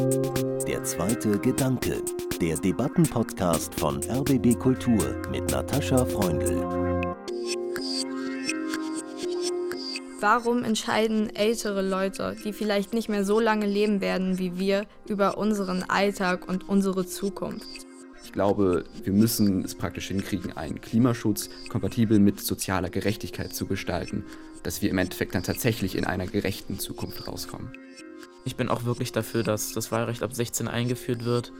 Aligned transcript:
Der 0.00 0.82
zweite 0.82 1.38
Gedanke, 1.38 2.02
der 2.40 2.56
Debattenpodcast 2.56 3.74
von 3.74 4.02
RBB 4.02 4.58
Kultur 4.58 5.20
mit 5.30 5.50
Natascha 5.50 6.06
Freundl. 6.06 6.56
Warum 10.20 10.64
entscheiden 10.64 11.36
ältere 11.36 11.82
Leute, 11.86 12.34
die 12.42 12.54
vielleicht 12.54 12.94
nicht 12.94 13.10
mehr 13.10 13.26
so 13.26 13.40
lange 13.40 13.66
leben 13.66 14.00
werden 14.00 14.38
wie 14.38 14.58
wir, 14.58 14.86
über 15.06 15.36
unseren 15.36 15.82
Alltag 15.82 16.48
und 16.48 16.66
unsere 16.66 17.04
Zukunft? 17.04 17.66
Ich 18.24 18.32
glaube, 18.32 18.84
wir 19.04 19.12
müssen 19.12 19.62
es 19.64 19.74
praktisch 19.74 20.08
hinkriegen, 20.08 20.56
einen 20.56 20.80
Klimaschutz 20.80 21.50
kompatibel 21.68 22.18
mit 22.18 22.40
sozialer 22.40 22.88
Gerechtigkeit 22.88 23.54
zu 23.54 23.66
gestalten, 23.66 24.24
dass 24.62 24.80
wir 24.80 24.88
im 24.88 24.96
Endeffekt 24.96 25.34
dann 25.34 25.42
tatsächlich 25.42 25.94
in 25.94 26.06
einer 26.06 26.26
gerechten 26.26 26.78
Zukunft 26.78 27.28
rauskommen. 27.28 27.70
Ich 28.44 28.56
bin 28.56 28.68
auch 28.68 28.84
wirklich 28.84 29.12
dafür, 29.12 29.42
dass 29.42 29.72
das 29.72 29.92
Wahlrecht 29.92 30.22
ab 30.22 30.32
16 30.32 30.68
eingeführt 30.68 31.24
wird, 31.24 31.52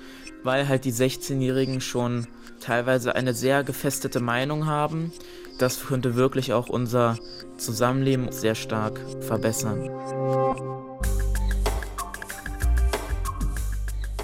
weil 0.42 0.68
halt 0.68 0.84
die 0.84 0.92
16-Jährigen 0.92 1.80
schon 1.80 2.26
teilweise 2.60 3.14
eine 3.14 3.34
sehr 3.34 3.64
gefestete 3.64 4.20
Meinung 4.20 4.66
haben. 4.66 5.12
Das 5.58 5.86
könnte 5.86 6.14
wirklich 6.14 6.52
auch 6.52 6.68
unser 6.68 7.18
Zusammenleben 7.58 8.32
sehr 8.32 8.54
stark 8.54 8.98
verbessern. 9.20 9.90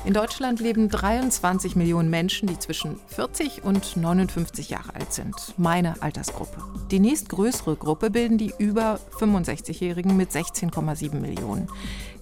In 0.07 0.15
Deutschland 0.15 0.61
leben 0.61 0.89
23 0.89 1.75
Millionen 1.75 2.11
Menschen, 2.11 2.47
die 2.47 2.61
zwischen 2.61 3.01
40 3.09 3.65
und 3.65 3.97
59 3.97 4.71
Jahre 4.71 4.95
alt 4.95 5.13
sind. 5.13 5.35
Meine 5.57 6.01
Altersgruppe. 6.01 6.63
Die 6.93 7.01
nächstgrößere 7.01 7.75
Gruppe 7.75 8.11
bilden 8.11 8.39
die 8.39 8.55
über 8.57 9.01
65-Jährigen 9.19 10.17
mit 10.17 10.31
16,7 10.31 11.17
Millionen. 11.17 11.69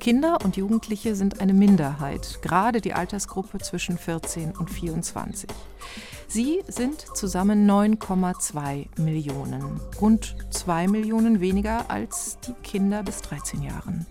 Kinder 0.01 0.39
und 0.43 0.57
Jugendliche 0.57 1.15
sind 1.15 1.43
eine 1.43 1.53
Minderheit, 1.53 2.39
gerade 2.41 2.81
die 2.81 2.95
Altersgruppe 2.95 3.59
zwischen 3.59 3.99
14 3.99 4.53
und 4.53 4.71
24. 4.71 5.51
Sie 6.27 6.63
sind 6.67 7.05
zusammen 7.15 7.71
9,2 7.71 8.87
Millionen, 8.99 9.79
rund 10.01 10.37
2 10.49 10.89
Millionen 10.89 11.41
weniger 11.41 11.91
als 11.91 12.39
die 12.47 12.55
Kinder 12.63 13.03
bis 13.03 13.21
13 13.21 13.63
Jahren. 13.63 14.07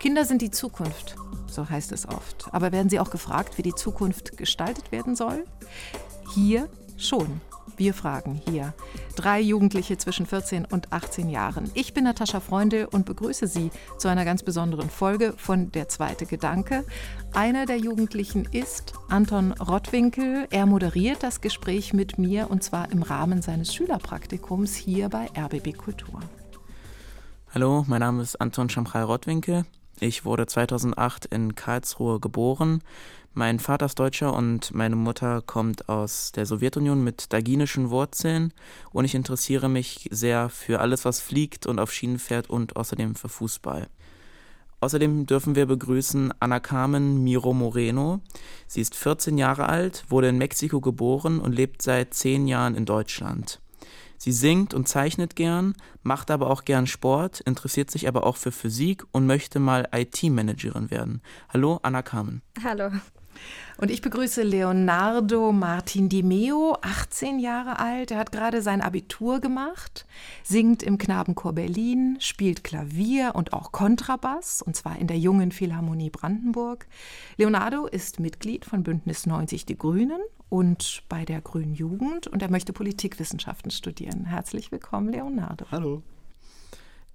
Kinder 0.00 0.24
sind 0.24 0.40
die 0.40 0.50
Zukunft, 0.50 1.14
so 1.46 1.68
heißt 1.68 1.92
es 1.92 2.08
oft. 2.08 2.46
Aber 2.52 2.72
werden 2.72 2.88
sie 2.88 2.98
auch 2.98 3.10
gefragt, 3.10 3.58
wie 3.58 3.62
die 3.62 3.74
Zukunft 3.74 4.38
gestaltet 4.38 4.92
werden 4.92 5.14
soll? 5.14 5.44
Hier 6.34 6.70
schon. 6.96 7.42
Wir 7.76 7.92
fragen 7.92 8.40
hier. 8.48 8.72
Drei 9.14 9.40
Jugendliche 9.40 9.98
zwischen 9.98 10.24
14 10.24 10.64
und 10.64 10.90
18 10.90 11.28
Jahren. 11.28 11.70
Ich 11.74 11.92
bin 11.92 12.04
Natascha 12.04 12.40
Freundl 12.40 12.88
und 12.90 13.04
begrüße 13.04 13.46
Sie 13.46 13.70
zu 13.98 14.08
einer 14.08 14.24
ganz 14.24 14.42
besonderen 14.42 14.88
Folge 14.88 15.34
von 15.36 15.70
Der 15.70 15.88
zweite 15.88 16.24
Gedanke. 16.24 16.84
Einer 17.34 17.66
der 17.66 17.76
Jugendlichen 17.76 18.46
ist 18.52 18.94
Anton 19.10 19.52
Rottwinkel. 19.52 20.46
Er 20.50 20.64
moderiert 20.64 21.22
das 21.22 21.42
Gespräch 21.42 21.92
mit 21.92 22.16
mir 22.16 22.50
und 22.50 22.64
zwar 22.64 22.90
im 22.90 23.02
Rahmen 23.02 23.42
seines 23.42 23.74
Schülerpraktikums 23.74 24.74
hier 24.74 25.10
bei 25.10 25.28
RBB 25.36 25.76
Kultur. 25.76 26.20
Hallo, 27.52 27.84
mein 27.86 28.00
Name 28.00 28.22
ist 28.22 28.40
Anton 28.40 28.70
Schamchal 28.70 29.04
Rottwinkel. 29.04 29.66
Ich 30.02 30.24
wurde 30.24 30.46
2008 30.46 31.26
in 31.26 31.54
Karlsruhe 31.54 32.20
geboren. 32.20 32.82
Mein 33.34 33.58
Vater 33.58 33.84
ist 33.84 33.98
Deutscher 33.98 34.32
und 34.32 34.74
meine 34.74 34.96
Mutter 34.96 35.42
kommt 35.42 35.90
aus 35.90 36.32
der 36.32 36.46
Sowjetunion 36.46 37.04
mit 37.04 37.34
daginischen 37.34 37.90
Wurzeln 37.90 38.54
und 38.92 39.04
ich 39.04 39.14
interessiere 39.14 39.68
mich 39.68 40.08
sehr 40.10 40.48
für 40.48 40.80
alles, 40.80 41.04
was 41.04 41.20
fliegt 41.20 41.66
und 41.66 41.78
auf 41.78 41.92
Schienen 41.92 42.18
fährt 42.18 42.48
und 42.48 42.76
außerdem 42.76 43.14
für 43.14 43.28
Fußball. 43.28 43.88
Außerdem 44.80 45.26
dürfen 45.26 45.54
wir 45.54 45.66
begrüßen 45.66 46.32
Anna 46.40 46.60
Carmen 46.60 47.22
Miro 47.22 47.52
Moreno. 47.52 48.20
Sie 48.66 48.80
ist 48.80 48.94
14 48.94 49.36
Jahre 49.36 49.68
alt, 49.68 50.06
wurde 50.08 50.30
in 50.30 50.38
Mexiko 50.38 50.80
geboren 50.80 51.40
und 51.40 51.52
lebt 51.52 51.82
seit 51.82 52.14
10 52.14 52.48
Jahren 52.48 52.74
in 52.74 52.86
Deutschland. 52.86 53.59
Sie 54.22 54.32
singt 54.32 54.74
und 54.74 54.86
zeichnet 54.86 55.34
gern, 55.34 55.72
macht 56.02 56.30
aber 56.30 56.50
auch 56.50 56.66
gern 56.66 56.86
Sport, 56.86 57.40
interessiert 57.40 57.90
sich 57.90 58.06
aber 58.06 58.26
auch 58.26 58.36
für 58.36 58.52
Physik 58.52 59.02
und 59.12 59.24
möchte 59.24 59.60
mal 59.60 59.88
IT-Managerin 59.92 60.90
werden. 60.90 61.22
Hallo, 61.48 61.80
Anna 61.82 62.02
Carmen. 62.02 62.42
Hallo. 62.62 62.90
Und 63.78 63.90
ich 63.90 64.02
begrüße 64.02 64.42
Leonardo 64.42 65.52
Martin 65.52 66.10
Di 66.10 66.22
Meo, 66.22 66.76
18 66.82 67.38
Jahre 67.38 67.78
alt. 67.78 68.10
Er 68.10 68.18
hat 68.18 68.30
gerade 68.30 68.60
sein 68.60 68.82
Abitur 68.82 69.40
gemacht, 69.40 70.04
singt 70.42 70.82
im 70.82 70.98
Knabenchor 70.98 71.54
Berlin, 71.54 72.18
spielt 72.20 72.62
Klavier 72.62 73.32
und 73.34 73.54
auch 73.54 73.72
Kontrabass, 73.72 74.60
und 74.60 74.76
zwar 74.76 74.98
in 74.98 75.06
der 75.06 75.18
Jungen 75.18 75.50
Philharmonie 75.50 76.10
Brandenburg. 76.10 76.86
Leonardo 77.38 77.86
ist 77.86 78.20
Mitglied 78.20 78.66
von 78.66 78.82
Bündnis 78.82 79.24
90 79.24 79.64
Die 79.64 79.78
Grünen 79.78 80.20
und 80.50 81.04
bei 81.08 81.24
der 81.24 81.40
Grünen 81.40 81.74
Jugend 81.74 82.26
und 82.26 82.42
er 82.42 82.50
möchte 82.50 82.74
Politikwissenschaften 82.74 83.70
studieren. 83.70 84.26
Herzlich 84.26 84.70
willkommen, 84.70 85.08
Leonardo. 85.08 85.64
Hallo. 85.70 86.02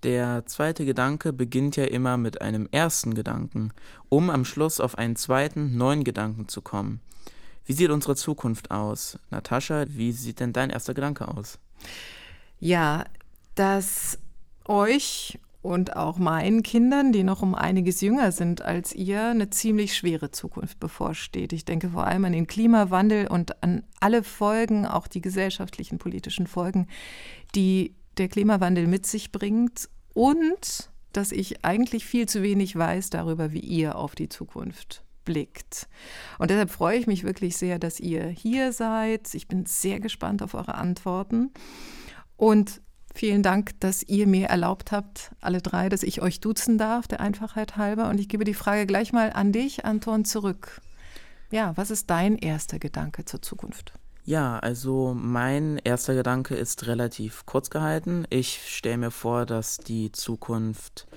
Der 0.03 0.45
zweite 0.45 0.85
Gedanke 0.85 1.33
beginnt 1.33 1.75
ja 1.75 1.85
immer 1.85 2.17
mit 2.17 2.41
einem 2.41 2.67
ersten 2.71 3.13
Gedanken, 3.13 3.71
um 4.09 4.29
am 4.29 4.45
Schluss 4.45 4.79
auf 4.79 4.97
einen 4.97 5.15
zweiten, 5.15 5.77
neuen 5.77 6.03
Gedanken 6.03 6.47
zu 6.47 6.61
kommen. 6.61 7.01
Wie 7.65 7.73
sieht 7.73 7.89
unsere 7.89 8.15
Zukunft 8.15 8.71
aus? 8.71 9.19
Natascha, 9.31 9.85
wie 9.89 10.11
sieht 10.11 10.39
denn 10.39 10.53
dein 10.53 10.69
erster 10.69 10.93
Gedanke 10.93 11.27
aus? 11.27 11.59
Ja, 12.59 13.05
dass 13.55 14.19
euch 14.65 15.39
und 15.65 15.95
auch 15.95 16.19
meinen 16.19 16.61
Kindern, 16.61 17.11
die 17.11 17.23
noch 17.23 17.41
um 17.41 17.55
einiges 17.55 17.99
jünger 17.99 18.31
sind 18.31 18.61
als 18.61 18.93
ihr, 18.93 19.29
eine 19.29 19.49
ziemlich 19.49 19.97
schwere 19.97 20.29
Zukunft 20.29 20.79
bevorsteht. 20.79 21.53
Ich 21.53 21.65
denke 21.65 21.89
vor 21.89 22.05
allem 22.05 22.23
an 22.25 22.33
den 22.33 22.45
Klimawandel 22.45 23.27
und 23.27 23.63
an 23.63 23.83
alle 23.99 24.21
Folgen, 24.21 24.85
auch 24.85 25.07
die 25.07 25.21
gesellschaftlichen, 25.21 25.97
politischen 25.97 26.45
Folgen, 26.45 26.87
die 27.55 27.95
der 28.17 28.27
Klimawandel 28.27 28.85
mit 28.85 29.07
sich 29.07 29.31
bringt 29.31 29.89
und 30.13 30.91
dass 31.13 31.31
ich 31.31 31.65
eigentlich 31.65 32.05
viel 32.05 32.27
zu 32.29 32.43
wenig 32.43 32.75
weiß 32.75 33.09
darüber, 33.09 33.51
wie 33.51 33.59
ihr 33.59 33.95
auf 33.95 34.13
die 34.13 34.29
Zukunft 34.29 35.03
blickt. 35.25 35.87
Und 36.37 36.51
deshalb 36.51 36.69
freue 36.69 36.99
ich 36.99 37.07
mich 37.07 37.23
wirklich 37.23 37.57
sehr, 37.57 37.79
dass 37.79 37.99
ihr 37.99 38.27
hier 38.27 38.71
seid. 38.71 39.33
Ich 39.33 39.47
bin 39.47 39.65
sehr 39.65 39.99
gespannt 39.99 40.43
auf 40.43 40.53
eure 40.53 40.75
Antworten. 40.75 41.51
Und 42.37 42.81
vielen 43.15 43.43
Dank, 43.43 43.79
dass 43.79 44.03
ihr 44.03 44.27
mir 44.27 44.47
erlaubt 44.47 44.91
habt, 44.91 45.31
alle 45.41 45.61
drei, 45.61 45.89
dass 45.89 46.03
ich 46.03 46.21
euch 46.21 46.39
duzen 46.39 46.77
darf, 46.77 47.07
der 47.07 47.19
Einfachheit 47.19 47.77
halber. 47.77 48.09
Und 48.09 48.19
ich 48.19 48.29
gebe 48.29 48.43
die 48.43 48.53
Frage 48.53 48.85
gleich 48.85 49.13
mal 49.13 49.31
an 49.31 49.51
dich, 49.51 49.85
Anton, 49.85 50.25
zurück. 50.25 50.81
Ja, 51.51 51.73
was 51.75 51.91
ist 51.91 52.09
dein 52.09 52.37
erster 52.37 52.79
Gedanke 52.79 53.25
zur 53.25 53.41
Zukunft? 53.41 53.93
Ja, 54.25 54.57
also 54.57 55.13
mein 55.15 55.79
erster 55.83 56.15
Gedanke 56.15 56.55
ist 56.55 56.87
relativ 56.87 57.45
kurz 57.45 57.69
gehalten. 57.69 58.25
Ich 58.29 58.75
stelle 58.75 58.97
mir 58.97 59.11
vor, 59.11 59.45
dass 59.45 59.77
die 59.77 60.11
Zukunft 60.11 61.07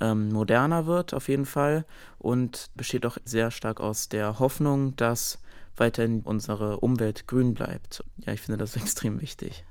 ähm, 0.00 0.28
moderner 0.28 0.86
wird, 0.86 1.14
auf 1.14 1.28
jeden 1.28 1.46
Fall, 1.46 1.86
und 2.18 2.70
besteht 2.74 3.06
auch 3.06 3.16
sehr 3.24 3.50
stark 3.50 3.80
aus 3.80 4.08
der 4.08 4.38
Hoffnung, 4.38 4.94
dass 4.96 5.38
weiterhin 5.76 6.20
unsere 6.20 6.80
Umwelt 6.80 7.26
grün 7.26 7.54
bleibt. 7.54 8.04
Ja, 8.18 8.32
ich 8.32 8.42
finde 8.42 8.58
das 8.58 8.76
extrem 8.76 9.20
wichtig. 9.20 9.64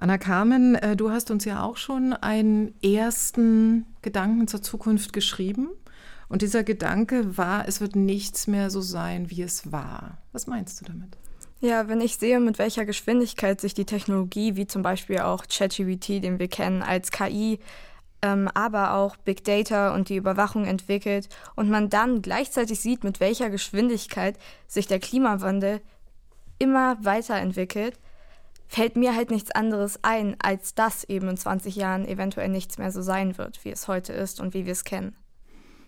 Anna 0.00 0.16
Carmen, 0.16 0.76
äh, 0.76 0.96
du 0.96 1.10
hast 1.10 1.30
uns 1.32 1.44
ja 1.44 1.62
auch 1.62 1.76
schon 1.76 2.12
einen 2.12 2.72
ersten 2.82 3.84
Gedanken 4.00 4.46
zur 4.46 4.62
Zukunft 4.62 5.12
geschrieben. 5.12 5.70
Und 6.28 6.42
dieser 6.42 6.62
Gedanke 6.62 7.36
war, 7.36 7.66
es 7.66 7.80
wird 7.80 7.96
nichts 7.96 8.46
mehr 8.46 8.70
so 8.70 8.80
sein, 8.80 9.28
wie 9.30 9.42
es 9.42 9.72
war. 9.72 10.18
Was 10.32 10.46
meinst 10.46 10.80
du 10.80 10.84
damit? 10.84 11.16
Ja, 11.60 11.88
wenn 11.88 12.00
ich 12.00 12.16
sehe, 12.16 12.38
mit 12.38 12.60
welcher 12.60 12.84
Geschwindigkeit 12.84 13.60
sich 13.60 13.74
die 13.74 13.86
Technologie, 13.86 14.54
wie 14.54 14.68
zum 14.68 14.82
Beispiel 14.82 15.18
auch 15.18 15.46
ChatGPT, 15.48 16.22
den 16.22 16.38
wir 16.38 16.46
kennen, 16.46 16.82
als 16.82 17.10
KI, 17.10 17.58
ähm, 18.22 18.48
aber 18.54 18.94
auch 18.94 19.16
Big 19.16 19.42
Data 19.42 19.94
und 19.94 20.10
die 20.10 20.16
Überwachung 20.16 20.64
entwickelt 20.64 21.28
und 21.56 21.70
man 21.70 21.88
dann 21.88 22.22
gleichzeitig 22.22 22.78
sieht, 22.78 23.02
mit 23.02 23.18
welcher 23.18 23.50
Geschwindigkeit 23.50 24.38
sich 24.68 24.86
der 24.86 25.00
Klimawandel 25.00 25.80
immer 26.60 26.98
weiterentwickelt, 27.04 27.98
fällt 28.68 28.96
mir 28.96 29.14
halt 29.14 29.30
nichts 29.30 29.50
anderes 29.50 29.98
ein, 30.02 30.36
als 30.40 30.74
dass 30.74 31.04
eben 31.04 31.28
in 31.28 31.36
20 31.36 31.74
Jahren 31.74 32.06
eventuell 32.06 32.48
nichts 32.48 32.78
mehr 32.78 32.92
so 32.92 33.02
sein 33.02 33.38
wird, 33.38 33.64
wie 33.64 33.70
es 33.70 33.88
heute 33.88 34.12
ist 34.12 34.40
und 34.40 34.54
wie 34.54 34.66
wir 34.66 34.72
es 34.72 34.84
kennen. 34.84 35.16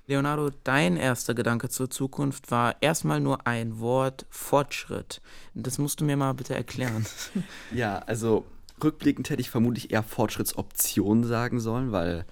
Leonardo, 0.07 0.51
dein 0.65 0.97
erster 0.97 1.35
Gedanke 1.35 1.69
zur 1.69 1.89
Zukunft 1.89 2.51
war 2.51 2.75
erstmal 2.81 3.21
nur 3.21 3.47
ein 3.47 3.79
Wort 3.79 4.27
Fortschritt. 4.29 5.21
Das 5.55 5.79
musst 5.79 6.01
du 6.01 6.05
mir 6.05 6.17
mal 6.17 6.33
bitte 6.33 6.55
erklären. 6.55 7.07
Ja, 7.73 7.99
also 7.99 8.45
rückblickend 8.83 9.31
hätte 9.31 9.41
ich 9.41 9.51
vermutlich 9.51 9.93
eher 9.93 10.03
Fortschrittsoption 10.03 11.23
sagen 11.23 11.61
sollen, 11.61 11.93
weil 11.93 12.25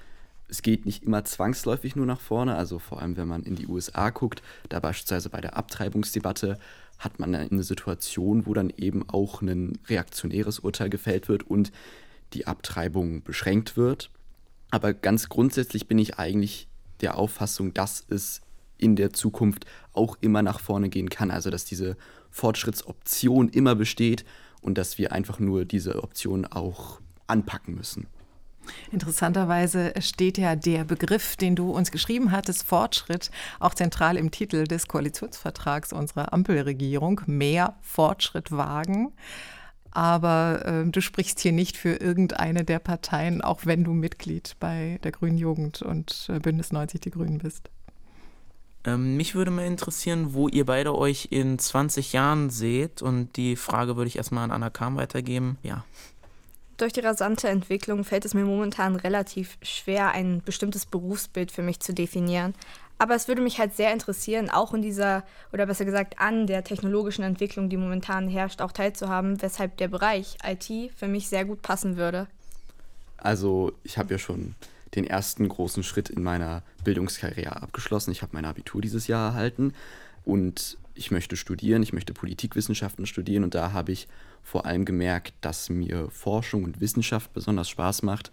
es 0.49 0.63
geht 0.63 0.87
nicht 0.87 1.05
immer 1.05 1.25
zwangsläufig 1.25 1.95
nur 1.95 2.07
nach 2.07 2.21
vorne. 2.21 2.57
Also 2.57 2.79
vor 2.79 3.01
allem, 3.01 3.17
wenn 3.17 3.29
man 3.29 3.45
in 3.45 3.55
die 3.55 3.67
USA 3.67 4.11
guckt, 4.11 4.43
da 4.69 4.81
beispielsweise 4.81 5.29
bei 5.29 5.41
der 5.41 5.57
Abtreibungsdebatte 5.57 6.59
hat 6.99 7.19
man 7.19 7.35
eine 7.35 7.63
Situation, 7.63 8.47
wo 8.47 8.55
dann 8.55 8.71
eben 8.71 9.09
auch 9.09 9.41
ein 9.41 9.79
reaktionäres 9.87 10.59
Urteil 10.59 10.91
gefällt 10.91 11.29
wird 11.29 11.45
und 11.45 11.73
die 12.33 12.47
Abtreibung 12.47 13.23
beschränkt 13.23 13.77
wird. 13.77 14.11
Aber 14.71 14.93
ganz 14.93 15.29
grundsätzlich 15.29 15.87
bin 15.87 15.99
ich 15.99 16.19
eigentlich 16.19 16.69
der 17.01 17.17
Auffassung, 17.17 17.73
dass 17.73 18.05
es 18.09 18.43
in 18.77 18.97
der 18.97 19.13
Zukunft 19.13 19.65
auch 19.93 20.17
immer 20.21 20.43
nach 20.43 20.61
vorne 20.61 20.89
gehen 20.89 21.09
kann. 21.11 21.31
Also 21.31 21.51
dass 21.51 21.65
diese 21.65 21.97
Fortschrittsoption 22.31 23.49
immer 23.49 23.75
besteht 23.75 24.25
und 24.61 24.79
dass 24.79 24.99
wir 24.99 25.13
einfach 25.13 25.39
nur 25.39 25.65
diese 25.65 26.03
Option 26.03 26.45
auch 26.45 27.01
anpacken 27.27 27.75
müssen. 27.75 28.07
Interessanterweise 28.91 29.93
steht 30.01 30.39
ja 30.39 30.57
der 30.57 30.85
Begriff, 30.85 31.37
den 31.37 31.57
du 31.57 31.71
uns 31.71 31.91
geschrieben 31.91 32.33
hattest, 32.33 32.65
Fortschritt, 32.65 33.31
auch 33.61 33.75
zentral 33.75 34.17
im 34.17 34.31
Titel 34.31 34.65
des 34.65 34.89
Koalitionsvertrags 34.89 35.93
unserer 35.93 36.33
Ampelregierung. 36.33 37.21
Mehr 37.27 37.77
Fortschritt 37.83 38.51
wagen. 38.51 39.13
Aber 39.91 40.65
äh, 40.65 40.91
du 40.91 41.01
sprichst 41.01 41.41
hier 41.41 41.53
nicht 41.53 41.77
für 41.77 41.95
irgendeine 41.95 42.65
der 42.65 42.79
Parteien, 42.79 43.43
auch 43.43 43.65
wenn 43.65 43.85
du 43.85 43.93
Mitglied 43.93 44.57
bei 44.61 44.99
der 45.03 45.13
Grünen 45.13 45.39
Jugend 45.39 45.83
und 45.83 46.29
äh, 46.29 46.39
Bündnis 46.39 46.73
90 46.73 47.01
Die 47.01 47.11
Grünen 47.11 47.39
bist. 47.39 47.71
Ähm, 48.85 49.17
mich 49.17 49.35
würde 49.35 49.51
mal 49.51 49.67
interessieren, 49.67 50.35
wo 50.35 50.49
ihr 50.49 50.65
beide 50.65 50.97
euch 50.97 51.29
in 51.31 51.59
20 51.59 52.13
Jahren 52.13 52.51
seht. 52.51 53.03
Und 53.03 53.37
die 53.37 53.57
Frage 53.57 53.97
würde 53.97 54.09
ich 54.09 54.17
erstmal 54.17 54.45
an 54.45 54.51
Anna 54.51 54.71
Kam 54.71 54.97
weitergeben. 54.97 55.59
Ja. 55.63 55.85
Durch 56.79 56.93
die 56.93 57.01
rasante 57.01 57.49
Entwicklung 57.49 58.05
fällt 58.05 58.25
es 58.25 58.35
mir 58.35 58.45
momentan 58.45 58.95
relativ 58.95 59.59
schwer, 59.63 60.13
ein 60.13 60.43
bestimmtes 60.45 60.87
Berufsbild 60.87 61.51
für 61.51 61.63
mich 61.63 61.81
zu 61.81 61.93
definieren. 61.93 62.55
Aber 62.99 63.17
es 63.17 63.27
würde 63.27 63.43
mich 63.43 63.59
halt 63.59 63.75
sehr 63.75 63.93
interessieren, 63.93 64.49
auch 64.49 64.73
in 64.73 64.83
dieser, 64.83 65.25
oder 65.53 65.67
besser 65.67 65.85
gesagt 65.85 66.21
an 66.21 66.47
der 66.47 66.63
technologischen 66.63 67.25
Entwicklung, 67.25 67.69
die 67.69 67.77
momentan 67.77 68.29
herrscht, 68.29 68.61
auch 68.61 68.71
teilzuhaben, 68.71 69.43
weshalb 69.43 69.77
der 69.77 69.89
Bereich 69.89 70.39
IT 70.45 70.93
für 70.97 71.09
mich 71.09 71.29
sehr 71.29 71.45
gut 71.45 71.63
passen 71.63 71.97
würde. 71.97 72.29
Also 73.17 73.73
ich 73.83 73.99
habe 73.99 74.15
ja 74.15 74.19
schon 74.19 74.55
den 74.95 75.05
ersten 75.05 75.49
großen 75.49 75.83
Schritt 75.83 76.09
in 76.09 76.23
meiner 76.23 76.63
Bildungskarriere 76.85 77.61
abgeschlossen. 77.61 78.13
Ich 78.13 78.23
habe 78.23 78.35
mein 78.35 78.45
Abitur 78.45 78.81
dieses 78.81 79.09
Jahr 79.09 79.31
erhalten 79.31 79.75
und 80.25 80.79
ich 80.95 81.11
möchte 81.11 81.37
studieren, 81.37 81.83
ich 81.83 81.93
möchte 81.93 82.15
Politikwissenschaften 82.15 83.07
studieren 83.07 83.45
und 83.45 83.55
da 83.55 83.73
habe 83.73 83.93
ich 83.93 84.09
vor 84.49 84.65
allem 84.65 84.87
gemerkt, 84.87 85.35
dass 85.43 85.69
mir 85.69 86.09
Forschung 86.09 86.65
und 86.65 86.81
Wissenschaft 86.81 87.35
besonders 87.35 87.69
Spaß 87.69 88.03
macht. 88.03 88.33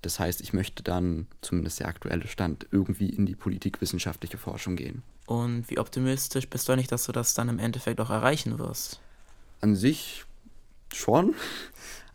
Das 0.00 0.20
heißt, 0.20 0.40
ich 0.40 0.52
möchte 0.52 0.84
dann, 0.84 1.26
zumindest 1.40 1.80
der 1.80 1.88
aktuelle 1.88 2.28
Stand, 2.28 2.68
irgendwie 2.70 3.08
in 3.08 3.26
die 3.26 3.34
politikwissenschaftliche 3.34 4.38
Forschung 4.38 4.76
gehen. 4.76 5.02
Und 5.26 5.68
wie 5.68 5.78
optimistisch 5.78 6.48
bist 6.48 6.68
du 6.68 6.76
nicht, 6.76 6.92
dass 6.92 7.06
du 7.06 7.12
das 7.12 7.34
dann 7.34 7.48
im 7.48 7.58
Endeffekt 7.58 8.00
auch 8.00 8.10
erreichen 8.10 8.60
wirst? 8.60 9.00
An 9.60 9.74
sich 9.74 10.24
schon. 10.94 11.34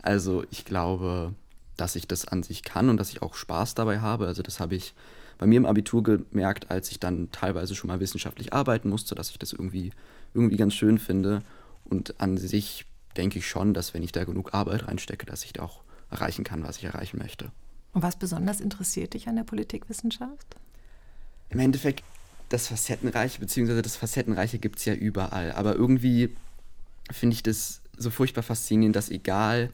Also 0.01 0.45
ich 0.49 0.63
glaube, 0.63 1.33
dass 1.75 1.97
ich 1.97 2.07
das 2.07 2.25
an 2.25 2.43
sich 2.43 2.63
kann 2.63 2.89
und 2.89 2.95
dass 2.95 3.09
ich 3.09 3.21
auch 3.21 3.33
Spaß 3.33 3.75
dabei 3.75 3.99
habe. 3.99 4.27
Also 4.27 4.43
das 4.43 4.61
habe 4.61 4.75
ich 4.75 4.93
bei 5.37 5.45
mir 5.45 5.57
im 5.57 5.65
Abitur 5.65 6.03
gemerkt, 6.03 6.71
als 6.71 6.89
ich 6.89 7.01
dann 7.01 7.31
teilweise 7.33 7.75
schon 7.75 7.89
mal 7.89 7.99
wissenschaftlich 7.99 8.53
arbeiten 8.53 8.89
musste, 8.89 9.13
dass 9.13 9.29
ich 9.29 9.39
das 9.39 9.51
irgendwie, 9.51 9.91
irgendwie 10.33 10.55
ganz 10.55 10.73
schön 10.73 10.99
finde. 10.99 11.41
Und 11.83 12.21
an 12.21 12.37
sich 12.37 12.85
denke 13.17 13.39
ich 13.39 13.47
schon, 13.47 13.73
dass 13.73 13.93
wenn 13.93 14.03
ich 14.03 14.11
da 14.11 14.23
genug 14.23 14.53
Arbeit 14.53 14.87
reinstecke, 14.87 15.25
dass 15.25 15.43
ich 15.43 15.53
da 15.53 15.63
auch 15.63 15.81
erreichen 16.09 16.43
kann, 16.43 16.63
was 16.63 16.77
ich 16.77 16.83
erreichen 16.83 17.17
möchte. 17.17 17.51
Und 17.93 18.03
was 18.03 18.15
besonders 18.15 18.61
interessiert 18.61 19.13
dich 19.13 19.27
an 19.27 19.35
der 19.35 19.43
Politikwissenschaft? 19.43 20.55
Im 21.49 21.59
Endeffekt, 21.59 22.03
das 22.49 22.67
Facettenreiche, 22.67 23.39
beziehungsweise 23.39 23.81
das 23.81 23.95
Facettenreiche 23.95 24.59
gibt 24.59 24.79
es 24.79 24.85
ja 24.85 24.93
überall. 24.93 25.51
Aber 25.53 25.75
irgendwie 25.75 26.35
finde 27.09 27.33
ich 27.33 27.43
das 27.43 27.81
so 27.97 28.09
furchtbar 28.09 28.43
faszinierend, 28.43 28.95
dass 28.95 29.09
egal 29.09 29.69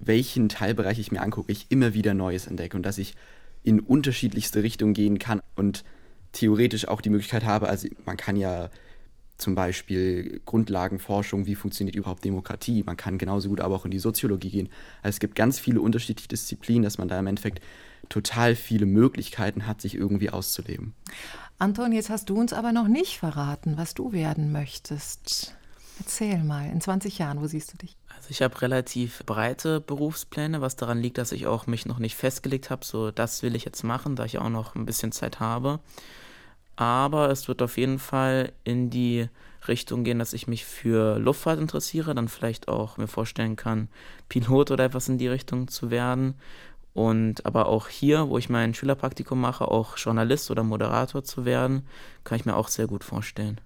welchen 0.00 0.48
Teilbereich 0.48 0.98
ich 0.98 1.12
mir 1.12 1.20
angucke, 1.20 1.50
ich 1.50 1.66
immer 1.70 1.94
wieder 1.94 2.14
Neues 2.14 2.46
entdecke 2.46 2.76
und 2.76 2.84
dass 2.84 2.98
ich 2.98 3.14
in 3.62 3.80
unterschiedlichste 3.80 4.62
Richtungen 4.62 4.94
gehen 4.94 5.18
kann 5.18 5.42
und 5.56 5.84
theoretisch 6.32 6.86
auch 6.88 7.00
die 7.00 7.10
Möglichkeit 7.10 7.44
habe, 7.44 7.68
also 7.68 7.88
man 8.04 8.16
kann 8.16 8.36
ja 8.36 8.70
zum 9.38 9.54
Beispiel 9.54 10.40
Grundlagenforschung, 10.44 11.46
wie 11.46 11.54
funktioniert 11.54 11.96
überhaupt 11.96 12.24
Demokratie. 12.24 12.82
Man 12.82 12.96
kann 12.96 13.18
genauso 13.18 13.48
gut 13.48 13.60
aber 13.60 13.76
auch 13.76 13.84
in 13.84 13.92
die 13.92 14.00
Soziologie 14.00 14.50
gehen. 14.50 14.68
Also 15.02 15.16
es 15.16 15.20
gibt 15.20 15.36
ganz 15.36 15.60
viele 15.60 15.80
unterschiedliche 15.80 16.28
Disziplinen, 16.28 16.82
dass 16.82 16.98
man 16.98 17.08
da 17.08 17.18
im 17.18 17.26
Endeffekt 17.28 17.62
total 18.08 18.56
viele 18.56 18.86
Möglichkeiten 18.86 19.66
hat, 19.66 19.80
sich 19.80 19.94
irgendwie 19.94 20.30
auszuleben. 20.30 20.94
Anton, 21.58 21.92
jetzt 21.92 22.10
hast 22.10 22.30
du 22.30 22.36
uns 22.36 22.52
aber 22.52 22.72
noch 22.72 22.88
nicht 22.88 23.18
verraten, 23.18 23.76
was 23.76 23.94
du 23.94 24.12
werden 24.12 24.52
möchtest. 24.52 25.54
Erzähl 26.00 26.38
mal, 26.44 26.68
in 26.70 26.80
20 26.80 27.18
Jahren, 27.18 27.40
wo 27.40 27.46
siehst 27.46 27.72
du 27.72 27.76
dich? 27.76 27.96
Also 28.16 28.30
ich 28.30 28.42
habe 28.42 28.60
relativ 28.60 29.24
breite 29.26 29.80
Berufspläne, 29.80 30.60
was 30.60 30.76
daran 30.76 31.00
liegt, 31.00 31.18
dass 31.18 31.32
ich 31.32 31.46
auch 31.46 31.66
mich 31.66 31.86
noch 31.86 31.98
nicht 31.98 32.16
festgelegt 32.16 32.70
habe, 32.70 32.84
so 32.84 33.10
das 33.10 33.42
will 33.42 33.56
ich 33.56 33.64
jetzt 33.64 33.82
machen, 33.82 34.16
da 34.16 34.24
ich 34.24 34.38
auch 34.38 34.48
noch 34.48 34.74
ein 34.74 34.86
bisschen 34.86 35.12
Zeit 35.12 35.40
habe. 35.40 35.80
Aber 36.78 37.28
es 37.30 37.48
wird 37.48 37.60
auf 37.60 37.76
jeden 37.76 37.98
Fall 37.98 38.52
in 38.62 38.88
die 38.88 39.28
Richtung 39.66 40.04
gehen, 40.04 40.20
dass 40.20 40.32
ich 40.32 40.46
mich 40.46 40.64
für 40.64 41.18
Luftfahrt 41.18 41.58
interessiere, 41.58 42.14
dann 42.14 42.28
vielleicht 42.28 42.68
auch 42.68 42.98
mir 42.98 43.08
vorstellen 43.08 43.56
kann, 43.56 43.88
Pilot 44.28 44.70
oder 44.70 44.84
etwas 44.84 45.08
in 45.08 45.18
die 45.18 45.26
Richtung 45.26 45.66
zu 45.66 45.90
werden. 45.90 46.34
Und 46.94 47.44
aber 47.44 47.66
auch 47.66 47.88
hier, 47.88 48.28
wo 48.28 48.38
ich 48.38 48.48
mein 48.48 48.74
Schülerpraktikum 48.74 49.40
mache, 49.40 49.66
auch 49.66 49.98
Journalist 49.98 50.52
oder 50.52 50.62
Moderator 50.62 51.24
zu 51.24 51.44
werden, 51.44 51.84
kann 52.22 52.38
ich 52.38 52.44
mir 52.46 52.54
auch 52.54 52.68
sehr 52.68 52.86
gut 52.86 53.02
vorstellen. 53.02 53.60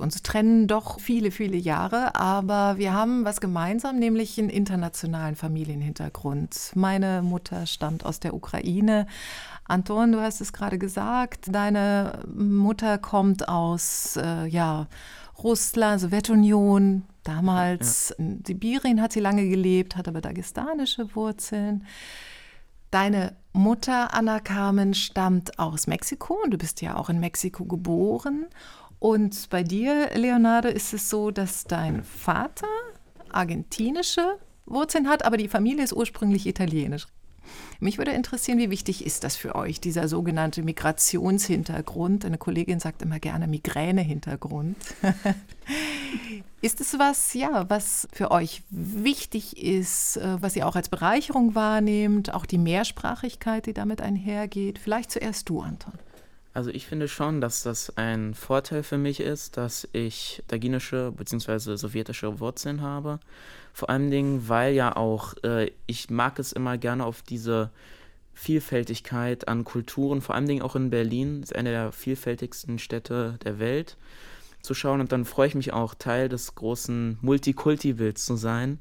Uns 0.00 0.22
trennen 0.22 0.66
doch 0.66 0.98
viele, 0.98 1.30
viele 1.30 1.56
Jahre, 1.56 2.14
aber 2.14 2.78
wir 2.78 2.92
haben 2.92 3.24
was 3.24 3.40
gemeinsam, 3.40 3.98
nämlich 3.98 4.38
einen 4.38 4.48
internationalen 4.48 5.36
Familienhintergrund. 5.36 6.72
Meine 6.74 7.22
Mutter 7.22 7.66
stammt 7.66 8.04
aus 8.04 8.18
der 8.18 8.34
Ukraine. 8.34 9.06
Anton, 9.64 10.12
du 10.12 10.20
hast 10.20 10.40
es 10.40 10.52
gerade 10.52 10.78
gesagt, 10.78 11.46
deine 11.52 12.24
Mutter 12.34 12.98
kommt 12.98 13.48
aus 13.48 14.16
äh, 14.16 14.46
ja, 14.46 14.86
Russland, 15.42 16.00
Sowjetunion. 16.00 17.04
Damals 17.22 18.08
ja. 18.10 18.24
in 18.24 18.42
Sibirien 18.44 19.00
hat 19.00 19.12
sie 19.12 19.20
lange 19.20 19.48
gelebt, 19.48 19.96
hat 19.96 20.08
aber 20.08 20.20
dagestanische 20.20 21.14
Wurzeln. 21.14 21.84
Deine 22.90 23.36
Mutter, 23.52 24.14
Anna 24.14 24.40
Carmen, 24.40 24.94
stammt 24.94 25.58
aus 25.58 25.86
Mexiko 25.86 26.38
und 26.42 26.52
du 26.52 26.58
bist 26.58 26.80
ja 26.80 26.96
auch 26.96 27.08
in 27.08 27.20
Mexiko 27.20 27.64
geboren. 27.64 28.46
Und 29.00 29.48
bei 29.48 29.62
dir, 29.62 30.10
Leonardo, 30.14 30.68
ist 30.68 30.92
es 30.92 31.08
so, 31.08 31.30
dass 31.30 31.64
dein 31.64 32.04
Vater 32.04 32.68
argentinische 33.30 34.38
Wurzeln 34.66 35.08
hat, 35.08 35.24
aber 35.24 35.38
die 35.38 35.48
Familie 35.48 35.82
ist 35.82 35.94
ursprünglich 35.94 36.46
italienisch. 36.46 37.06
Mich 37.80 37.96
würde 37.96 38.12
interessieren, 38.12 38.58
wie 38.58 38.70
wichtig 38.70 39.04
ist 39.04 39.24
das 39.24 39.36
für 39.36 39.54
euch, 39.54 39.80
dieser 39.80 40.06
sogenannte 40.06 40.62
Migrationshintergrund? 40.62 42.26
Eine 42.26 42.36
Kollegin 42.36 42.78
sagt 42.78 43.00
immer 43.00 43.18
gerne 43.18 43.48
Migränehintergrund. 43.48 44.76
ist 46.60 46.80
es 46.82 46.98
was, 46.98 47.32
ja, 47.32 47.68
was 47.70 48.06
für 48.12 48.30
euch 48.30 48.62
wichtig 48.68 49.56
ist, 49.56 50.18
äh, 50.18 50.42
was 50.42 50.56
ihr 50.56 50.68
auch 50.68 50.76
als 50.76 50.90
Bereicherung 50.90 51.54
wahrnehmt, 51.54 52.34
auch 52.34 52.44
die 52.44 52.58
Mehrsprachigkeit, 52.58 53.64
die 53.64 53.74
damit 53.74 54.02
einhergeht? 54.02 54.78
Vielleicht 54.78 55.10
zuerst 55.10 55.48
du, 55.48 55.60
Anton. 55.62 55.94
Also 56.52 56.70
ich 56.70 56.86
finde 56.86 57.06
schon, 57.06 57.40
dass 57.40 57.62
das 57.62 57.96
ein 57.96 58.34
Vorteil 58.34 58.82
für 58.82 58.98
mich 58.98 59.20
ist, 59.20 59.56
dass 59.56 59.88
ich 59.92 60.42
daginische 60.48 61.12
bzw. 61.16 61.76
sowjetische 61.76 62.40
Wurzeln 62.40 62.82
habe. 62.82 63.20
Vor 63.72 63.88
allen 63.88 64.10
Dingen, 64.10 64.48
weil 64.48 64.74
ja 64.74 64.96
auch 64.96 65.34
äh, 65.44 65.70
ich 65.86 66.10
mag 66.10 66.38
es 66.40 66.52
immer 66.52 66.76
gerne 66.76 67.04
auf 67.04 67.22
diese 67.22 67.70
Vielfältigkeit 68.34 69.46
an 69.46 69.64
Kulturen, 69.64 70.22
vor 70.22 70.34
allen 70.34 70.46
Dingen 70.46 70.62
auch 70.62 70.74
in 70.74 70.90
Berlin, 70.90 71.42
ist 71.42 71.54
eine 71.54 71.70
der 71.70 71.92
vielfältigsten 71.92 72.78
Städte 72.78 73.38
der 73.44 73.58
Welt, 73.58 73.96
zu 74.62 74.74
schauen. 74.74 75.00
Und 75.00 75.12
dann 75.12 75.24
freue 75.24 75.48
ich 75.48 75.54
mich 75.54 75.72
auch, 75.72 75.94
Teil 75.94 76.28
des 76.28 76.54
großen 76.54 77.18
Multikulti-Bilds 77.20 78.24
zu 78.24 78.36
sein 78.36 78.78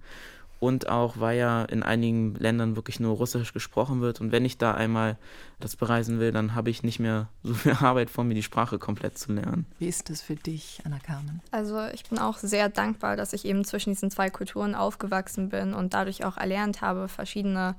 und 0.60 0.90
auch, 0.90 1.20
weil 1.20 1.38
ja 1.38 1.64
in 1.64 1.84
einigen 1.84 2.36
Ländern 2.36 2.76
wirklich 2.76 3.00
nur 3.00 3.16
Russisch 3.16 3.54
gesprochen 3.54 4.02
wird. 4.02 4.20
Und 4.20 4.32
wenn 4.32 4.44
ich 4.44 4.58
da 4.58 4.74
einmal 4.74 5.18
das 5.60 5.78
bereisen 5.78 6.20
will, 6.20 6.32
dann 6.32 6.54
habe 6.54 6.70
ich 6.70 6.84
nicht 6.84 7.00
mehr 7.00 7.30
so 7.44 7.54
viel 7.54 7.72
Arbeit 7.80 8.10
vor 8.10 8.26
mir, 8.26 8.34
die 8.34 8.44
Sprache 8.44 8.78
komplett 8.78 9.18
zu 9.18 9.32
lernen. 9.32 9.66
Wie 9.80 9.88
ist 9.88 10.10
das 10.10 10.22
für 10.22 10.36
dich, 10.36 10.82
Anna 10.84 11.00
Carmen? 11.00 11.42
Also 11.52 11.86
ich 11.94 12.04
bin 12.04 12.20
auch 12.20 12.38
sehr 12.38 12.68
dankbar, 12.68 13.16
dass 13.16 13.34
ich 13.34 13.46
eben 13.46 13.64
zwischen 13.64 13.94
diesen 13.94 14.12
zwei 14.12 14.30
Kulturen 14.30 14.76
aufgewachsen 14.76 15.50
bin 15.50 15.74
und 15.74 15.94
dadurch 15.94 16.26
auch 16.26 16.38
erlernt 16.38 16.82
habe, 16.82 17.08
verschiedene 17.08 17.76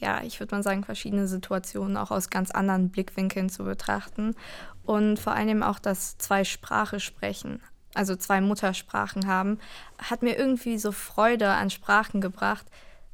ja, 0.00 0.22
ich 0.22 0.38
würde 0.38 0.54
mal 0.54 0.62
sagen, 0.62 0.84
verschiedene 0.84 1.26
Situationen 1.26 1.96
auch 1.96 2.12
aus 2.12 2.30
ganz 2.30 2.52
anderen 2.52 2.90
Blickwinkeln 2.90 3.48
zu 3.48 3.64
betrachten 3.64 4.36
und 4.84 5.18
vor 5.18 5.32
allem 5.32 5.64
auch 5.64 5.80
das 5.80 6.18
Zwei-Sprache 6.18 7.00
sprechen 7.00 7.60
also 7.94 8.16
zwei 8.16 8.40
Muttersprachen 8.40 9.26
haben, 9.26 9.58
hat 9.98 10.22
mir 10.22 10.36
irgendwie 10.36 10.78
so 10.78 10.92
Freude 10.92 11.48
an 11.48 11.70
Sprachen 11.70 12.20
gebracht, 12.20 12.66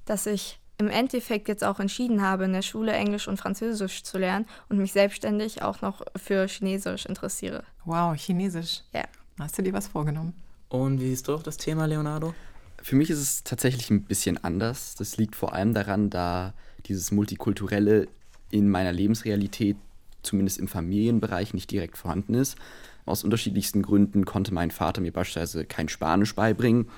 dass 0.05 0.27
ich 0.27 0.59
im 0.79 0.89
Endeffekt 0.89 1.49
jetzt 1.49 1.63
auch 1.63 1.79
entschieden 1.79 2.21
habe, 2.21 2.45
in 2.45 2.53
der 2.53 2.63
Schule 2.63 2.93
Englisch 2.93 3.29
und 3.29 3.37
Französisch 3.37 4.03
zu 4.03 4.19
lernen 4.19 4.47
und 4.69 4.79
mich 4.79 4.93
selbstständig 4.93 5.63
auch 5.63 5.81
noch 5.83 6.03
für 6.17 6.47
Chinesisch 6.49 7.07
interessiere. 7.07 7.65
Wow, 7.85 8.17
Chinesisch. 8.17 8.83
Ja. 8.93 9.05
Hast 9.39 9.57
du 9.59 9.63
dir 9.63 9.73
was 9.73 9.89
vorgenommen? 9.89 10.35
Und 10.69 11.01
wie 11.01 11.09
siehst 11.09 11.29
du 11.29 11.35
auf 11.35 11.43
das 11.43 11.57
Thema, 11.57 11.87
Leonardo? 11.87 12.35
Für 12.83 12.97
mich 12.97 13.11
ist 13.11 13.21
es 13.21 13.45
tatsächlich 13.45 13.91
ein 13.91 14.03
bisschen 14.03 14.43
anders. 14.43 14.95
Das 14.97 15.17
liegt 15.17 15.37
vor 15.37 15.55
allem 15.55 15.75
daran, 15.75 16.11
da 16.11 16.53
dieses 16.87 17.13
Multikulturelle 17.13 18.09
in 18.51 18.69
meiner 18.69 18.93
Lebensrealität 18.93 19.77
zumindest 20.23 20.59
im 20.59 20.69
Familienbereich 20.69 21.55
nicht 21.55 21.71
direkt 21.71 21.97
vorhanden 21.97 22.35
ist. 22.35 22.57
Aus 23.07 23.25
unterschiedlichsten 23.25 23.83
Gründen 23.83 24.25
konnte 24.25 24.55
mein 24.55 24.71
Vater 24.71 25.01
mir 25.01 25.13
beispielsweise 25.13 25.65
kein 25.65 25.89
Spanisch 25.89 26.35
beibringen. 26.35 26.89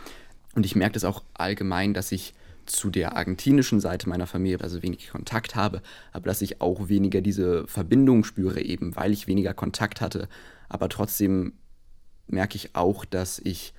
Und 0.55 0.65
ich 0.65 0.77
merke 0.77 0.95
das 0.95 1.05
auch 1.05 1.23
allgemein, 1.35 1.95
dass 1.95 2.13
ich 2.13 2.35
zu 2.67 2.91
der 2.91 3.17
argentinischen 3.17 3.81
Seite 3.81 4.09
meiner 4.09 4.27
Familie 4.27 4.61
also 4.61 4.83
wenig 4.83 5.11
Kontakt 5.11 5.55
habe, 5.55 5.83
aber 6.13 6.27
dass 6.27 6.43
ich 6.43 6.61
auch 6.61 6.89
weniger 6.89 7.21
diese 7.21 7.67
Verbindung 7.67 8.25
spüre, 8.25 8.61
eben 8.61 8.97
weil 8.97 9.13
ich 9.13 9.27
weniger 9.27 9.55
Kontakt 9.55 10.01
hatte. 10.01 10.29
Aber 10.69 10.89
trotzdem 10.89 11.53
merke 12.27 12.57
ich 12.57 12.75
auch, 12.75 13.05
dass 13.05 13.39
ich 13.39 13.73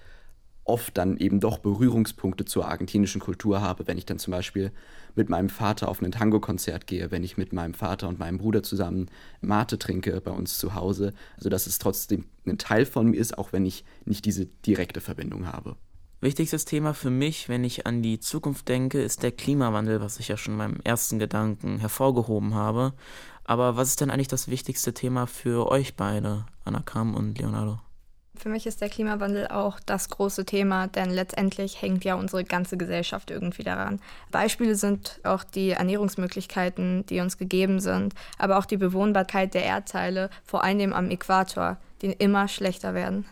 oft 0.68 0.98
dann 0.98 1.18
eben 1.18 1.40
doch 1.40 1.60
Berührungspunkte 1.60 2.46
zur 2.46 2.68
argentinischen 2.68 3.22
Kultur 3.22 3.62
habe, 3.62 3.88
wenn 3.88 3.98
ich 3.98 4.06
dann 4.06 4.20
zum 4.20 4.32
Beispiel 4.32 4.72
mit 5.16 5.30
meinem 5.30 5.50
Vater 5.50 5.90
auf 5.90 6.02
ein 6.02 6.12
Tango-Konzert 6.12 6.88
gehe, 6.88 7.12
wenn 7.12 7.24
ich 7.24 7.38
mit 7.38 7.54
meinem 7.54 7.74
Vater 7.74 8.08
und 8.08 8.20
meinem 8.20 8.38
Bruder 8.38 8.64
zusammen 8.64 9.10
Mate 9.42 9.80
trinke 9.80 10.22
bei 10.22 10.32
uns 10.32 10.58
zu 10.58 10.76
Hause. 10.76 11.14
Also 11.38 11.50
dass 11.50 11.68
es 11.68 11.80
trotzdem 11.80 12.26
ein 12.46 12.58
Teil 12.58 12.86
von 12.86 13.08
mir 13.08 13.18
ist, 13.18 13.38
auch 13.38 13.54
wenn 13.54 13.66
ich 13.66 13.84
nicht 14.06 14.26
diese 14.26 14.46
direkte 14.46 15.02
Verbindung 15.02 15.48
habe. 15.48 15.76
Wichtigstes 16.20 16.66
Thema 16.66 16.94
für 16.94 17.12
mich, 17.12 17.48
wenn 17.48 17.64
ich 17.64 17.86
an 17.86 18.02
die 18.02 18.20
Zukunft 18.20 18.68
denke, 18.70 19.02
ist 19.02 19.22
der 19.22 19.32
Klimawandel, 19.32 20.02
was 20.02 20.20
ich 20.20 20.30
ja 20.30 20.38
schon 20.38 20.54
in 20.54 20.58
meinem 20.58 20.80
ersten 20.84 21.20
Gedanken 21.20 21.78
hervorgehoben 21.78 22.56
habe. 22.56 22.94
Aber 23.44 23.76
was 23.78 23.90
ist 23.90 24.02
denn 24.02 24.10
eigentlich 24.10 24.28
das 24.28 24.48
wichtigste 24.48 24.94
Thema 24.94 25.28
für 25.28 25.70
euch 25.70 25.96
beide, 25.96 26.46
Anna 26.66 26.82
Kam 26.82 27.14
und 27.14 27.38
Leonardo? 27.38 27.80
Für 28.40 28.50
mich 28.50 28.68
ist 28.68 28.82
der 28.82 28.90
Klimawandel 28.90 29.48
auch 29.48 29.80
das 29.86 30.10
große 30.10 30.46
Thema, 30.46 30.88
denn 30.88 31.10
letztendlich 31.10 31.82
hängt 31.82 32.04
ja 32.04 32.16
unsere 32.16 32.44
ganze 32.44 32.78
Gesellschaft 32.78 33.32
irgendwie 33.32 33.64
daran. 33.64 34.00
Beispiele 34.32 34.76
sind 34.76 35.20
auch 35.24 35.44
die 35.44 35.72
Ernährungsmöglichkeiten, 35.72 37.06
die 37.08 37.20
uns 37.20 37.38
gegeben 37.38 37.80
sind, 37.80 38.14
aber 38.38 38.60
auch 38.60 38.66
die 38.66 38.78
Bewohnbarkeit 38.78 39.54
der 39.54 39.64
Erdteile, 39.64 40.30
vor 40.46 40.64
allem 40.64 40.94
am 40.94 41.10
Äquator, 41.10 41.78
die 42.02 42.12
immer 42.12 42.48
schlechter 42.48 42.94
werden. 42.94 43.26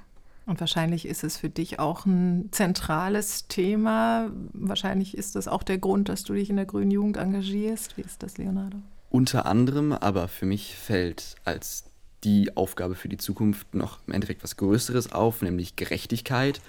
Und 0.48 0.60
wahrscheinlich 0.60 1.08
ist 1.08 1.24
es 1.24 1.38
für 1.38 1.50
dich 1.50 1.80
auch 1.80 2.06
ein 2.06 2.50
zentrales 2.52 3.48
Thema. 3.48 4.30
Wahrscheinlich 4.54 5.18
ist 5.18 5.36
das 5.36 5.48
auch 5.48 5.64
der 5.64 5.78
Grund, 5.80 6.10
dass 6.10 6.24
du 6.24 6.34
dich 6.34 6.50
in 6.50 6.56
der 6.56 6.66
Grünen 6.66 6.92
Jugend 6.92 7.18
engagierst. 7.18 7.98
Wie 7.98 8.02
ist 8.02 8.22
das, 8.22 8.38
Leonardo? 8.38 8.78
Unter 9.10 9.46
anderem, 9.46 9.92
aber 9.92 10.28
für 10.28 10.46
mich 10.46 10.76
fällt 10.76 11.36
als 11.46 11.86
die 12.26 12.58
Aufgabe 12.58 12.96
für 12.96 13.08
die 13.08 13.18
Zukunft 13.18 13.74
noch 13.76 14.00
im 14.08 14.14
Endeffekt 14.14 14.44
was 14.44 14.58
Größeres 14.58 15.12
auf, 15.12 15.42
nämlich 15.42 15.76
Gerechtigkeit. 15.76 16.60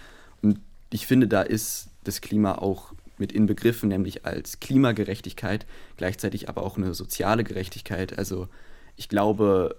Und 0.43 0.61
ich 0.91 1.07
finde, 1.07 1.27
da 1.27 1.43
ist 1.43 1.89
das 2.05 2.21
Klima 2.21 2.57
auch 2.57 2.93
mit 3.19 3.33
inbegriffen, 3.33 3.89
nämlich 3.89 4.27
als 4.27 4.61
Klimagerechtigkeit, 4.61 5.67
gleichzeitig 5.97 6.49
aber 6.49 6.63
auch 6.63 6.77
eine 6.77 6.93
soziale 6.95 7.43
Gerechtigkeit. 7.43 8.19
Also 8.19 8.49
ich 8.97 9.09
glaube, 9.09 9.77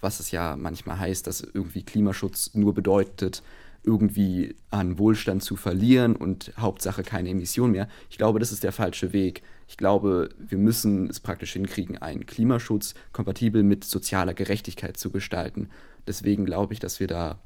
was 0.00 0.18
es 0.18 0.32
ja 0.32 0.56
manchmal 0.56 0.98
heißt, 0.98 1.26
dass 1.26 1.40
irgendwie 1.40 1.84
Klimaschutz 1.84 2.50
nur 2.54 2.74
bedeutet, 2.74 3.42
irgendwie 3.82 4.56
an 4.70 4.98
Wohlstand 4.98 5.42
zu 5.42 5.56
verlieren 5.56 6.16
und 6.16 6.52
Hauptsache 6.58 7.02
keine 7.02 7.30
Emission 7.30 7.70
mehr. 7.70 7.88
Ich 8.10 8.18
glaube, 8.18 8.38
das 8.38 8.52
ist 8.52 8.62
der 8.62 8.72
falsche 8.72 9.12
Weg. 9.12 9.42
Ich 9.68 9.76
glaube, 9.76 10.30
wir 10.38 10.58
müssen 10.58 11.08
es 11.08 11.20
praktisch 11.20 11.52
hinkriegen, 11.52 11.98
einen 11.98 12.26
Klimaschutz 12.26 12.94
kompatibel 13.12 13.62
mit 13.62 13.84
sozialer 13.84 14.34
Gerechtigkeit 14.34 14.96
zu 14.96 15.10
gestalten. 15.10 15.70
Deswegen 16.06 16.44
glaube 16.44 16.74
ich, 16.74 16.80
dass 16.80 17.00
wir 17.00 17.06
da 17.06 17.38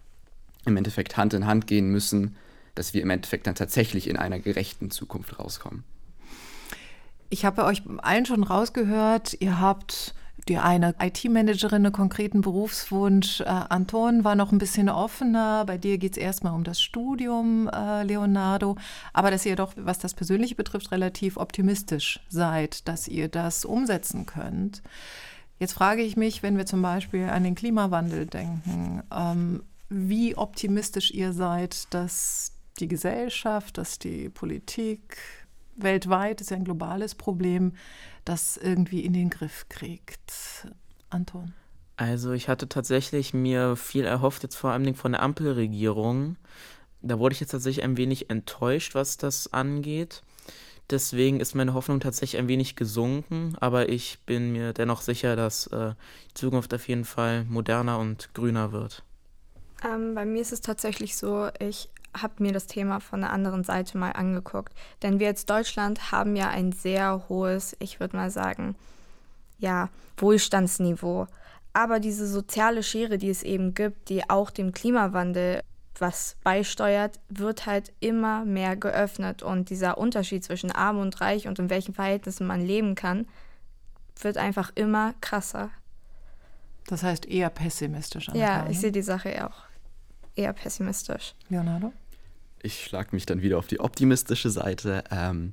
im 0.64 0.76
Endeffekt 0.76 1.16
Hand 1.16 1.34
in 1.34 1.46
Hand 1.46 1.66
gehen 1.66 1.90
müssen, 1.90 2.36
dass 2.74 2.94
wir 2.94 3.02
im 3.02 3.10
Endeffekt 3.10 3.46
dann 3.46 3.54
tatsächlich 3.54 4.08
in 4.08 4.16
einer 4.16 4.40
gerechten 4.40 4.90
Zukunft 4.90 5.38
rauskommen. 5.38 5.84
Ich 7.30 7.44
habe 7.44 7.64
euch 7.64 7.82
allen 7.98 8.26
schon 8.26 8.42
rausgehört, 8.42 9.36
ihr 9.40 9.60
habt 9.60 10.14
die 10.48 10.58
eine 10.58 10.94
IT-Managerin 11.00 11.86
einen 11.86 11.92
konkreten 11.92 12.40
Berufswunsch. 12.42 13.40
Äh, 13.40 13.44
Anton 13.44 14.24
war 14.24 14.34
noch 14.34 14.52
ein 14.52 14.58
bisschen 14.58 14.88
offener. 14.88 15.64
Bei 15.64 15.78
dir 15.78 15.98
geht 15.98 16.12
es 16.12 16.18
erstmal 16.18 16.52
um 16.54 16.64
das 16.64 16.80
Studium, 16.80 17.68
äh, 17.68 18.02
Leonardo. 18.02 18.76
Aber 19.12 19.30
dass 19.30 19.46
ihr 19.46 19.56
doch, 19.56 19.72
was 19.76 19.98
das 19.98 20.14
Persönliche 20.14 20.54
betrifft, 20.54 20.92
relativ 20.92 21.36
optimistisch 21.36 22.20
seid, 22.28 22.86
dass 22.88 23.08
ihr 23.08 23.28
das 23.28 23.64
umsetzen 23.64 24.26
könnt. 24.26 24.82
Jetzt 25.58 25.72
frage 25.72 26.02
ich 26.02 26.16
mich, 26.16 26.42
wenn 26.42 26.58
wir 26.58 26.66
zum 26.66 26.82
Beispiel 26.82 27.24
an 27.24 27.44
den 27.44 27.54
Klimawandel 27.54 28.26
denken, 28.26 29.02
ähm, 29.12 29.62
wie 29.88 30.36
optimistisch 30.36 31.10
ihr 31.12 31.32
seid, 31.32 31.92
dass 31.94 32.52
die 32.80 32.88
Gesellschaft, 32.88 33.78
dass 33.78 33.98
die 33.98 34.28
Politik 34.28 35.16
weltweit, 35.76 36.40
ist 36.40 36.50
ja 36.50 36.56
ein 36.56 36.64
globales 36.64 37.14
Problem, 37.14 37.72
das 38.24 38.56
irgendwie 38.56 39.00
in 39.00 39.12
den 39.12 39.30
Griff 39.30 39.66
kriegt. 39.68 40.68
Anton? 41.10 41.52
Also 41.96 42.32
ich 42.32 42.48
hatte 42.48 42.68
tatsächlich 42.68 43.34
mir 43.34 43.76
viel 43.76 44.04
erhofft, 44.04 44.42
jetzt 44.42 44.56
vor 44.56 44.70
allem 44.70 44.94
von 44.94 45.12
der 45.12 45.22
Ampelregierung. 45.22 46.36
Da 47.02 47.18
wurde 47.18 47.34
ich 47.34 47.40
jetzt 47.40 47.50
tatsächlich 47.50 47.84
ein 47.84 47.96
wenig 47.96 48.30
enttäuscht, 48.30 48.94
was 48.94 49.16
das 49.16 49.52
angeht. 49.52 50.22
Deswegen 50.90 51.40
ist 51.40 51.54
meine 51.54 51.72
Hoffnung 51.72 52.00
tatsächlich 52.00 52.38
ein 52.38 52.48
wenig 52.48 52.76
gesunken, 52.76 53.56
aber 53.58 53.88
ich 53.88 54.18
bin 54.26 54.52
mir 54.52 54.72
dennoch 54.72 55.00
sicher, 55.00 55.34
dass 55.34 55.66
äh, 55.68 55.94
die 56.30 56.34
Zukunft 56.34 56.74
auf 56.74 56.88
jeden 56.88 57.06
Fall 57.06 57.44
moderner 57.44 57.98
und 57.98 58.34
grüner 58.34 58.72
wird. 58.72 59.02
Ähm, 59.82 60.14
bei 60.14 60.26
mir 60.26 60.42
ist 60.42 60.52
es 60.52 60.60
tatsächlich 60.60 61.16
so, 61.16 61.48
ich 61.58 61.88
habe 62.14 62.42
mir 62.42 62.52
das 62.52 62.66
Thema 62.66 63.00
von 63.00 63.20
der 63.20 63.32
anderen 63.32 63.64
Seite 63.64 63.98
mal 63.98 64.12
angeguckt. 64.12 64.72
Denn 65.02 65.18
wir 65.18 65.28
als 65.28 65.46
Deutschland 65.46 66.12
haben 66.12 66.36
ja 66.36 66.48
ein 66.48 66.72
sehr 66.72 67.28
hohes, 67.28 67.76
ich 67.80 68.00
würde 68.00 68.16
mal 68.16 68.30
sagen, 68.30 68.74
ja, 69.58 69.88
Wohlstandsniveau. 70.16 71.26
Aber 71.72 72.00
diese 72.00 72.26
soziale 72.26 72.82
Schere, 72.82 73.18
die 73.18 73.30
es 73.30 73.42
eben 73.42 73.74
gibt, 73.74 74.08
die 74.08 74.28
auch 74.30 74.50
dem 74.50 74.72
Klimawandel 74.72 75.60
was 75.98 76.36
beisteuert, 76.42 77.20
wird 77.28 77.66
halt 77.66 77.92
immer 78.00 78.44
mehr 78.44 78.76
geöffnet. 78.76 79.42
Und 79.42 79.70
dieser 79.70 79.98
Unterschied 79.98 80.44
zwischen 80.44 80.70
arm 80.70 80.98
und 80.98 81.20
reich 81.20 81.48
und 81.48 81.58
in 81.58 81.70
welchen 81.70 81.94
Verhältnissen 81.94 82.46
man 82.46 82.60
leben 82.60 82.94
kann, 82.94 83.26
wird 84.20 84.36
einfach 84.36 84.70
immer 84.74 85.14
krasser. 85.20 85.70
Das 86.86 87.02
heißt 87.02 87.26
eher 87.26 87.50
pessimistisch. 87.50 88.28
Ja, 88.34 88.66
ich 88.68 88.80
sehe 88.80 88.92
die 88.92 89.02
Sache 89.02 89.46
auch 89.46 89.64
eher 90.36 90.52
pessimistisch. 90.52 91.34
Leonardo? 91.48 91.92
Ich 92.64 92.84
schlage 92.84 93.10
mich 93.12 93.26
dann 93.26 93.42
wieder 93.42 93.58
auf 93.58 93.66
die 93.66 93.80
optimistische 93.80 94.50
Seite. 94.50 95.04
Ähm, 95.10 95.52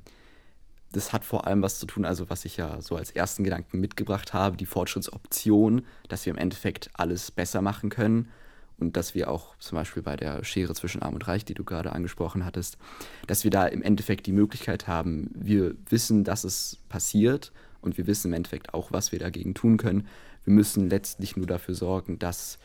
das 0.92 1.12
hat 1.12 1.24
vor 1.24 1.46
allem 1.46 1.62
was 1.62 1.78
zu 1.78 1.86
tun, 1.86 2.04
also 2.04 2.28
was 2.28 2.44
ich 2.44 2.56
ja 2.56 2.80
so 2.80 2.96
als 2.96 3.10
ersten 3.10 3.44
Gedanken 3.44 3.80
mitgebracht 3.80 4.34
habe, 4.34 4.56
die 4.56 4.66
Fortschrittsoption, 4.66 5.86
dass 6.08 6.26
wir 6.26 6.32
im 6.32 6.38
Endeffekt 6.38 6.90
alles 6.94 7.30
besser 7.30 7.62
machen 7.62 7.88
können 7.88 8.28
und 8.78 8.96
dass 8.96 9.14
wir 9.14 9.30
auch 9.30 9.56
zum 9.58 9.76
Beispiel 9.76 10.02
bei 10.02 10.16
der 10.16 10.44
Schere 10.44 10.74
zwischen 10.74 11.02
Arm 11.02 11.14
und 11.14 11.26
Reich, 11.28 11.44
die 11.44 11.54
du 11.54 11.64
gerade 11.64 11.92
angesprochen 11.92 12.44
hattest, 12.44 12.76
dass 13.26 13.44
wir 13.44 13.50
da 13.50 13.66
im 13.66 13.82
Endeffekt 13.82 14.26
die 14.26 14.32
Möglichkeit 14.32 14.86
haben, 14.86 15.30
wir 15.34 15.74
wissen, 15.88 16.24
dass 16.24 16.44
es 16.44 16.78
passiert 16.88 17.52
und 17.80 17.96
wir 17.96 18.06
wissen 18.06 18.28
im 18.28 18.34
Endeffekt 18.34 18.74
auch, 18.74 18.92
was 18.92 19.12
wir 19.12 19.18
dagegen 19.18 19.54
tun 19.54 19.76
können. 19.76 20.06
Wir 20.44 20.52
müssen 20.52 20.90
letztlich 20.90 21.36
nur 21.36 21.46
dafür 21.46 21.74
sorgen, 21.74 22.18
dass 22.18 22.58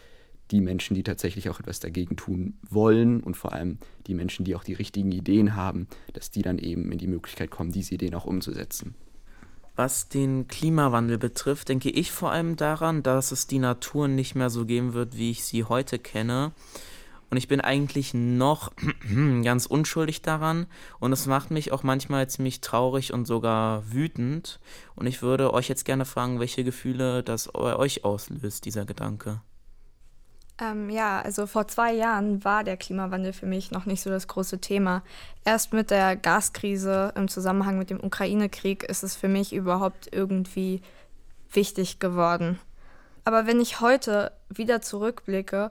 die 0.51 0.61
Menschen, 0.61 0.95
die 0.95 1.03
tatsächlich 1.03 1.49
auch 1.49 1.59
etwas 1.59 1.79
dagegen 1.79 2.15
tun 2.15 2.57
wollen 2.69 3.21
und 3.21 3.35
vor 3.35 3.53
allem 3.53 3.77
die 4.07 4.13
Menschen, 4.13 4.45
die 4.45 4.55
auch 4.55 4.63
die 4.63 4.73
richtigen 4.73 5.11
Ideen 5.11 5.55
haben, 5.55 5.87
dass 6.13 6.31
die 6.31 6.41
dann 6.41 6.57
eben 6.57 6.91
in 6.91 6.97
die 6.97 7.07
Möglichkeit 7.07 7.51
kommen, 7.51 7.71
diese 7.71 7.95
Ideen 7.95 8.15
auch 8.15 8.25
umzusetzen. 8.25 8.95
Was 9.75 10.09
den 10.09 10.47
Klimawandel 10.47 11.19
betrifft, 11.19 11.69
denke 11.69 11.91
ich 11.91 12.11
vor 12.11 12.31
allem 12.31 12.55
daran, 12.55 13.03
dass 13.03 13.31
es 13.31 13.45
die 13.45 13.59
Natur 13.59 14.07
nicht 14.07 14.33
mehr 14.33 14.49
so 14.49 14.65
geben 14.65 14.93
wird, 14.93 15.15
wie 15.15 15.29
ich 15.29 15.43
sie 15.43 15.65
heute 15.65 15.99
kenne. 15.99 16.51
Und 17.29 17.37
ich 17.37 17.47
bin 17.47 17.61
eigentlich 17.61 18.15
noch 18.15 18.71
ganz 19.43 19.67
unschuldig 19.67 20.23
daran. 20.23 20.65
Und 20.99 21.11
es 21.11 21.27
macht 21.27 21.51
mich 21.51 21.71
auch 21.71 21.83
manchmal 21.83 22.27
ziemlich 22.27 22.61
traurig 22.61 23.13
und 23.13 23.25
sogar 23.25 23.91
wütend. 23.91 24.59
Und 24.95 25.05
ich 25.05 25.21
würde 25.21 25.53
euch 25.53 25.67
jetzt 25.67 25.85
gerne 25.85 26.05
fragen, 26.05 26.39
welche 26.39 26.63
Gefühle 26.63 27.21
das 27.21 27.49
bei 27.53 27.75
euch 27.75 28.03
auslöst, 28.03 28.65
dieser 28.65 28.85
Gedanke. 28.85 29.41
Ähm, 30.59 30.89
ja, 30.89 31.21
also 31.21 31.45
vor 31.45 31.67
zwei 31.67 31.93
Jahren 31.93 32.43
war 32.43 32.63
der 32.63 32.77
Klimawandel 32.77 33.31
für 33.31 33.45
mich 33.45 33.69
noch 33.69 33.85
nicht 33.85 34.01
so 34.01 34.09
das 34.09 34.27
große 34.27 34.59
Thema. 34.59 35.03
Erst 35.45 35.71
mit 35.71 35.91
der 35.91 36.15
Gaskrise 36.15 37.13
im 37.15 37.27
Zusammenhang 37.27 37.77
mit 37.77 37.91
dem 37.91 38.03
Ukraine-Krieg 38.03 38.83
ist 38.83 39.03
es 39.03 39.15
für 39.15 39.27
mich 39.27 39.53
überhaupt 39.53 40.09
irgendwie 40.11 40.81
wichtig 41.51 41.99
geworden. 41.99 42.59
Aber 43.23 43.45
wenn 43.45 43.61
ich 43.61 43.81
heute 43.81 44.31
wieder 44.49 44.81
zurückblicke 44.81 45.69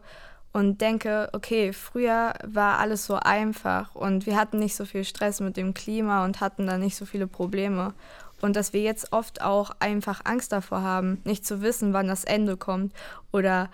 und 0.52 0.80
denke, 0.80 1.30
okay, 1.32 1.72
früher 1.72 2.34
war 2.44 2.78
alles 2.78 3.06
so 3.06 3.16
einfach 3.16 3.94
und 3.94 4.26
wir 4.26 4.36
hatten 4.36 4.58
nicht 4.58 4.76
so 4.76 4.84
viel 4.84 5.04
Stress 5.04 5.40
mit 5.40 5.56
dem 5.56 5.74
Klima 5.74 6.24
und 6.24 6.40
hatten 6.40 6.66
da 6.66 6.78
nicht 6.78 6.96
so 6.96 7.06
viele 7.06 7.26
Probleme. 7.26 7.92
Und 8.40 8.54
dass 8.54 8.72
wir 8.72 8.82
jetzt 8.82 9.12
oft 9.12 9.40
auch 9.40 9.70
einfach 9.80 10.20
Angst 10.24 10.52
davor 10.52 10.82
haben, 10.82 11.20
nicht 11.24 11.44
zu 11.44 11.62
wissen, 11.62 11.92
wann 11.92 12.06
das 12.06 12.24
Ende 12.24 12.56
kommt 12.56 12.92
oder 13.32 13.68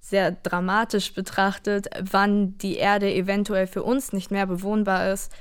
sehr 0.00 0.32
dramatisch 0.32 1.14
betrachtet, 1.14 1.88
wann 2.00 2.56
die 2.58 2.76
Erde 2.76 3.12
eventuell 3.12 3.66
für 3.66 3.82
uns 3.82 4.12
nicht 4.12 4.30
mehr 4.30 4.46
bewohnbar 4.46 5.12
ist, 5.12 5.32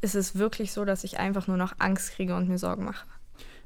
ist 0.00 0.14
es 0.14 0.36
wirklich 0.36 0.72
so, 0.72 0.84
dass 0.84 1.04
ich 1.04 1.18
einfach 1.18 1.46
nur 1.46 1.56
noch 1.56 1.74
Angst 1.78 2.12
kriege 2.12 2.34
und 2.34 2.48
mir 2.48 2.58
Sorgen 2.58 2.84
mache. 2.84 3.06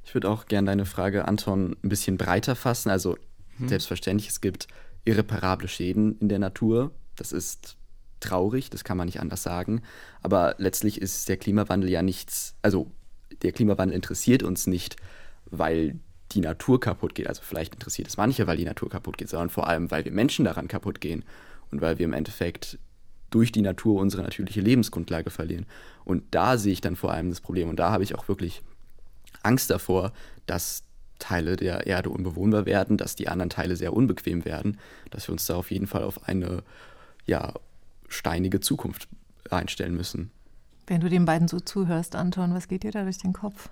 Ich 0.05 0.15
würde 0.15 0.29
auch 0.29 0.47
gerne 0.47 0.67
deine 0.67 0.85
Frage, 0.85 1.27
Anton, 1.27 1.77
ein 1.83 1.89
bisschen 1.89 2.19
breiter 2.19 2.57
fassen. 2.57 2.91
Also 2.91 3.17
Mhm. 3.59 3.69
Selbstverständlich, 3.69 4.31
es 4.31 4.41
gibt 4.41 4.69
irreparable 5.05 5.69
Schäden 5.69 6.19
in 6.19 6.29
der 6.29 6.39
Natur. 6.39 6.93
Das 7.17 7.33
ist 7.33 7.77
traurig, 8.21 8.71
das 8.71 8.85
kann 8.85 8.97
man 8.97 9.07
nicht 9.07 9.21
anders 9.21 9.43
sagen. 9.43 9.83
Aber 10.23 10.55
letztlich 10.59 11.01
ist 11.01 11.29
der 11.29 11.37
Klimawandel 11.37 11.91
ja 11.91 12.03
nichts, 12.03 12.55
also 12.63 12.91
der 13.43 13.53
Klimawandel 13.53 13.95
interessiert 13.95 14.43
uns 14.43 14.67
nicht, 14.67 14.97
weil 15.47 15.99
die 16.35 16.41
Natur 16.41 16.81
kaputt 16.81 17.15
geht. 17.15 17.29
Also 17.29 17.43
vielleicht 17.43 17.75
interessiert 17.75 18.09
es 18.09 18.17
manche, 18.17 18.47
weil 18.47 18.57
die 18.57 18.65
Natur 18.65 18.91
kaputt 18.91 19.19
geht, 19.19 19.29
sondern 19.29 19.51
vor 19.51 19.69
allem, 19.69 19.91
weil 19.91 20.05
wir 20.05 20.13
Menschen 20.13 20.45
daran 20.45 20.69
kaputt 20.69 21.01
gehen 21.01 21.25
und 21.71 21.81
weil 21.81 21.99
wir 21.99 22.05
im 22.05 22.13
Endeffekt 22.13 22.79
durch 23.31 23.51
die 23.51 23.63
Natur 23.63 24.01
unsere 24.01 24.23
natürliche 24.23 24.61
Lebensgrundlage 24.61 25.31
verlieren. 25.31 25.67
Und 26.05 26.23
da 26.31 26.57
sehe 26.57 26.73
ich 26.73 26.81
dann 26.81 26.97
vor 26.97 27.13
allem 27.13 27.31
das 27.31 27.41
Problem. 27.41 27.69
Und 27.69 27.77
da 27.77 27.91
habe 27.91 28.05
ich 28.05 28.15
auch 28.15 28.29
wirklich 28.29 28.63
Angst 29.43 29.71
davor, 29.71 30.13
dass 30.47 30.85
Teile 31.19 31.57
der 31.57 31.87
Erde 31.87 32.11
unbewohnbar 32.11 32.67
werden, 32.67 32.97
dass 32.97 33.17
die 33.17 33.29
anderen 33.29 33.51
Teile 33.51 33.77
sehr 33.77 33.93
unbequem 33.93 34.45
werden, 34.45 34.79
dass 35.11 35.29
wir 35.29 35.33
uns 35.33 35.47
da 35.47 35.57
auf 35.57 35.71
jeden 35.71 35.87
Fall 35.87 36.03
auf 36.03 36.29
eine 36.29 36.63
ja, 37.27 37.55
steinige 38.09 38.61
Zukunft 38.61 39.09
einstellen 39.51 39.95
müssen. 39.95 40.31
Wenn 40.87 41.01
du 41.01 41.09
den 41.09 41.25
beiden 41.25 41.49
so 41.49 41.61
zuhörst, 41.61 42.15
Anton, 42.15 42.55
was 42.55 42.69
geht 42.69 42.83
dir 42.83 42.91
da 42.91 43.05
durch 43.05 43.19
den 43.19 43.33
Kopf? 43.33 43.71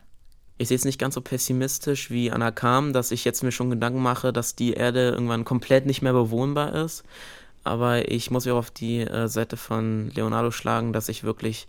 Ich 0.62 0.68
sehe 0.68 0.76
es 0.76 0.84
nicht 0.84 1.00
ganz 1.00 1.16
so 1.16 1.20
pessimistisch 1.20 2.08
wie 2.12 2.30
Anna 2.30 2.52
Kam, 2.52 2.92
dass 2.92 3.10
ich 3.10 3.24
jetzt 3.24 3.42
mir 3.42 3.50
schon 3.50 3.68
Gedanken 3.68 4.00
mache, 4.00 4.32
dass 4.32 4.54
die 4.54 4.74
Erde 4.74 5.10
irgendwann 5.10 5.44
komplett 5.44 5.86
nicht 5.86 6.02
mehr 6.02 6.12
bewohnbar 6.12 6.72
ist. 6.72 7.02
Aber 7.64 8.08
ich 8.08 8.30
muss 8.30 8.44
mich 8.44 8.52
auch 8.52 8.58
auf 8.58 8.70
die 8.70 9.00
äh, 9.00 9.26
Seite 9.26 9.56
von 9.56 10.10
Leonardo 10.10 10.52
schlagen, 10.52 10.92
dass 10.92 11.08
ich 11.08 11.24
wirklich 11.24 11.66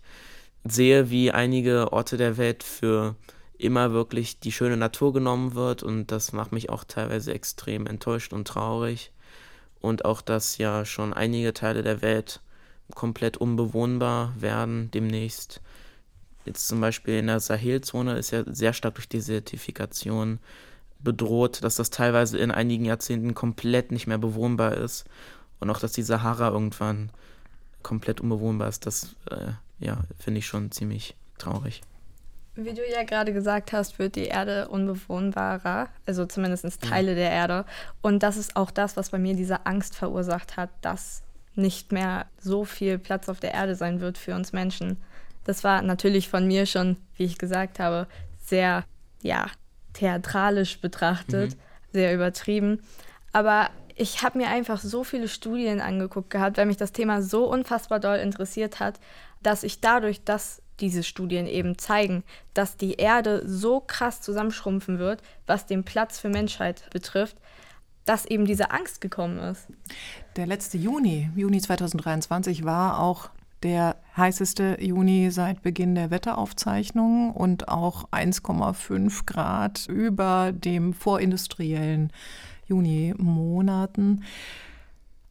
sehe, 0.62 1.10
wie 1.10 1.32
einige 1.32 1.92
Orte 1.92 2.16
der 2.16 2.36
Welt 2.36 2.62
für 2.62 3.16
immer 3.58 3.92
wirklich 3.92 4.38
die 4.38 4.52
schöne 4.52 4.76
Natur 4.76 5.12
genommen 5.12 5.56
wird 5.56 5.82
und 5.82 6.12
das 6.12 6.32
macht 6.32 6.52
mich 6.52 6.70
auch 6.70 6.84
teilweise 6.84 7.34
extrem 7.34 7.88
enttäuscht 7.88 8.32
und 8.32 8.46
traurig. 8.46 9.10
Und 9.80 10.04
auch, 10.04 10.20
dass 10.22 10.56
ja 10.58 10.84
schon 10.84 11.12
einige 11.12 11.52
Teile 11.52 11.82
der 11.82 12.00
Welt 12.00 12.42
komplett 12.94 13.38
unbewohnbar 13.38 14.34
werden 14.38 14.92
demnächst. 14.92 15.60
Jetzt 16.44 16.68
zum 16.68 16.80
Beispiel 16.80 17.18
in 17.18 17.26
der 17.26 17.40
Sahelzone 17.40 18.18
ist 18.18 18.30
ja 18.30 18.42
sehr 18.46 18.72
stark 18.72 18.96
durch 18.96 19.08
Desertifikation 19.08 20.38
bedroht, 21.00 21.62
dass 21.62 21.76
das 21.76 21.90
teilweise 21.90 22.38
in 22.38 22.50
einigen 22.50 22.84
Jahrzehnten 22.84 23.34
komplett 23.34 23.92
nicht 23.92 24.06
mehr 24.06 24.18
bewohnbar 24.18 24.74
ist. 24.74 25.04
Und 25.60 25.70
auch, 25.70 25.78
dass 25.78 25.92
die 25.92 26.02
Sahara 26.02 26.48
irgendwann 26.48 27.10
komplett 27.82 28.20
unbewohnbar 28.20 28.68
ist, 28.68 28.86
das 28.86 29.14
äh, 29.30 29.52
ja, 29.78 29.98
finde 30.18 30.38
ich 30.38 30.46
schon 30.46 30.70
ziemlich 30.70 31.14
traurig. 31.38 31.82
Wie 32.56 32.72
du 32.72 32.82
ja 32.88 33.02
gerade 33.02 33.32
gesagt 33.32 33.72
hast, 33.72 33.98
wird 33.98 34.14
die 34.14 34.26
Erde 34.26 34.68
unbewohnbarer, 34.68 35.88
also 36.06 36.24
zumindest 36.24 36.80
Teile 36.80 37.10
ja. 37.10 37.16
der 37.16 37.30
Erde. 37.30 37.64
Und 38.00 38.22
das 38.22 38.36
ist 38.36 38.54
auch 38.54 38.70
das, 38.70 38.96
was 38.96 39.10
bei 39.10 39.18
mir 39.18 39.34
diese 39.34 39.66
Angst 39.66 39.96
verursacht 39.96 40.56
hat, 40.56 40.70
dass 40.80 41.22
nicht 41.56 41.92
mehr 41.92 42.26
so 42.38 42.64
viel 42.64 42.98
Platz 42.98 43.28
auf 43.28 43.40
der 43.40 43.54
Erde 43.54 43.74
sein 43.74 44.00
wird 44.00 44.18
für 44.18 44.34
uns 44.34 44.52
Menschen. 44.52 44.98
Das 45.44 45.64
war 45.64 45.82
natürlich 45.82 46.28
von 46.28 46.46
mir 46.46 46.66
schon, 46.66 46.96
wie 47.16 47.24
ich 47.24 47.38
gesagt 47.38 47.78
habe, 47.78 48.06
sehr, 48.44 48.84
ja, 49.22 49.46
theatralisch 49.92 50.80
betrachtet, 50.80 51.52
mhm. 51.52 51.58
sehr 51.92 52.14
übertrieben. 52.14 52.80
Aber 53.32 53.70
ich 53.96 54.22
habe 54.22 54.38
mir 54.38 54.48
einfach 54.48 54.80
so 54.80 55.04
viele 55.04 55.28
Studien 55.28 55.80
angeguckt 55.80 56.30
gehabt, 56.30 56.56
weil 56.56 56.66
mich 56.66 56.76
das 56.76 56.92
Thema 56.92 57.22
so 57.22 57.48
unfassbar 57.48 58.00
doll 58.00 58.16
interessiert 58.16 58.80
hat, 58.80 58.98
dass 59.42 59.62
ich 59.62 59.80
dadurch, 59.80 60.24
dass 60.24 60.62
diese 60.80 61.04
Studien 61.04 61.46
eben 61.46 61.78
zeigen, 61.78 62.24
dass 62.52 62.76
die 62.76 62.94
Erde 62.94 63.42
so 63.46 63.80
krass 63.80 64.20
zusammenschrumpfen 64.20 64.98
wird, 64.98 65.22
was 65.46 65.66
den 65.66 65.84
Platz 65.84 66.18
für 66.18 66.28
Menschheit 66.28 66.88
betrifft, 66.90 67.36
dass 68.04 68.26
eben 68.26 68.44
diese 68.44 68.70
Angst 68.72 69.00
gekommen 69.00 69.38
ist. 69.38 69.68
Der 70.36 70.46
letzte 70.46 70.76
Juni, 70.76 71.30
Juni 71.36 71.60
2023, 71.60 72.64
war 72.64 72.98
auch 72.98 73.30
der 73.64 73.96
heißeste 74.16 74.78
Juni 74.80 75.30
seit 75.30 75.62
Beginn 75.62 75.94
der 75.94 76.10
Wetteraufzeichnungen 76.10 77.32
und 77.32 77.68
auch 77.68 78.10
1,5 78.10 79.26
Grad 79.26 79.86
über 79.88 80.52
dem 80.52 80.92
vorindustriellen 80.92 82.12
Juni-Monaten. 82.68 84.22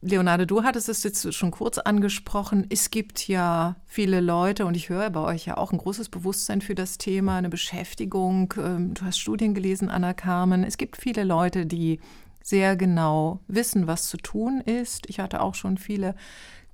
Leonardo, 0.01 0.43
du 0.43 0.63
hattest 0.63 0.89
es 0.89 1.03
jetzt 1.03 1.33
schon 1.33 1.51
kurz 1.51 1.77
angesprochen. 1.77 2.65
Es 2.69 2.91
gibt 2.91 3.25
ja 3.29 3.77
viele 3.85 4.19
Leute 4.19 4.65
und 4.65 4.75
ich 4.75 4.89
höre 4.89 5.09
bei 5.11 5.21
euch 5.21 5.45
ja 5.45 5.55
auch 5.55 5.71
ein 5.71 5.77
großes 5.77 6.09
Bewusstsein 6.09 6.59
für 6.59 6.75
das 6.75 6.97
Thema, 6.97 7.37
eine 7.37 7.49
Beschäftigung. 7.49 8.53
Ähm, 8.57 8.95
du 8.95 9.05
hast 9.05 9.19
Studien 9.19 9.53
gelesen, 9.53 9.89
Anna 9.89 10.13
Carmen. 10.13 10.65
Es 10.65 10.77
gibt 10.77 10.97
viele 10.97 11.23
Leute, 11.23 11.65
die 11.65 12.01
sehr 12.43 12.75
genau 12.75 13.39
wissen, 13.47 13.87
was 13.87 14.09
zu 14.09 14.17
tun 14.17 14.59
ist. 14.59 15.09
Ich 15.09 15.21
hatte 15.21 15.41
auch 15.41 15.55
schon 15.55 15.77
viele 15.77 16.15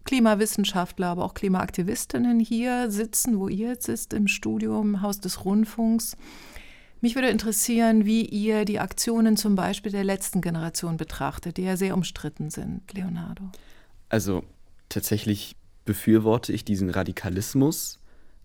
Klimawissenschaftler, 0.05 1.07
aber 1.07 1.25
auch 1.25 1.33
Klimaaktivistinnen 1.33 2.39
hier 2.39 2.89
sitzen, 2.89 3.39
wo 3.39 3.47
ihr 3.47 3.69
jetzt 3.69 3.85
sitzt, 3.85 4.13
im 4.13 4.27
Studium, 4.27 4.95
im 4.95 5.01
Haus 5.01 5.19
des 5.19 5.45
Rundfunks. 5.45 6.15
Mich 7.01 7.15
würde 7.15 7.29
interessieren, 7.29 8.05
wie 8.05 8.25
ihr 8.25 8.65
die 8.65 8.79
Aktionen 8.79 9.37
zum 9.37 9.55
Beispiel 9.55 9.91
der 9.91 10.03
letzten 10.03 10.41
Generation 10.41 10.97
betrachtet, 10.97 11.57
die 11.57 11.63
ja 11.63 11.77
sehr 11.77 11.93
umstritten 11.93 12.49
sind, 12.49 12.93
Leonardo. 12.93 13.43
Also 14.09 14.43
tatsächlich 14.89 15.55
befürworte 15.85 16.51
ich 16.51 16.65
diesen 16.65 16.89
Radikalismus 16.89 17.99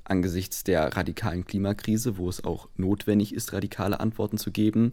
angesichts 0.05 0.65
der 0.65 0.97
radikalen 0.97 1.45
Klimakrise, 1.45 2.19
wo 2.19 2.29
es 2.29 2.45
auch 2.45 2.69
notwendig 2.77 3.35
ist, 3.35 3.53
radikale 3.53 4.01
Antworten 4.01 4.39
zu 4.39 4.51
geben. 4.53 4.93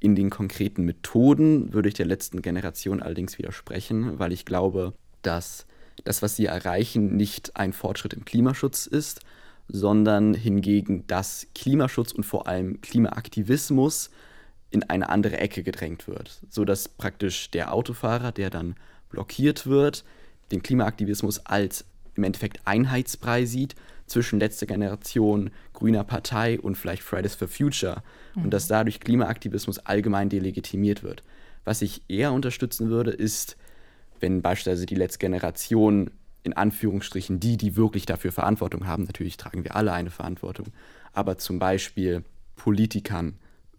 In 0.00 0.14
den 0.14 0.30
konkreten 0.30 0.84
Methoden 0.84 1.72
würde 1.72 1.88
ich 1.88 1.94
der 1.94 2.06
letzten 2.06 2.42
Generation 2.42 3.02
allerdings 3.02 3.38
widersprechen, 3.38 4.18
weil 4.18 4.32
ich 4.32 4.46
glaube, 4.46 4.94
dass 5.22 5.66
das, 6.04 6.22
was 6.22 6.36
sie 6.36 6.46
erreichen, 6.46 7.16
nicht 7.16 7.56
ein 7.56 7.72
Fortschritt 7.72 8.14
im 8.14 8.24
Klimaschutz 8.24 8.86
ist, 8.86 9.20
sondern 9.68 10.34
hingegen, 10.34 11.06
dass 11.06 11.46
Klimaschutz 11.54 12.12
und 12.12 12.24
vor 12.24 12.48
allem 12.48 12.80
Klimaaktivismus 12.80 14.10
in 14.70 14.84
eine 14.84 15.08
andere 15.08 15.38
Ecke 15.38 15.62
gedrängt 15.62 16.06
wird, 16.08 16.40
sodass 16.48 16.88
praktisch 16.88 17.50
der 17.50 17.72
Autofahrer, 17.72 18.32
der 18.32 18.50
dann 18.50 18.76
blockiert 19.10 19.66
wird, 19.66 20.04
den 20.52 20.62
Klimaaktivismus 20.62 21.44
als 21.46 21.84
im 22.14 22.24
Endeffekt 22.24 22.60
Einheitsbrei 22.64 23.44
sieht 23.44 23.74
zwischen 24.06 24.40
letzter 24.40 24.66
Generation, 24.66 25.50
grüner 25.72 26.04
Partei 26.04 26.58
und 26.60 26.76
vielleicht 26.76 27.02
Fridays 27.02 27.34
for 27.34 27.48
Future 27.48 28.02
mhm. 28.34 28.44
und 28.44 28.50
dass 28.50 28.66
dadurch 28.66 29.00
Klimaaktivismus 29.00 29.78
allgemein 29.78 30.28
delegitimiert 30.28 31.02
wird. 31.02 31.22
Was 31.64 31.82
ich 31.82 32.02
eher 32.08 32.32
unterstützen 32.32 32.90
würde, 32.90 33.10
ist, 33.10 33.56
wenn 34.20 34.42
beispielsweise 34.42 34.86
die 34.86 34.94
letzte 34.94 35.18
Generation 35.18 36.10
in 36.42 36.54
Anführungsstrichen 36.54 37.40
die, 37.40 37.56
die 37.56 37.76
wirklich 37.76 38.06
dafür 38.06 38.32
Verantwortung 38.32 38.86
haben, 38.86 39.04
natürlich 39.04 39.36
tragen 39.36 39.64
wir 39.64 39.76
alle 39.76 39.92
eine 39.92 40.10
Verantwortung, 40.10 40.68
aber 41.12 41.38
zum 41.38 41.58
Beispiel 41.58 42.24
Politikern 42.56 43.34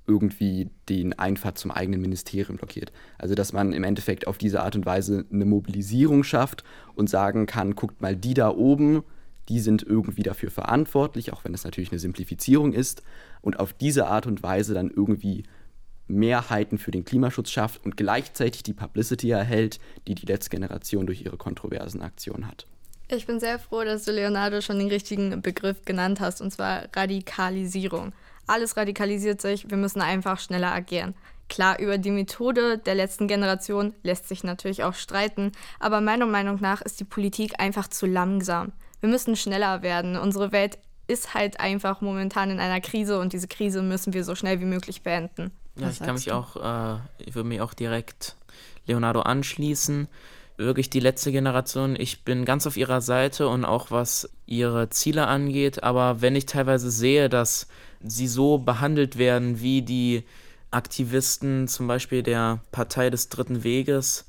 irgendwie 0.08 0.70
den 0.90 1.18
Einfahrt 1.18 1.58
zum 1.58 1.72
eigenen 1.72 2.02
Ministerium 2.02 2.58
blockiert. 2.58 2.92
Also 3.18 3.36
dass 3.36 3.54
man 3.54 3.72
im 3.74 3.84
Endeffekt 3.84 4.28
auf 4.28 4.38
diese 4.38 4.62
Art 4.62 4.76
und 4.76 4.86
Weise 4.86 5.26
eine 5.32 5.46
Mobilisierung 5.46 6.24
schafft 6.24 6.64
und 6.96 7.10
sagen 7.10 7.46
kann, 7.46 7.76
guckt 7.76 8.02
mal, 8.02 8.16
die 8.16 8.34
da 8.34 8.50
oben, 8.50 9.04
die 9.50 9.60
sind 9.60 9.84
irgendwie 9.84 10.24
dafür 10.24 10.52
verantwortlich, 10.52 11.34
auch 11.34 11.44
wenn 11.44 11.54
es 11.54 11.64
natürlich 11.64 11.92
eine 11.92 12.00
Simplifizierung 12.00 12.74
ist, 12.74 13.04
und 13.42 13.60
auf 13.60 13.74
diese 13.74 14.08
Art 14.08 14.28
und 14.28 14.44
Weise 14.44 14.74
dann 14.74 14.92
irgendwie 14.92 15.44
Mehrheiten 16.08 16.78
für 16.78 16.92
den 16.92 17.06
Klimaschutz 17.06 17.50
schafft 17.50 17.84
und 17.86 17.98
gleichzeitig 17.98 18.64
die 18.64 18.74
Publicity 18.74 19.32
erhält, 19.32 19.80
die 20.08 20.16
die 20.16 20.26
letzte 20.26 20.50
Generation 20.50 21.06
durch 21.06 21.22
ihre 21.24 21.38
kontroversen 21.38 22.02
Aktionen 22.02 22.48
hat. 22.48 22.66
Ich 23.08 23.26
bin 23.26 23.40
sehr 23.40 23.60
froh, 23.60 23.84
dass 23.84 24.06
du 24.06 24.12
Leonardo 24.12 24.62
schon 24.62 24.80
den 24.80 24.88
richtigen 24.88 25.42
Begriff 25.42 25.84
genannt 25.84 26.22
hast, 26.22 26.42
und 26.42 26.52
zwar 26.52 26.86
Radikalisierung. 26.96 28.14
Alles 28.48 28.78
radikalisiert 28.78 29.42
sich, 29.42 29.70
wir 29.70 29.78
müssen 29.78 30.02
einfach 30.02 30.40
schneller 30.40 30.72
agieren. 30.72 31.14
Klar, 31.50 31.80
über 31.80 31.98
die 31.98 32.12
Methode 32.12 32.78
der 32.78 32.96
letzten 32.96 33.28
Generation 33.28 33.94
lässt 34.04 34.30
sich 34.30 34.46
natürlich 34.46 34.86
auch 34.86 34.94
streiten, 34.94 35.52
aber 35.80 36.00
meiner 36.00 36.26
Meinung 36.26 36.62
nach 36.62 36.82
ist 36.82 37.02
die 37.02 37.06
Politik 37.06 37.60
einfach 37.60 37.90
zu 37.90 38.06
langsam. 38.06 38.72
Wir 39.02 39.10
müssen 39.10 39.36
schneller 39.36 39.82
werden. 39.82 40.16
Unsere 40.16 40.54
Welt 40.54 40.80
ist 41.08 41.34
halt 41.34 41.60
einfach 41.60 42.00
momentan 42.00 42.52
in 42.52 42.62
einer 42.62 42.80
Krise 42.80 43.20
und 43.20 43.34
diese 43.34 43.50
Krise 43.50 43.82
müssen 43.82 44.14
wir 44.14 44.24
so 44.24 44.36
schnell 44.36 44.62
wie 44.62 44.66
möglich 44.66 45.02
beenden. 45.02 45.52
Ja, 45.76 45.90
ich 45.90 46.00
kann 46.00 46.16
mich 46.16 46.26
du? 46.26 46.36
auch, 46.36 46.56
äh, 46.56 47.00
ich 47.20 47.36
würde 47.36 47.50
mich 47.50 47.62
auch 47.62 47.74
direkt 47.74 48.36
Leonardo 48.86 49.22
anschließen. 49.22 50.08
Wirklich 50.58 50.90
die 50.90 51.00
letzte 51.00 51.32
Generation, 51.32 51.96
ich 51.98 52.24
bin 52.24 52.46
ganz 52.46 52.68
auf 52.68 52.78
ihrer 52.78 53.02
Seite 53.02 53.48
und 53.48 53.66
auch 53.66 53.90
was 53.90 54.30
ihre 54.46 54.90
Ziele 54.90 55.28
angeht, 55.28 55.82
aber 55.82 56.22
wenn 56.22 56.36
ich 56.36 56.46
teilweise 56.46 56.92
sehe, 56.92 57.30
dass 57.30 57.68
sie 58.04 58.28
so 58.28 58.58
behandelt 58.58 59.18
werden 59.18 59.62
wie 59.62 59.82
die 59.82 60.24
Aktivisten 60.70 61.68
zum 61.68 61.88
Beispiel 61.88 62.22
der 62.22 62.60
Partei 62.72 63.10
des 63.10 63.30
Dritten 63.30 63.64
Weges, 63.64 64.26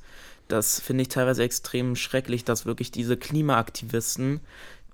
das 0.47 0.79
finde 0.79 1.03
ich 1.03 1.07
teilweise 1.09 1.43
extrem 1.43 1.95
schrecklich, 1.95 2.45
dass 2.45 2.65
wirklich 2.65 2.91
diese 2.91 3.17
Klimaaktivisten, 3.17 4.39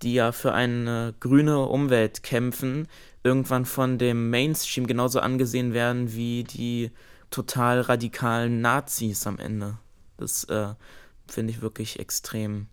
die 0.02 0.14
ja 0.14 0.32
für 0.32 0.54
eine 0.54 1.14
grüne 1.20 1.60
Umwelt 1.60 2.24
kämpfen, 2.24 2.88
irgendwann 3.24 3.66
von 3.66 3.98
dem 3.98 4.30
Mainstream 4.30 4.88
genauso 4.88 5.20
angesehen 5.20 5.74
werden 5.74 6.14
wie 6.14 6.44
die 6.44 6.92
total 7.30 7.82
radikalen 7.82 8.62
Nazis 8.62 9.28
am 9.28 9.38
Ende. 9.38 9.78
Das 10.18 10.46
äh, 10.46 10.74
finde 11.28 11.52
ich 11.52 11.62
wirklich 11.62 12.00
extrem. 12.00 12.68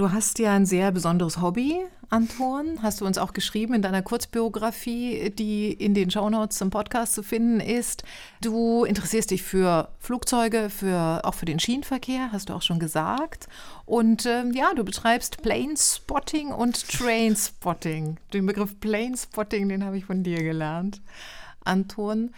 Du 0.00 0.12
hast 0.12 0.38
ja 0.38 0.54
ein 0.54 0.64
sehr 0.64 0.92
besonderes 0.92 1.42
Hobby, 1.42 1.76
Anton. 2.08 2.78
Hast 2.80 3.02
du 3.02 3.04
uns 3.04 3.18
auch 3.18 3.34
geschrieben 3.34 3.74
in 3.74 3.82
deiner 3.82 4.00
Kurzbiografie, 4.00 5.28
die 5.28 5.74
in 5.74 5.92
den 5.92 6.10
Shownotes 6.10 6.56
zum 6.56 6.70
Podcast 6.70 7.12
zu 7.12 7.22
finden 7.22 7.60
ist. 7.60 8.02
Du 8.40 8.84
interessierst 8.84 9.30
dich 9.30 9.42
für 9.42 9.90
Flugzeuge, 9.98 10.70
für, 10.70 11.20
auch 11.24 11.34
für 11.34 11.44
den 11.44 11.60
Schienenverkehr, 11.60 12.32
hast 12.32 12.48
du 12.48 12.54
auch 12.54 12.62
schon 12.62 12.78
gesagt. 12.78 13.46
Und 13.84 14.24
ähm, 14.24 14.52
ja, 14.52 14.72
du 14.74 14.84
betreibst 14.84 15.42
Planespotting 15.42 16.48
und 16.48 16.88
Trainspotting. 16.88 18.16
Den 18.32 18.46
Begriff 18.46 18.80
Planespotting, 18.80 19.68
den 19.68 19.84
habe 19.84 19.98
ich 19.98 20.06
von 20.06 20.22
dir 20.22 20.42
gelernt, 20.42 21.02
Anton. 21.62 22.30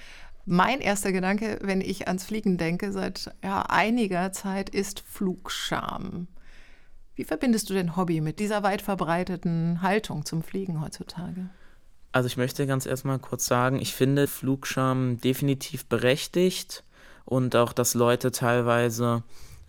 Mein 0.46 0.80
erster 0.80 1.12
Gedanke, 1.12 1.60
wenn 1.62 1.80
ich 1.80 2.08
ans 2.08 2.24
Fliegen 2.24 2.58
denke, 2.58 2.90
seit 2.90 3.30
ja, 3.40 3.62
einiger 3.62 4.32
Zeit 4.32 4.68
ist 4.68 5.04
Flugscham. 5.06 6.26
Wie 7.22 7.26
verbindest 7.26 7.70
du 7.70 7.74
dein 7.74 7.94
Hobby 7.94 8.20
mit 8.20 8.40
dieser 8.40 8.64
weit 8.64 8.82
verbreiteten 8.82 9.80
Haltung 9.80 10.24
zum 10.24 10.42
Fliegen 10.42 10.80
heutzutage? 10.80 11.50
Also 12.10 12.26
ich 12.26 12.36
möchte 12.36 12.66
ganz 12.66 12.84
erstmal 12.84 13.20
kurz 13.20 13.46
sagen, 13.46 13.80
ich 13.80 13.94
finde 13.94 14.26
Flugscham 14.26 15.20
definitiv 15.20 15.86
berechtigt 15.86 16.82
und 17.24 17.54
auch, 17.54 17.72
dass 17.72 17.94
Leute 17.94 18.32
teilweise 18.32 19.22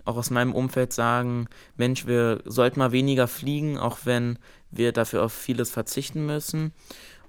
auch 0.03 0.17
aus 0.17 0.31
meinem 0.31 0.55
Umfeld 0.55 0.93
sagen, 0.93 1.45
Mensch, 1.77 2.07
wir 2.07 2.41
sollten 2.45 2.79
mal 2.79 2.91
weniger 2.91 3.27
fliegen, 3.27 3.77
auch 3.77 3.99
wenn 4.05 4.39
wir 4.71 4.91
dafür 4.91 5.23
auf 5.23 5.31
vieles 5.31 5.69
verzichten 5.69 6.25
müssen. 6.25 6.73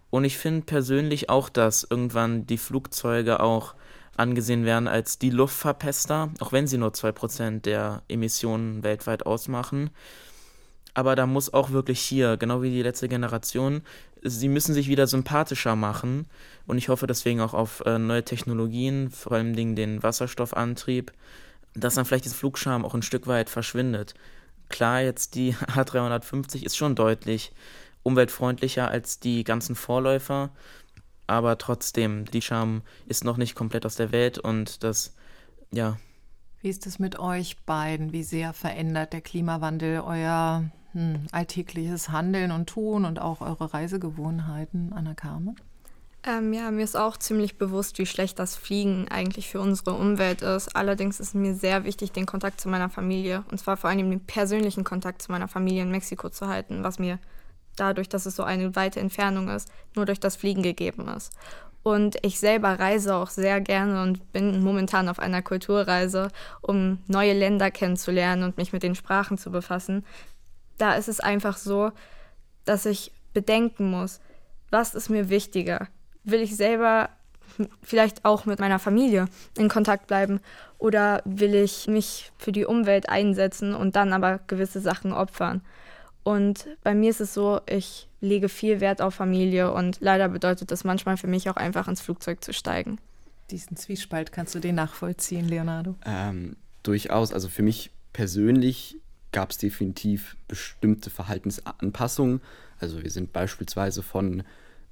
Und 0.09 0.25
ich 0.25 0.39
finde 0.39 0.63
persönlich 0.63 1.29
auch, 1.29 1.51
dass 1.51 1.85
irgendwann 1.85 2.47
die 2.47 2.57
Flugzeuge 2.57 3.41
auch 3.41 3.75
angesehen 4.17 4.65
werden 4.65 4.89
als 4.89 5.19
die 5.19 5.31
Luftverpester, 5.31 6.31
auch 6.41 6.53
wenn 6.53 6.67
sie 6.67 6.79
nur 6.79 6.91
2% 6.91 7.61
der 7.61 8.03
Emissionen 8.09 8.83
weltweit 8.83 9.27
ausmachen. 9.27 9.91
Aber 10.95 11.17
da 11.17 11.27
muss 11.27 11.53
auch 11.53 11.71
wirklich 11.71 12.01
hier, 12.01 12.37
genau 12.37 12.63
wie 12.63 12.71
die 12.71 12.83
letzte 12.83 13.09
Generation, 13.09 13.83
sie 14.23 14.49
müssen 14.49 14.75
sich 14.75 14.89
wieder 14.89 15.07
sympathischer 15.07 15.75
machen. 15.75 16.27
Und 16.67 16.79
ich 16.79 16.89
hoffe 16.89 17.07
deswegen 17.07 17.41
auch 17.41 17.53
auf 17.53 17.83
äh, 17.85 17.99
neue 17.99 18.25
Technologien, 18.25 19.11
vor 19.11 19.33
allem 19.33 19.55
den 19.55 20.03
Wasserstoffantrieb, 20.03 21.13
dass 21.75 21.95
dann 21.95 22.05
vielleicht 22.05 22.25
dieser 22.25 22.37
Flugscham 22.37 22.85
auch 22.85 22.95
ein 22.95 23.03
Stück 23.03 23.27
weit 23.27 23.51
verschwindet. 23.51 24.15
Klar, 24.69 25.03
jetzt 25.03 25.35
die 25.35 25.55
A350 25.55 26.65
ist 26.65 26.77
schon 26.77 26.95
deutlich 26.95 27.53
umweltfreundlicher 28.05 28.89
als 28.89 29.19
die 29.19 29.45
ganzen 29.45 29.75
Vorläufer 29.75 30.51
aber 31.27 31.59
trotzdem, 31.59 32.25
die 32.27 32.43
Scham 32.43 32.83
ist 33.07 33.25
noch 33.25 33.37
nicht 33.37 33.55
komplett 33.55 33.87
aus 33.87 33.97
der 33.97 34.13
Welt 34.13 34.39
und 34.39 34.83
das, 34.85 35.15
ja. 35.71 35.97
Wie 36.61 36.69
ist 36.69 36.87
es 36.87 36.99
mit 36.99 37.19
euch 37.19 37.57
beiden? 37.65 38.13
Wie 38.13 38.23
sehr 38.23 38.53
verändert 38.53 39.13
der 39.13 39.21
Klimawandel 39.21 40.01
euer 40.01 40.65
hm, 40.93 41.27
alltägliches 41.33 42.11
Handeln 42.11 42.51
und 42.51 42.69
Tun 42.69 43.05
und 43.05 43.21
auch 43.21 43.41
eure 43.41 43.75
Reisegewohnheiten, 43.75 44.93
Anna 44.93 45.15
Carmen? 45.15 45.57
Ähm, 46.27 46.55
ja, 46.55 46.71
mir 46.71 46.85
ist 46.85 46.97
auch 46.97 47.19
ziemlich 47.19 47.59
bewusst, 47.59 47.99
wie 47.99 48.07
schlecht 48.07 48.39
das 48.39 48.57
Fliegen 48.57 49.09
eigentlich 49.09 49.51
für 49.51 49.61
unsere 49.61 49.93
Umwelt 49.93 50.41
ist. 50.41 50.75
Allerdings 50.75 51.21
ist 51.21 51.35
mir 51.35 51.55
sehr 51.55 51.85
wichtig, 51.85 52.13
den 52.13 52.25
Kontakt 52.25 52.63
zu 52.63 52.71
meiner 52.71 52.89
Familie, 52.89 53.45
und 53.51 53.59
zwar 53.59 53.77
vor 53.77 53.91
allem 53.91 54.09
den 54.11 54.25
persönlichen 54.25 54.85
Kontakt 54.85 55.21
zu 55.21 55.31
meiner 55.31 55.49
Familie 55.49 55.83
in 55.83 55.91
Mexiko 55.91 56.31
zu 56.31 56.49
halten, 56.49 56.83
was 56.83 56.99
mir 56.99 57.19
dadurch, 57.77 58.09
dass 58.09 58.27
es 58.27 58.37
so 58.37 58.43
eine 58.43 58.77
weite 58.77 59.01
Entfernung 59.01 59.49
ist, 59.49 59.71
nur 59.95 60.07
durch 60.07 60.21
das 60.21 60.37
Fliegen 60.37 60.63
gegeben 60.63 61.09
ist. 61.09 61.33
Und 61.83 62.17
ich 62.23 62.41
selber 62.41 62.79
reise 62.81 63.15
auch 63.15 63.29
sehr 63.29 63.61
gerne 63.61 64.03
und 64.03 64.33
bin 64.33 64.63
momentan 64.63 65.09
auf 65.09 65.19
einer 65.19 65.43
Kulturreise, 65.43 66.31
um 66.63 66.99
neue 67.09 67.35
Länder 67.35 67.71
kennenzulernen 67.71 68.43
und 68.43 68.57
mich 68.57 68.73
mit 68.73 68.83
den 68.83 68.95
Sprachen 68.95 69.37
zu 69.37 69.51
befassen. 69.51 70.05
Da 70.79 70.95
ist 70.95 71.09
es 71.09 71.21
einfach 71.21 71.59
so, 71.59 71.93
dass 72.65 72.87
ich 72.87 73.13
bedenken 73.35 73.91
muss, 73.91 74.21
was 74.71 74.95
ist 74.95 75.11
mir 75.11 75.29
wichtiger? 75.29 75.89
Will 76.25 76.41
ich 76.41 76.57
selber 76.57 77.11
vielleicht 77.83 78.25
auch 78.25 78.47
mit 78.47 78.59
meiner 78.59 78.79
Familie 78.79 79.27
in 79.59 79.69
Kontakt 79.69 80.07
bleiben 80.07 80.41
oder 80.79 81.21
will 81.25 81.55
ich 81.55 81.87
mich 81.87 82.33
für 82.39 82.53
die 82.53 82.65
Umwelt 82.65 83.09
einsetzen 83.09 83.75
und 83.75 83.95
dann 83.95 84.13
aber 84.13 84.41
gewisse 84.47 84.81
Sachen 84.81 85.13
opfern? 85.13 85.61
Und 86.25 86.67
bei 86.83 86.95
mir 86.95 87.11
ist 87.11 87.21
es 87.21 87.35
so, 87.35 87.61
ich 87.67 88.09
lege 88.21 88.49
viel 88.49 88.81
Wert 88.81 89.03
auf 89.03 89.15
Familie 89.15 89.73
und 89.73 89.99
leider 90.01 90.29
bedeutet 90.29 90.71
das 90.71 90.83
manchmal 90.83 91.17
für 91.17 91.27
mich 91.27 91.49
auch 91.51 91.57
einfach 91.57 91.87
ins 91.87 92.01
Flugzeug 92.01 92.43
zu 92.43 92.53
steigen. 92.53 92.99
Diesen 93.51 93.77
Zwiespalt 93.77 94.33
kannst 94.33 94.55
du 94.55 94.59
den 94.59 94.75
nachvollziehen, 94.75 95.47
Leonardo? 95.47 95.95
Ähm, 96.07 96.57
durchaus. 96.83 97.33
Also 97.33 97.49
für 97.49 97.63
mich 97.63 97.91
persönlich 98.15 98.97
gab 99.33 99.51
es 99.51 99.59
definitiv 99.59 100.37
bestimmte 100.49 101.11
Verhaltensanpassungen. 101.11 102.41
Also 102.81 103.03
wir 103.03 103.11
sind 103.11 103.35
beispielsweise 103.35 104.03
von 104.03 104.45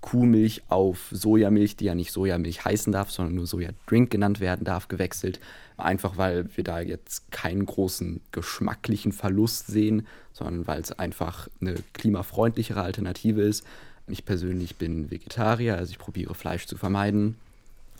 Kuhmilch 0.03 0.63
auf 0.69 1.09
Sojamilch, 1.13 1.77
die 1.77 1.87
ja 1.87 1.95
nicht 1.95 2.13
Sojamilch 2.13 2.65
heißen 2.65 2.93
darf, 2.93 3.11
sondern 3.11 3.37
nur 3.37 3.47
Sojadrink 3.47 4.11
genannt 4.11 4.41
werden 4.41 4.65
darf, 4.65 4.89
gewechselt. 4.89 5.41
Einfach 5.83 6.17
weil 6.17 6.49
wir 6.57 6.65
da 6.65 6.81
jetzt 6.81 7.31
keinen 7.31 7.67
großen 7.67 8.21
geschmacklichen 8.31 9.13
Verlust 9.13 9.67
sehen, 9.67 10.07
sondern 10.33 10.67
weil 10.67 10.81
es 10.81 10.93
einfach 10.93 11.49
eine 11.61 11.75
klimafreundlichere 11.93 12.83
Alternative 12.83 13.43
ist. 13.43 13.65
Ich 14.07 14.25
persönlich 14.25 14.77
bin 14.77 15.11
Vegetarier, 15.11 15.77
also 15.77 15.91
ich 15.91 15.99
probiere 15.99 16.35
Fleisch 16.35 16.67
zu 16.67 16.77
vermeiden. 16.77 17.37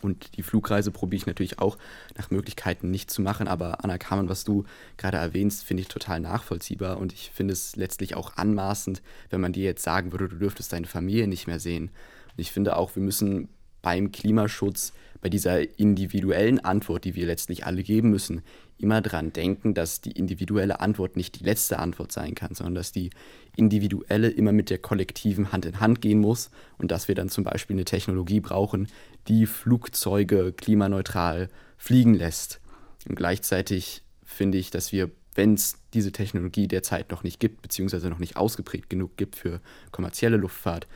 Und 0.03 0.35
die 0.35 0.43
Flugreise 0.43 0.91
probiere 0.91 1.21
ich 1.21 1.25
natürlich 1.27 1.59
auch 1.59 1.77
nach 2.17 2.29
Möglichkeiten 2.29 2.91
nicht 2.91 3.09
zu 3.09 3.21
machen. 3.21 3.47
Aber 3.47 3.83
Anna 3.83 3.97
Kamen, 3.97 4.27
was 4.27 4.43
du 4.43 4.65
gerade 4.97 5.17
erwähnst, 5.17 5.63
finde 5.63 5.81
ich 5.81 5.87
total 5.87 6.19
nachvollziehbar. 6.19 6.97
Und 6.97 7.13
ich 7.13 7.31
finde 7.33 7.53
es 7.53 7.75
letztlich 7.75 8.15
auch 8.15 8.35
anmaßend, 8.35 9.01
wenn 9.29 9.41
man 9.41 9.53
dir 9.53 9.63
jetzt 9.63 9.83
sagen 9.83 10.11
würde, 10.11 10.27
du 10.27 10.35
dürftest 10.35 10.73
deine 10.73 10.87
Familie 10.87 11.27
nicht 11.27 11.47
mehr 11.47 11.59
sehen. 11.59 11.85
Und 11.85 12.39
ich 12.39 12.51
finde 12.51 12.75
auch, 12.75 12.95
wir 12.95 13.03
müssen 13.03 13.47
beim 13.83 14.11
Klimaschutz, 14.11 14.93
bei 15.21 15.29
dieser 15.29 15.79
individuellen 15.79 16.59
Antwort, 16.59 17.05
die 17.05 17.15
wir 17.15 17.27
letztlich 17.27 17.65
alle 17.65 17.83
geben 17.83 18.09
müssen, 18.09 18.41
immer 18.77 19.01
daran 19.01 19.31
denken, 19.31 19.73
dass 19.73 20.01
die 20.01 20.11
individuelle 20.11 20.79
Antwort 20.81 21.15
nicht 21.15 21.39
die 21.39 21.45
letzte 21.45 21.79
Antwort 21.79 22.11
sein 22.11 22.35
kann, 22.35 22.55
sondern 22.55 22.75
dass 22.75 22.91
die 22.91 23.11
individuelle 23.55 24.29
immer 24.29 24.51
mit 24.51 24.69
der 24.69 24.79
kollektiven 24.79 25.51
Hand 25.51 25.65
in 25.65 25.79
Hand 25.79 26.01
gehen 26.01 26.19
muss 26.19 26.49
und 26.77 26.91
dass 26.91 27.07
wir 27.07 27.15
dann 27.15 27.29
zum 27.29 27.43
Beispiel 27.43 27.75
eine 27.75 27.85
Technologie 27.85 28.39
brauchen, 28.39 28.87
die 29.27 29.45
Flugzeuge 29.45 30.53
klimaneutral 30.53 31.49
fliegen 31.77 32.15
lässt. 32.15 32.59
Und 33.07 33.15
gleichzeitig 33.15 34.01
finde 34.25 34.57
ich, 34.57 34.71
dass 34.71 34.91
wir, 34.91 35.09
wenn 35.35 35.53
es 35.53 35.77
diese 35.93 36.11
Technologie 36.11 36.67
derzeit 36.67 37.11
noch 37.11 37.23
nicht 37.23 37.39
gibt, 37.39 37.61
beziehungsweise 37.61 38.09
noch 38.09 38.19
nicht 38.19 38.35
ausgeprägt 38.35 38.89
genug 38.89 39.15
gibt 39.17 39.35
für 39.35 39.61
kommerzielle 39.91 40.37
Luftfahrt, 40.37 40.87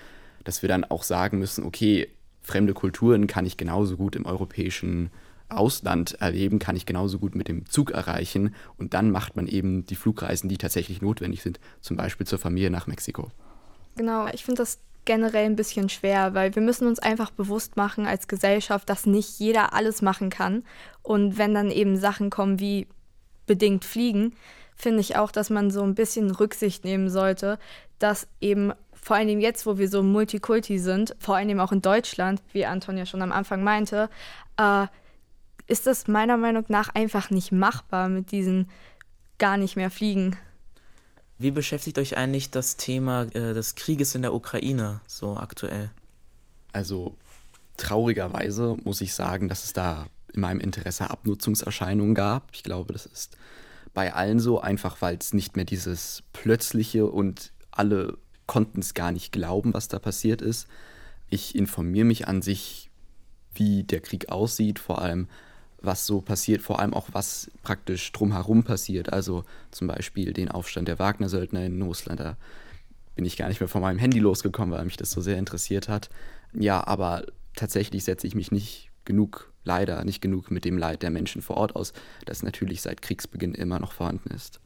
dass 0.44 0.62
wir 0.62 0.70
dann 0.70 0.84
auch 0.84 1.04
sagen 1.04 1.40
müssen, 1.40 1.64
okay, 1.64 2.08
fremde 2.48 2.74
Kulturen 2.74 3.28
kann 3.28 3.46
ich 3.46 3.58
genauso 3.58 3.98
gut 3.98 4.16
im 4.16 4.26
europäischen 4.26 5.12
Ausland 5.50 6.14
erleben, 6.20 6.60
kann 6.60 6.76
ich 6.76 6.86
genauso 6.86 7.20
gut 7.20 7.36
mit 7.36 7.48
dem 7.48 7.66
Zug 7.68 7.92
erreichen. 7.92 8.56
Und 8.78 8.94
dann 8.94 9.12
macht 9.12 9.36
man 9.36 9.48
eben 9.48 9.86
die 9.86 9.96
Flugreisen, 9.96 10.50
die 10.50 10.58
tatsächlich 10.58 11.02
notwendig 11.02 11.42
sind, 11.42 11.60
zum 11.82 11.98
Beispiel 11.98 12.26
zur 12.26 12.40
Familie 12.40 12.70
nach 12.70 12.88
Mexiko. 12.88 13.32
Genau, 13.96 14.28
ich 14.28 14.44
finde 14.44 14.62
das 14.62 14.80
generell 15.06 15.46
ein 15.46 15.56
bisschen 15.56 15.90
schwer, 15.90 16.34
weil 16.34 16.54
wir 16.56 16.62
müssen 16.62 16.88
uns 16.88 17.00
einfach 17.00 17.32
bewusst 17.32 17.78
machen 17.78 18.06
als 18.06 18.28
Gesellschaft, 18.28 18.90
dass 18.90 19.06
nicht 19.06 19.40
jeder 19.40 19.74
alles 19.74 20.02
machen 20.02 20.30
kann. 20.30 20.64
Und 21.02 21.38
wenn 21.38 21.54
dann 21.54 21.72
eben 21.72 21.98
Sachen 21.98 22.30
kommen 22.30 22.60
wie 22.60 22.88
bedingt 23.46 23.86
Fliegen, 23.86 24.36
finde 24.76 25.00
ich 25.00 25.16
auch, 25.16 25.32
dass 25.32 25.50
man 25.50 25.72
so 25.72 25.82
ein 25.82 25.96
bisschen 25.96 26.30
Rücksicht 26.32 26.84
nehmen 26.84 27.10
sollte, 27.10 27.58
dass 28.00 28.28
eben 28.42 28.74
vor 29.08 29.16
allem 29.16 29.40
jetzt, 29.40 29.66
wo 29.66 29.78
wir 29.78 29.88
so 29.88 30.04
Multikulti 30.04 30.80
sind, 30.80 31.16
vor 31.18 31.38
allem 31.38 31.62
auch 31.62 31.72
in 31.72 31.82
Deutschland, 31.82 32.42
wie 32.52 32.66
Anton 32.66 32.98
ja 32.98 33.06
schon 33.06 33.22
am 33.22 33.32
Anfang 33.32 33.64
meinte, 33.64 34.10
äh, 34.58 34.88
ist 35.66 35.88
das 35.88 36.10
meiner 36.10 36.36
Meinung 36.36 36.66
nach 36.68 36.94
einfach 36.94 37.30
nicht 37.30 37.54
machbar 37.54 38.10
mit 38.10 38.34
diesen 38.34 38.70
gar 39.38 39.56
nicht 39.56 39.78
mehr 39.78 39.92
Fliegen. 39.92 40.36
Wie 41.38 41.52
beschäftigt 41.52 41.98
euch 42.00 42.18
eigentlich 42.18 42.52
das 42.52 42.76
Thema 42.76 43.24
äh, 43.34 43.54
des 43.54 43.76
Krieges 43.76 44.14
in 44.14 44.24
der 44.24 44.34
Ukraine 44.34 45.00
so 45.08 45.38
aktuell? 45.38 45.90
Also 46.74 47.16
traurigerweise 47.78 48.76
muss 48.84 49.00
ich 49.00 49.14
sagen, 49.14 49.48
dass 49.48 49.64
es 49.64 49.72
da 49.72 50.08
in 50.34 50.42
meinem 50.42 50.60
Interesse 50.60 51.10
Abnutzungserscheinungen 51.10 52.14
gab. 52.14 52.50
Ich 52.52 52.64
glaube, 52.64 52.92
das 52.92 53.06
ist 53.06 53.38
bei 53.94 54.14
allen 54.14 54.42
so, 54.42 54.60
einfach 54.60 55.02
weil 55.02 55.16
es 55.16 55.32
nicht 55.32 55.56
mehr 55.56 55.64
dieses 55.64 56.24
plötzliche 56.34 57.06
und 57.06 57.54
alle 57.72 58.18
konnten 58.48 58.80
es 58.80 58.94
gar 58.94 59.12
nicht 59.12 59.32
glauben, 59.32 59.74
was 59.74 59.88
da 59.88 60.00
passiert 60.00 60.42
ist. 60.42 60.68
Ich 61.30 61.56
informiere 61.56 62.06
mich 62.06 62.28
an 62.28 62.42
sich, 62.42 62.90
wie 63.54 63.84
der 63.84 64.00
Krieg 64.00 64.30
aussieht, 64.30 64.80
vor 64.80 65.02
allem 65.02 65.28
was 65.82 66.06
so 66.06 66.22
passiert, 66.22 66.62
vor 66.62 66.80
allem 66.80 66.94
auch 66.94 67.10
was 67.12 67.52
praktisch 67.62 68.12
drumherum 68.12 68.64
passiert. 68.64 69.14
Also 69.14 69.44
zum 69.72 69.88
Beispiel 69.88 70.34
den 70.34 70.50
Aufstand 70.50 70.88
der 70.88 71.00
Wagner-Söldner 71.00 71.66
in 71.66 71.82
Russland. 71.82 72.20
Da 72.20 72.38
bin 73.16 73.26
ich 73.26 73.38
gar 73.38 73.48
nicht 73.48 73.60
mehr 73.60 73.68
von 73.68 73.82
meinem 73.82 74.00
Handy 74.00 74.20
losgekommen, 74.20 74.76
weil 74.76 74.86
mich 74.86 74.98
das 74.98 75.12
so 75.12 75.22
sehr 75.22 75.38
interessiert 75.38 75.88
hat. 75.88 76.10
Ja, 76.54 76.86
aber 76.88 77.26
tatsächlich 77.56 78.04
setze 78.04 78.28
ich 78.28 78.36
mich 78.36 78.52
nicht 78.52 78.90
genug, 79.06 79.52
leider 79.64 80.04
nicht 80.04 80.22
genug 80.22 80.52
mit 80.52 80.66
dem 80.66 80.78
Leid 80.78 81.04
der 81.04 81.10
Menschen 81.10 81.42
vor 81.42 81.58
Ort 81.58 81.76
aus, 81.76 81.94
das 82.26 82.44
natürlich 82.44 82.82
seit 82.82 83.02
Kriegsbeginn 83.02 83.54
immer 83.54 83.80
noch 83.80 83.92
vorhanden 83.94 84.32
ist. 84.32 84.60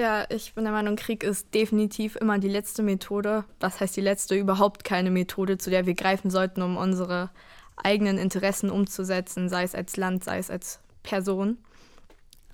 Ja, 0.00 0.24
ich 0.30 0.54
bin 0.54 0.64
der 0.64 0.72
Meinung, 0.72 0.96
Krieg 0.96 1.22
ist 1.22 1.52
definitiv 1.52 2.16
immer 2.16 2.38
die 2.38 2.48
letzte 2.48 2.82
Methode. 2.82 3.44
Was 3.60 3.80
heißt 3.80 3.94
die 3.94 4.00
letzte? 4.00 4.34
Überhaupt 4.34 4.82
keine 4.82 5.10
Methode, 5.10 5.58
zu 5.58 5.68
der 5.68 5.84
wir 5.84 5.92
greifen 5.92 6.30
sollten, 6.30 6.62
um 6.62 6.78
unsere 6.78 7.28
eigenen 7.76 8.16
Interessen 8.16 8.70
umzusetzen, 8.70 9.50
sei 9.50 9.62
es 9.62 9.74
als 9.74 9.98
Land, 9.98 10.24
sei 10.24 10.38
es 10.38 10.48
als 10.48 10.80
Person. 11.02 11.58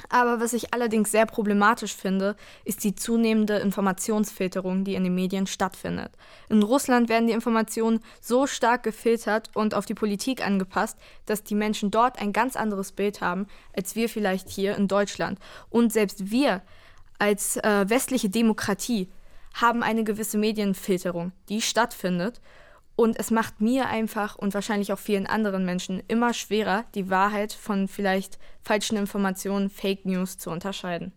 Aber 0.09 0.40
was 0.40 0.54
ich 0.54 0.74
allerdings 0.74 1.12
sehr 1.12 1.24
problematisch 1.24 1.94
finde, 1.94 2.35
ist 2.64 2.82
die 2.82 2.96
zunehmende 2.96 3.59
Informationsfilterung, 3.59 4.82
die 4.82 4.96
in 4.96 5.04
den 5.04 5.14
Medien 5.14 5.46
stattfindet. 5.46 6.11
In 6.48 6.64
Russland 6.64 7.09
werden 7.09 7.28
die 7.28 7.32
Informationen 7.32 8.00
so 8.20 8.48
stark 8.48 8.82
gefiltert 8.82 9.50
und 9.54 9.72
auf 9.72 9.87
die 9.87 9.94
Politik 9.94 10.44
angepasst, 10.44 10.98
dass 11.26 11.44
die 11.44 11.54
Menschen 11.54 11.92
dort 11.92 12.20
ein 12.20 12.32
ganz 12.32 12.56
anderes 12.56 12.90
Bild 12.90 13.20
haben, 13.20 13.46
als 13.72 13.94
wir 13.94 14.09
vielleicht 14.09 14.48
hier 14.48 14.74
in 14.74 14.88
Deutschland. 14.88 15.38
Und 15.70 15.92
selbst 15.92 16.32
wir 16.32 16.62
als 17.18 17.57
äh, 17.57 17.88
westliche 17.88 18.29
Demokratie 18.29 19.09
haben 19.55 19.83
eine 19.83 20.05
gewisse 20.05 20.38
Medienfilterung, 20.38 21.33
die 21.48 21.61
stattfindet. 21.62 22.40
Und 22.94 23.18
es 23.18 23.31
macht 23.31 23.61
mir 23.61 23.88
einfach 23.88 24.37
und 24.37 24.55
wahrscheinlich 24.55 24.92
auch 24.92 24.98
vielen 24.98 25.26
anderen 25.26 25.66
Menschen 25.66 26.02
immer 26.09 26.33
schwerer, 26.33 26.85
die 26.94 27.11
Wahrheit 27.11 27.52
von 27.52 27.88
vielleicht 27.88 28.38
falschen 28.62 28.96
Informationen, 28.96 29.68
Fake 29.68 30.07
News 30.07 30.38
zu 30.38 30.50
unterscheiden. 30.50 31.12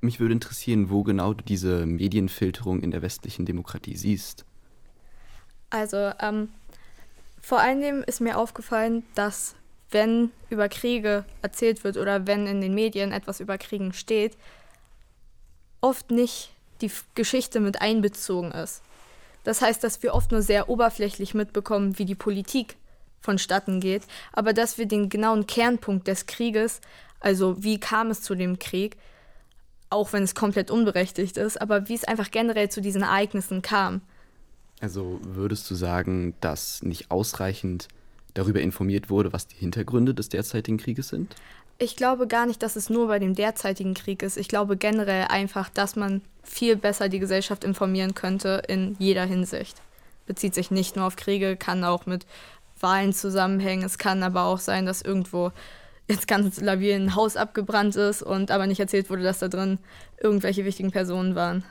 Mich 0.00 0.20
würde 0.20 0.32
interessieren, 0.32 0.90
wo 0.90 1.02
genau 1.02 1.34
du 1.34 1.44
diese 1.44 1.84
Medienfilterung 1.84 2.80
in 2.80 2.90
der 2.90 3.02
westlichen 3.02 3.44
Demokratie 3.44 3.96
siehst. 3.96 4.46
Also, 5.70 6.12
ähm, 6.20 6.48
vor 7.42 7.60
allem 7.60 8.02
ist 8.06 8.20
mir 8.20 8.38
aufgefallen, 8.38 9.02
dass 9.14 9.54
wenn 9.90 10.30
über 10.50 10.68
Kriege 10.68 11.24
erzählt 11.42 11.84
wird 11.84 11.96
oder 11.96 12.26
wenn 12.26 12.46
in 12.46 12.60
den 12.60 12.74
Medien 12.74 13.12
etwas 13.12 13.40
über 13.40 13.58
Kriegen 13.58 13.92
steht, 13.92 14.36
oft 15.80 16.10
nicht 16.10 16.50
die 16.80 16.90
Geschichte 17.14 17.60
mit 17.60 17.80
einbezogen 17.80 18.52
ist. 18.52 18.82
Das 19.44 19.62
heißt, 19.62 19.82
dass 19.82 20.02
wir 20.02 20.14
oft 20.14 20.30
nur 20.30 20.42
sehr 20.42 20.68
oberflächlich 20.68 21.34
mitbekommen, 21.34 21.98
wie 21.98 22.04
die 22.04 22.14
Politik 22.14 22.76
vonstatten 23.20 23.80
geht, 23.80 24.02
aber 24.32 24.52
dass 24.52 24.78
wir 24.78 24.86
den 24.86 25.08
genauen 25.08 25.46
Kernpunkt 25.46 26.06
des 26.06 26.26
Krieges, 26.26 26.80
also 27.20 27.62
wie 27.62 27.80
kam 27.80 28.10
es 28.10 28.22
zu 28.22 28.34
dem 28.34 28.58
Krieg, 28.58 28.96
auch 29.90 30.12
wenn 30.12 30.22
es 30.22 30.34
komplett 30.34 30.70
unberechtigt 30.70 31.36
ist, 31.36 31.60
aber 31.60 31.88
wie 31.88 31.94
es 31.94 32.04
einfach 32.04 32.30
generell 32.30 32.68
zu 32.68 32.80
diesen 32.80 33.02
Ereignissen 33.02 33.62
kam. 33.62 34.02
Also 34.80 35.18
würdest 35.22 35.68
du 35.70 35.74
sagen, 35.74 36.34
dass 36.40 36.82
nicht 36.82 37.10
ausreichend 37.10 37.88
darüber 38.34 38.60
informiert 38.60 39.10
wurde, 39.10 39.32
was 39.32 39.48
die 39.48 39.56
Hintergründe 39.56 40.14
des 40.14 40.28
derzeitigen 40.28 40.76
Krieges 40.76 41.08
sind? 41.08 41.34
Ich 41.80 41.94
glaube 41.94 42.26
gar 42.26 42.44
nicht, 42.46 42.64
dass 42.64 42.74
es 42.74 42.90
nur 42.90 43.06
bei 43.06 43.20
dem 43.20 43.36
derzeitigen 43.36 43.94
Krieg 43.94 44.24
ist. 44.24 44.36
Ich 44.36 44.48
glaube 44.48 44.76
generell 44.76 45.26
einfach, 45.28 45.68
dass 45.68 45.94
man 45.94 46.22
viel 46.42 46.74
besser 46.74 47.08
die 47.08 47.20
Gesellschaft 47.20 47.62
informieren 47.62 48.16
könnte 48.16 48.62
in 48.66 48.96
jeder 48.98 49.24
Hinsicht. 49.24 49.80
Bezieht 50.26 50.54
sich 50.54 50.72
nicht 50.72 50.96
nur 50.96 51.06
auf 51.06 51.14
Kriege, 51.14 51.56
kann 51.56 51.84
auch 51.84 52.04
mit 52.04 52.26
Wahlen 52.80 53.12
zusammenhängen. 53.12 53.84
Es 53.84 53.96
kann 53.96 54.24
aber 54.24 54.44
auch 54.44 54.58
sein, 54.58 54.86
dass 54.86 55.02
irgendwo 55.02 55.52
jetzt 56.08 56.26
ganz 56.26 56.60
labil 56.60 56.94
ein 56.94 57.14
Haus 57.14 57.36
abgebrannt 57.36 57.94
ist 57.94 58.22
und 58.24 58.50
aber 58.50 58.66
nicht 58.66 58.80
erzählt 58.80 59.08
wurde, 59.08 59.22
dass 59.22 59.38
da 59.38 59.46
drin 59.46 59.78
irgendwelche 60.20 60.64
wichtigen 60.64 60.90
Personen 60.90 61.36
waren. 61.36 61.62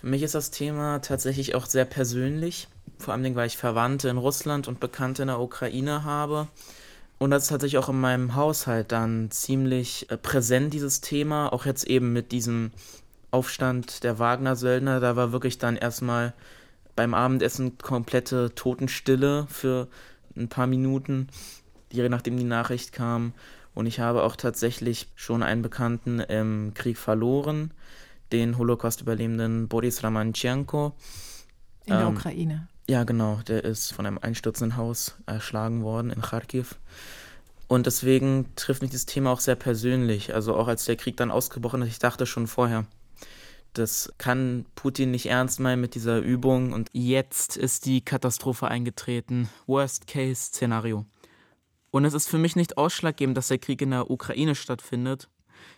Für 0.00 0.06
mich 0.06 0.22
ist 0.22 0.34
das 0.34 0.50
Thema 0.50 1.00
tatsächlich 1.00 1.54
auch 1.54 1.66
sehr 1.66 1.84
persönlich. 1.84 2.68
Vor 2.98 3.12
allem, 3.12 3.34
weil 3.34 3.48
ich 3.48 3.58
Verwandte 3.58 4.08
in 4.08 4.16
Russland 4.16 4.66
und 4.66 4.80
Bekannte 4.80 5.22
in 5.22 5.28
der 5.28 5.40
Ukraine 5.40 6.04
habe. 6.04 6.48
Und 7.18 7.30
das 7.30 7.44
ist 7.44 7.48
tatsächlich 7.48 7.78
auch 7.78 7.88
in 7.88 8.00
meinem 8.00 8.34
Haushalt 8.36 8.92
dann 8.92 9.30
ziemlich 9.30 10.10
äh, 10.10 10.16
präsent, 10.16 10.72
dieses 10.72 11.00
Thema. 11.00 11.52
Auch 11.52 11.66
jetzt 11.66 11.84
eben 11.84 12.12
mit 12.12 12.32
diesem 12.32 12.70
Aufstand 13.30 14.04
der 14.04 14.18
Wagner-Söldner. 14.18 15.00
Da 15.00 15.16
war 15.16 15.32
wirklich 15.32 15.58
dann 15.58 15.76
erstmal 15.76 16.32
beim 16.94 17.14
Abendessen 17.14 17.76
komplette 17.78 18.54
Totenstille 18.54 19.46
für 19.48 19.88
ein 20.36 20.48
paar 20.48 20.66
Minuten, 20.66 21.28
je 21.92 22.08
nachdem 22.08 22.36
die 22.36 22.44
Nachricht 22.44 22.92
kam. 22.92 23.32
Und 23.74 23.86
ich 23.86 24.00
habe 24.00 24.22
auch 24.22 24.36
tatsächlich 24.36 25.08
schon 25.14 25.42
einen 25.42 25.62
Bekannten 25.62 26.20
im 26.20 26.72
Krieg 26.74 26.98
verloren, 26.98 27.72
den 28.32 28.58
Holocaust-Überlebenden 28.58 29.68
Boris 29.68 30.02
Ramanchenko. 30.02 30.94
In 31.84 31.94
der 31.94 32.06
ähm, 32.06 32.16
Ukraine. 32.16 32.68
Ja, 32.90 33.04
genau. 33.04 33.40
Der 33.46 33.64
ist 33.64 33.92
von 33.92 34.06
einem 34.06 34.18
einstürzenden 34.18 34.78
Haus 34.78 35.16
erschlagen 35.26 35.82
worden 35.82 36.10
in 36.10 36.22
Kharkiv. 36.22 36.78
Und 37.66 37.84
deswegen 37.84 38.54
trifft 38.56 38.80
mich 38.80 38.92
das 38.92 39.04
Thema 39.04 39.30
auch 39.30 39.40
sehr 39.40 39.56
persönlich. 39.56 40.34
Also 40.34 40.56
auch 40.56 40.68
als 40.68 40.86
der 40.86 40.96
Krieg 40.96 41.18
dann 41.18 41.30
ausgebrochen 41.30 41.82
ist, 41.82 41.88
ich 41.88 41.98
dachte 41.98 42.24
schon 42.24 42.46
vorher, 42.46 42.86
das 43.74 44.10
kann 44.16 44.64
Putin 44.74 45.10
nicht 45.10 45.26
ernst 45.26 45.60
meinen 45.60 45.82
mit 45.82 45.94
dieser 45.94 46.20
Übung. 46.20 46.72
Und 46.72 46.88
jetzt 46.94 47.58
ist 47.58 47.84
die 47.84 48.00
Katastrophe 48.00 48.68
eingetreten. 48.68 49.50
Worst-Case-Szenario. 49.66 51.04
Und 51.90 52.06
es 52.06 52.14
ist 52.14 52.28
für 52.28 52.38
mich 52.38 52.56
nicht 52.56 52.78
ausschlaggebend, 52.78 53.36
dass 53.36 53.48
der 53.48 53.58
Krieg 53.58 53.82
in 53.82 53.90
der 53.90 54.10
Ukraine 54.10 54.54
stattfindet, 54.54 55.28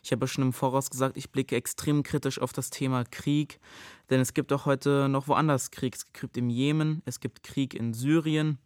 ich 0.03 0.13
habe 0.13 0.27
schon 0.27 0.43
im 0.43 0.53
Voraus 0.53 0.91
gesagt, 0.91 1.17
ich 1.17 1.31
blicke 1.31 1.57
extrem 1.57 2.03
kritisch 2.03 2.41
auf 2.41 2.53
das 2.53 2.71
Thema 2.71 3.05
Krieg, 3.05 3.61
denn 4.09 4.21
es 4.21 4.35
gibt 4.35 4.53
auch 4.53 4.67
heute 4.67 5.09
noch 5.09 5.29
woanders 5.29 5.71
Krieg. 5.71 5.95
Es 5.95 6.13
gibt 6.13 6.37
im 6.37 6.49
Jemen, 6.49 7.03
es 7.05 7.21
gibt 7.21 7.43
Krieg 7.43 7.75
in 7.75 7.95
Syrien. 7.95 8.59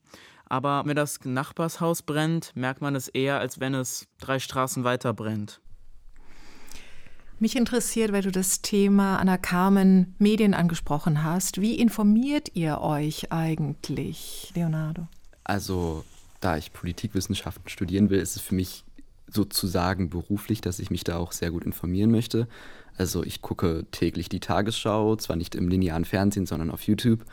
Aber 0.47 0.83
wenn 0.85 0.97
das 0.97 1.25
Nachbarshaus 1.25 2.03
brennt, 2.03 2.53
merkt 2.55 2.81
man 2.81 2.95
es 2.95 3.09
eher, 3.09 3.39
als 3.39 3.61
wenn 3.61 3.75
es 3.75 4.07
drei 4.19 4.39
Straßen 4.39 4.85
weiter 4.85 5.15
brennt. 5.15 5.61
Mich 7.41 7.57
interessiert, 7.57 8.13
weil 8.13 8.23
du 8.23 8.31
das 8.31 8.63
Thema 8.63 9.19
Anna 9.19 9.37
Carmen 9.37 10.15
Medien 10.19 10.55
angesprochen 10.55 11.25
hast. 11.25 11.61
Wie 11.61 11.75
informiert 11.75 12.51
ihr 12.55 12.81
euch 12.81 13.33
eigentlich, 13.33 14.53
Leonardo? 14.55 15.09
Also, 15.43 16.05
da 16.41 16.57
ich 16.57 16.73
Politikwissenschaften 16.73 17.69
studieren 17.69 18.09
will, 18.09 18.21
ist 18.21 18.37
es 18.37 18.43
für 18.43 18.55
mich 18.55 18.85
sozusagen 19.27 20.11
beruflich, 20.11 20.61
dass 20.61 20.79
ich 20.79 20.91
mich 20.91 21.05
da 21.05 21.17
auch 21.17 21.33
sehr 21.33 21.51
gut 21.51 21.65
informieren 21.65 22.11
möchte. 22.11 22.49
Also 22.97 23.25
ich 23.25 23.43
gucke 23.43 23.87
täglich 23.91 24.29
die 24.29 24.41
Tagesschau, 24.41 25.17
zwar 25.17 25.37
nicht 25.37 25.55
im 25.55 25.69
linearen 25.69 26.05
Fernsehen, 26.05 26.47
sondern 26.47 26.71
auf 26.71 26.83
YouTube. 26.83 27.25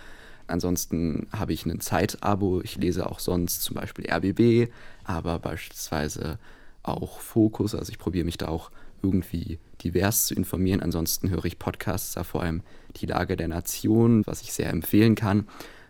Ansonsten 0.48 1.28
habe 1.32 1.54
ich 1.54 1.66
ein 1.66 1.80
Zeitabo. 1.80 2.62
Ich 2.62 2.78
lese 2.78 3.08
auch 3.08 3.20
sonst 3.20 3.62
zum 3.64 3.76
Beispiel 3.76 4.10
RBB, 4.12 4.72
aber 5.04 5.40
beispielsweise 5.40 6.40
auch 6.84 7.20
Fokus. 7.20 7.76
Also 7.76 7.92
ich 7.92 8.00
probiere 8.00 8.26
mich 8.26 8.38
da 8.38 8.48
auch 8.48 8.72
irgendwie 9.04 9.60
divers 9.84 10.26
zu 10.28 10.36
informieren. 10.36 10.82
Ansonsten 10.82 11.30
höre 11.30 11.46
ich 11.46 11.60
Podcasts, 11.60 12.14
da 12.14 12.24
vor 12.24 12.42
allem 12.42 12.64
die 12.98 13.06
Lage 13.06 13.38
der 13.38 13.48
Nation, 13.48 14.26
was 14.26 14.42
ich 14.42 14.54
sehr 14.54 14.70
empfehlen 14.70 15.16
kann. 15.16 15.48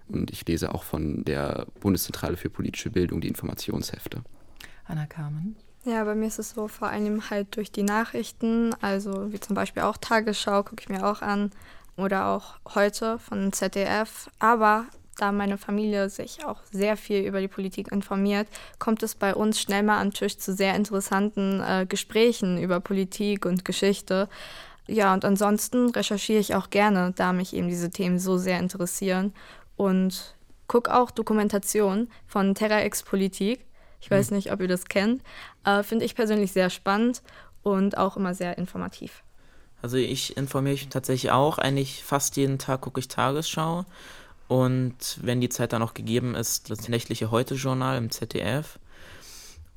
Und 0.08 0.32
ich 0.32 0.46
lese 0.46 0.74
auch 0.74 0.84
von 0.84 1.24
der 1.24 1.68
Bundeszentrale 1.80 2.38
für 2.38 2.50
politische 2.50 2.90
Bildung 2.90 3.22
die 3.22 3.30
Informationshefte. 3.30 4.22
Anna 4.86 5.06
Carmen. 5.06 5.56
Ja, 5.84 6.04
bei 6.04 6.14
mir 6.14 6.28
ist 6.28 6.38
es 6.38 6.52
so 6.52 6.68
vor 6.68 6.90
allem 6.90 7.32
halt 7.32 7.56
durch 7.56 7.72
die 7.72 7.82
Nachrichten, 7.82 8.76
also 8.82 9.32
wie 9.32 9.40
zum 9.40 9.56
Beispiel 9.56 9.82
auch 9.82 9.98
Tagesschau, 9.98 10.62
gucke 10.62 10.82
ich 10.82 10.90
mir 10.90 11.06
auch 11.08 11.24
an 11.24 11.52
oder 11.98 12.28
auch 12.28 12.60
heute 12.76 13.18
von 13.18 13.52
ZDF. 13.52 14.30
Aber 14.38 14.86
da 15.18 15.32
meine 15.32 15.58
Familie 15.58 16.10
sich 16.10 16.46
auch 16.46 16.60
sehr 16.72 16.98
viel 16.98 17.22
über 17.26 17.42
die 17.42 17.48
Politik 17.48 17.92
informiert, 17.92 18.48
kommt 18.78 19.02
es 19.02 19.16
bei 19.16 19.34
uns 19.34 19.60
schnell 19.60 19.82
mal 19.82 20.00
am 20.00 20.14
Tisch 20.14 20.38
zu 20.38 20.54
sehr 20.54 20.76
interessanten 20.76 21.62
äh, 21.62 21.88
Gesprächen 21.90 22.62
über 22.62 22.80
Politik 22.80 23.48
und 23.48 23.66
Geschichte. 23.66 24.30
Ja, 24.88 25.16
und 25.16 25.26
ansonsten 25.26 25.90
recherchiere 25.90 26.40
ich 26.40 26.54
auch 26.54 26.70
gerne, 26.70 27.14
da 27.16 27.34
mich 27.34 27.56
eben 27.56 27.70
diese 27.70 27.90
Themen 27.90 28.20
so 28.20 28.38
sehr 28.38 28.60
interessieren 28.60 29.34
und 29.78 30.36
gucke 30.68 30.94
auch 30.94 31.10
Dokumentationen 31.10 32.12
von 32.28 32.54
Terra 32.54 32.86
X 32.86 33.02
Politik 33.02 33.66
ich 34.02 34.12
weiß 34.12 34.30
hm. 34.30 34.38
nicht, 34.38 34.52
ob 34.52 34.62
ihr 34.62 34.68
das 34.68 34.86
kennt. 34.86 35.24
Äh, 35.64 35.84
Finde 35.84 36.06
ich 36.06 36.16
persönlich 36.16 36.52
sehr 36.52 36.70
spannend 36.70 37.22
und 37.64 37.98
auch 37.98 38.18
immer 38.18 38.34
sehr 38.34 38.58
informativ. 38.58 39.24
Also 39.82 39.98
ich 39.98 40.38
informiere 40.38 40.74
mich 40.74 40.90
tatsächlich 40.90 41.32
auch. 41.32 41.58
Eigentlich 41.58 42.04
fast 42.04 42.36
jeden 42.38 42.60
Tag 42.60 42.82
gucke 42.82 43.00
ich 43.00 43.08
Tagesschau. 43.08 43.86
Und 44.48 45.20
wenn 45.22 45.40
die 45.40 45.50
Zeit 45.50 45.74
dann 45.74 45.82
auch 45.82 45.94
gegeben 45.94 46.36
ist, 46.36 46.70
das 46.70 46.90
nächtliche 46.90 47.32
Heute-Journal 47.32 47.98
im 47.98 48.12
ZDF. 48.12 48.80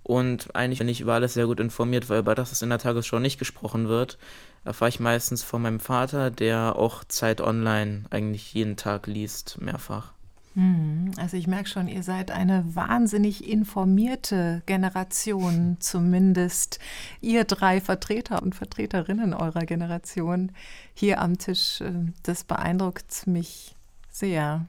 Und 0.02 0.54
eigentlich 0.54 0.80
bin 0.80 0.88
ich 0.88 1.00
über 1.00 1.14
alles 1.14 1.34
sehr 1.34 1.46
gut 1.46 1.60
informiert, 1.60 2.10
weil 2.10 2.18
über 2.18 2.34
das, 2.34 2.50
was 2.50 2.60
in 2.60 2.68
der 2.68 2.78
Tagesschau 2.78 3.18
nicht 3.18 3.38
gesprochen 3.38 3.88
wird, 3.88 4.18
erfahre 4.64 4.90
ich 4.90 5.00
meistens 5.00 5.42
von 5.42 5.62
meinem 5.62 5.80
Vater, 5.80 6.30
der 6.30 6.76
auch 6.76 7.04
Zeit 7.04 7.40
online 7.40 8.04
eigentlich 8.10 8.52
jeden 8.52 8.76
Tag 8.76 9.06
liest, 9.06 9.60
mehrfach. 9.60 10.13
Hm, 10.54 11.10
also 11.16 11.36
ich 11.36 11.48
merke 11.48 11.68
schon, 11.68 11.88
ihr 11.88 12.04
seid 12.04 12.30
eine 12.30 12.64
wahnsinnig 12.74 13.48
informierte 13.48 14.62
Generation, 14.66 15.76
zumindest 15.80 16.78
ihr 17.20 17.44
drei 17.44 17.80
Vertreter 17.80 18.40
und 18.42 18.54
Vertreterinnen 18.54 19.34
eurer 19.34 19.66
Generation 19.66 20.52
hier 20.94 21.20
am 21.20 21.38
Tisch. 21.38 21.80
Äh, 21.80 22.12
das 22.22 22.44
beeindruckt 22.44 23.26
mich 23.26 23.74
sehr. 24.10 24.66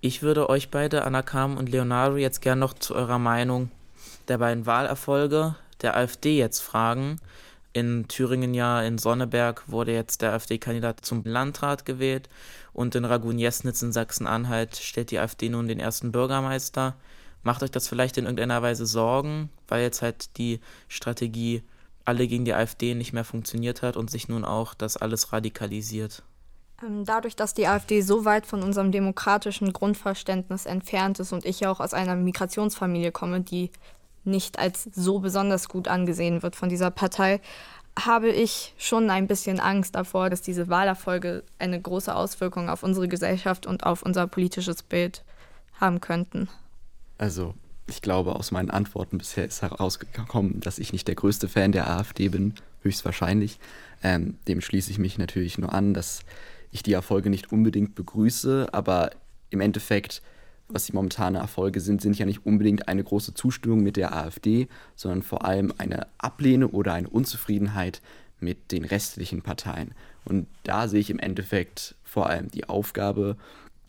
Ich 0.00 0.22
würde 0.22 0.48
euch 0.50 0.70
beide, 0.70 1.04
Anakam 1.04 1.56
und 1.56 1.70
Leonardo, 1.70 2.16
jetzt 2.16 2.42
gern 2.42 2.58
noch 2.58 2.74
zu 2.74 2.94
eurer 2.94 3.18
Meinung 3.18 3.70
der 4.28 4.38
beiden 4.38 4.66
Wahlerfolge 4.66 5.56
der 5.80 5.96
AfD 5.96 6.38
jetzt 6.38 6.60
fragen. 6.60 7.18
In 7.78 8.08
Thüringen 8.08 8.54
ja, 8.54 8.82
in 8.82 8.98
Sonneberg 8.98 9.62
wurde 9.68 9.92
jetzt 9.92 10.20
der 10.20 10.32
AfD-Kandidat 10.32 11.04
zum 11.04 11.22
Landrat 11.24 11.84
gewählt 11.84 12.28
und 12.72 12.96
in 12.96 13.04
Ragun-Jesnitz 13.04 13.82
in 13.82 13.92
Sachsen-Anhalt 13.92 14.74
stellt 14.74 15.12
die 15.12 15.20
AfD 15.20 15.48
nun 15.48 15.68
den 15.68 15.78
ersten 15.78 16.10
Bürgermeister. 16.10 16.96
Macht 17.44 17.62
euch 17.62 17.70
das 17.70 17.86
vielleicht 17.86 18.18
in 18.18 18.24
irgendeiner 18.24 18.62
Weise 18.62 18.84
Sorgen, 18.84 19.50
weil 19.68 19.82
jetzt 19.82 20.02
halt 20.02 20.36
die 20.38 20.58
Strategie 20.88 21.62
alle 22.04 22.26
gegen 22.26 22.44
die 22.44 22.52
AfD 22.52 22.96
nicht 22.96 23.12
mehr 23.12 23.22
funktioniert 23.22 23.82
hat 23.82 23.96
und 23.96 24.10
sich 24.10 24.28
nun 24.28 24.44
auch 24.44 24.74
das 24.74 24.96
alles 24.96 25.32
radikalisiert? 25.32 26.24
Ähm, 26.84 27.04
dadurch, 27.04 27.36
dass 27.36 27.54
die 27.54 27.68
AfD 27.68 28.00
so 28.00 28.24
weit 28.24 28.44
von 28.44 28.64
unserem 28.64 28.90
demokratischen 28.90 29.72
Grundverständnis 29.72 30.66
entfernt 30.66 31.20
ist 31.20 31.32
und 31.32 31.44
ich 31.44 31.60
ja 31.60 31.70
auch 31.70 31.78
aus 31.78 31.94
einer 31.94 32.16
Migrationsfamilie 32.16 33.12
komme, 33.12 33.40
die 33.40 33.70
nicht 34.28 34.58
als 34.58 34.84
so 34.94 35.18
besonders 35.18 35.68
gut 35.68 35.88
angesehen 35.88 36.42
wird 36.42 36.56
von 36.56 36.68
dieser 36.68 36.90
Partei, 36.90 37.40
habe 37.98 38.28
ich 38.28 38.74
schon 38.78 39.10
ein 39.10 39.26
bisschen 39.26 39.58
Angst 39.60 39.94
davor, 39.94 40.30
dass 40.30 40.42
diese 40.42 40.68
Wahlerfolge 40.68 41.42
eine 41.58 41.80
große 41.80 42.14
Auswirkung 42.14 42.68
auf 42.68 42.82
unsere 42.82 43.08
Gesellschaft 43.08 43.66
und 43.66 43.84
auf 43.84 44.02
unser 44.02 44.26
politisches 44.26 44.82
Bild 44.82 45.24
haben 45.80 46.00
könnten. 46.00 46.48
Also, 47.18 47.54
ich 47.88 48.02
glaube, 48.02 48.36
aus 48.36 48.50
meinen 48.50 48.70
Antworten 48.70 49.18
bisher 49.18 49.46
ist 49.46 49.62
herausgekommen, 49.62 50.60
dass 50.60 50.78
ich 50.78 50.92
nicht 50.92 51.08
der 51.08 51.14
größte 51.14 51.48
Fan 51.48 51.72
der 51.72 51.90
AfD 51.90 52.28
bin, 52.28 52.54
höchstwahrscheinlich. 52.82 53.58
Ähm, 54.02 54.38
dem 54.46 54.60
schließe 54.60 54.90
ich 54.90 54.98
mich 54.98 55.18
natürlich 55.18 55.58
nur 55.58 55.72
an, 55.72 55.94
dass 55.94 56.20
ich 56.70 56.82
die 56.82 56.92
Erfolge 56.92 57.30
nicht 57.30 57.50
unbedingt 57.50 57.94
begrüße, 57.94 58.68
aber 58.72 59.10
im 59.50 59.60
Endeffekt 59.60 60.22
was 60.68 60.86
die 60.86 60.92
momentane 60.92 61.38
Erfolge 61.38 61.80
sind, 61.80 62.02
sind 62.02 62.18
ja 62.18 62.26
nicht 62.26 62.44
unbedingt 62.44 62.88
eine 62.88 63.02
große 63.02 63.34
Zustimmung 63.34 63.82
mit 63.82 63.96
der 63.96 64.14
AfD, 64.14 64.68
sondern 64.94 65.22
vor 65.22 65.44
allem 65.44 65.72
eine 65.78 66.06
Ablehnung 66.18 66.70
oder 66.70 66.92
eine 66.92 67.08
Unzufriedenheit 67.08 68.02
mit 68.40 68.70
den 68.70 68.84
restlichen 68.84 69.42
Parteien. 69.42 69.94
Und 70.24 70.46
da 70.64 70.88
sehe 70.88 71.00
ich 71.00 71.10
im 71.10 71.18
Endeffekt 71.18 71.94
vor 72.04 72.28
allem 72.28 72.50
die 72.50 72.68
Aufgabe, 72.68 73.36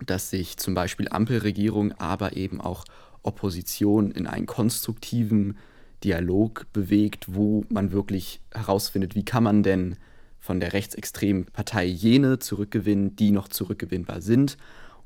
dass 0.06 0.30
sich 0.30 0.58
zum 0.58 0.74
Beispiel 0.74 1.10
Ampelregierung, 1.10 1.92
aber 1.94 2.38
eben 2.38 2.62
auch 2.62 2.86
Opposition 3.24 4.12
in 4.12 4.28
einen 4.28 4.46
konstruktiven 4.46 5.58
Dialog 6.04 6.66
bewegt, 6.72 7.26
wo 7.28 7.66
man 7.70 7.92
wirklich 7.92 8.40
herausfindet, 8.52 9.16
wie 9.16 9.26
kann 9.26 9.44
man 9.44 9.64
denn 9.64 9.98
von 10.40 10.62
der 10.62 10.72
rechtsextremen 10.72 11.46
Partei 11.46 11.86
jene 11.86 12.40
zurückgewinnen, 12.40 13.18
die 13.18 13.32
noch 13.32 13.50
zurückgewinnbar 13.50 14.22
sind 14.22 14.58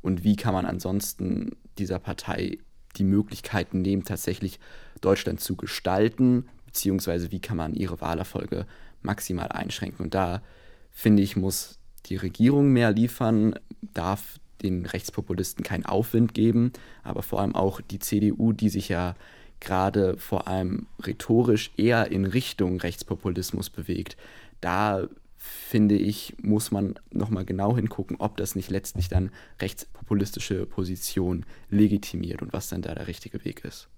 und 0.03 0.23
wie 0.23 0.35
kann 0.35 0.53
man 0.53 0.67
ansonsten 0.67 1.55
dieser 1.79 1.97
Partei 1.97 2.59
die 2.97 3.03
Möglichkeiten 3.03 3.81
nehmen, 3.81 4.03
tatsächlich 4.03 4.59
Deutschland 5.01 5.39
zu 5.39 5.55
gestalten, 5.55 6.45
beziehungsweise 6.67 7.31
wie 7.31 7.39
kann 7.39 7.57
man 7.57 7.73
ihre 7.73 7.99
Wahlerfolge 8.01 8.67
maximal 9.01 9.47
einschränken. 9.47 10.05
Und 10.05 10.13
da 10.13 10.43
finde 10.91 11.23
ich, 11.23 11.35
muss 11.35 11.79
die 12.05 12.17
Regierung 12.17 12.71
mehr 12.71 12.91
liefern, 12.91 13.55
darf 13.93 14.39
den 14.61 14.85
Rechtspopulisten 14.85 15.63
keinen 15.63 15.85
Aufwind 15.85 16.33
geben, 16.33 16.71
aber 17.01 17.23
vor 17.23 17.41
allem 17.41 17.55
auch 17.55 17.81
die 17.81 17.99
CDU, 17.99 18.53
die 18.53 18.69
sich 18.69 18.89
ja 18.89 19.15
gerade 19.59 20.17
vor 20.17 20.47
allem 20.47 20.87
rhetorisch 21.01 21.71
eher 21.77 22.11
in 22.11 22.25
Richtung 22.25 22.79
Rechtspopulismus 22.79 23.69
bewegt. 23.69 24.17
Da 24.61 25.07
finde 25.43 25.95
ich, 25.95 26.35
muss 26.41 26.71
man 26.71 26.95
nochmal 27.11 27.43
genau 27.43 27.75
hingucken, 27.75 28.15
ob 28.17 28.37
das 28.37 28.55
nicht 28.55 28.71
letztlich 28.71 29.09
dann 29.09 29.29
rechtspopulistische 29.59 30.65
Position 30.65 31.45
legitimiert 31.69 32.41
und 32.41 32.53
was 32.53 32.69
dann 32.69 32.81
da 32.81 32.95
der 32.95 33.07
richtige 33.07 33.43
Weg 33.43 33.65
ist. 33.65 33.89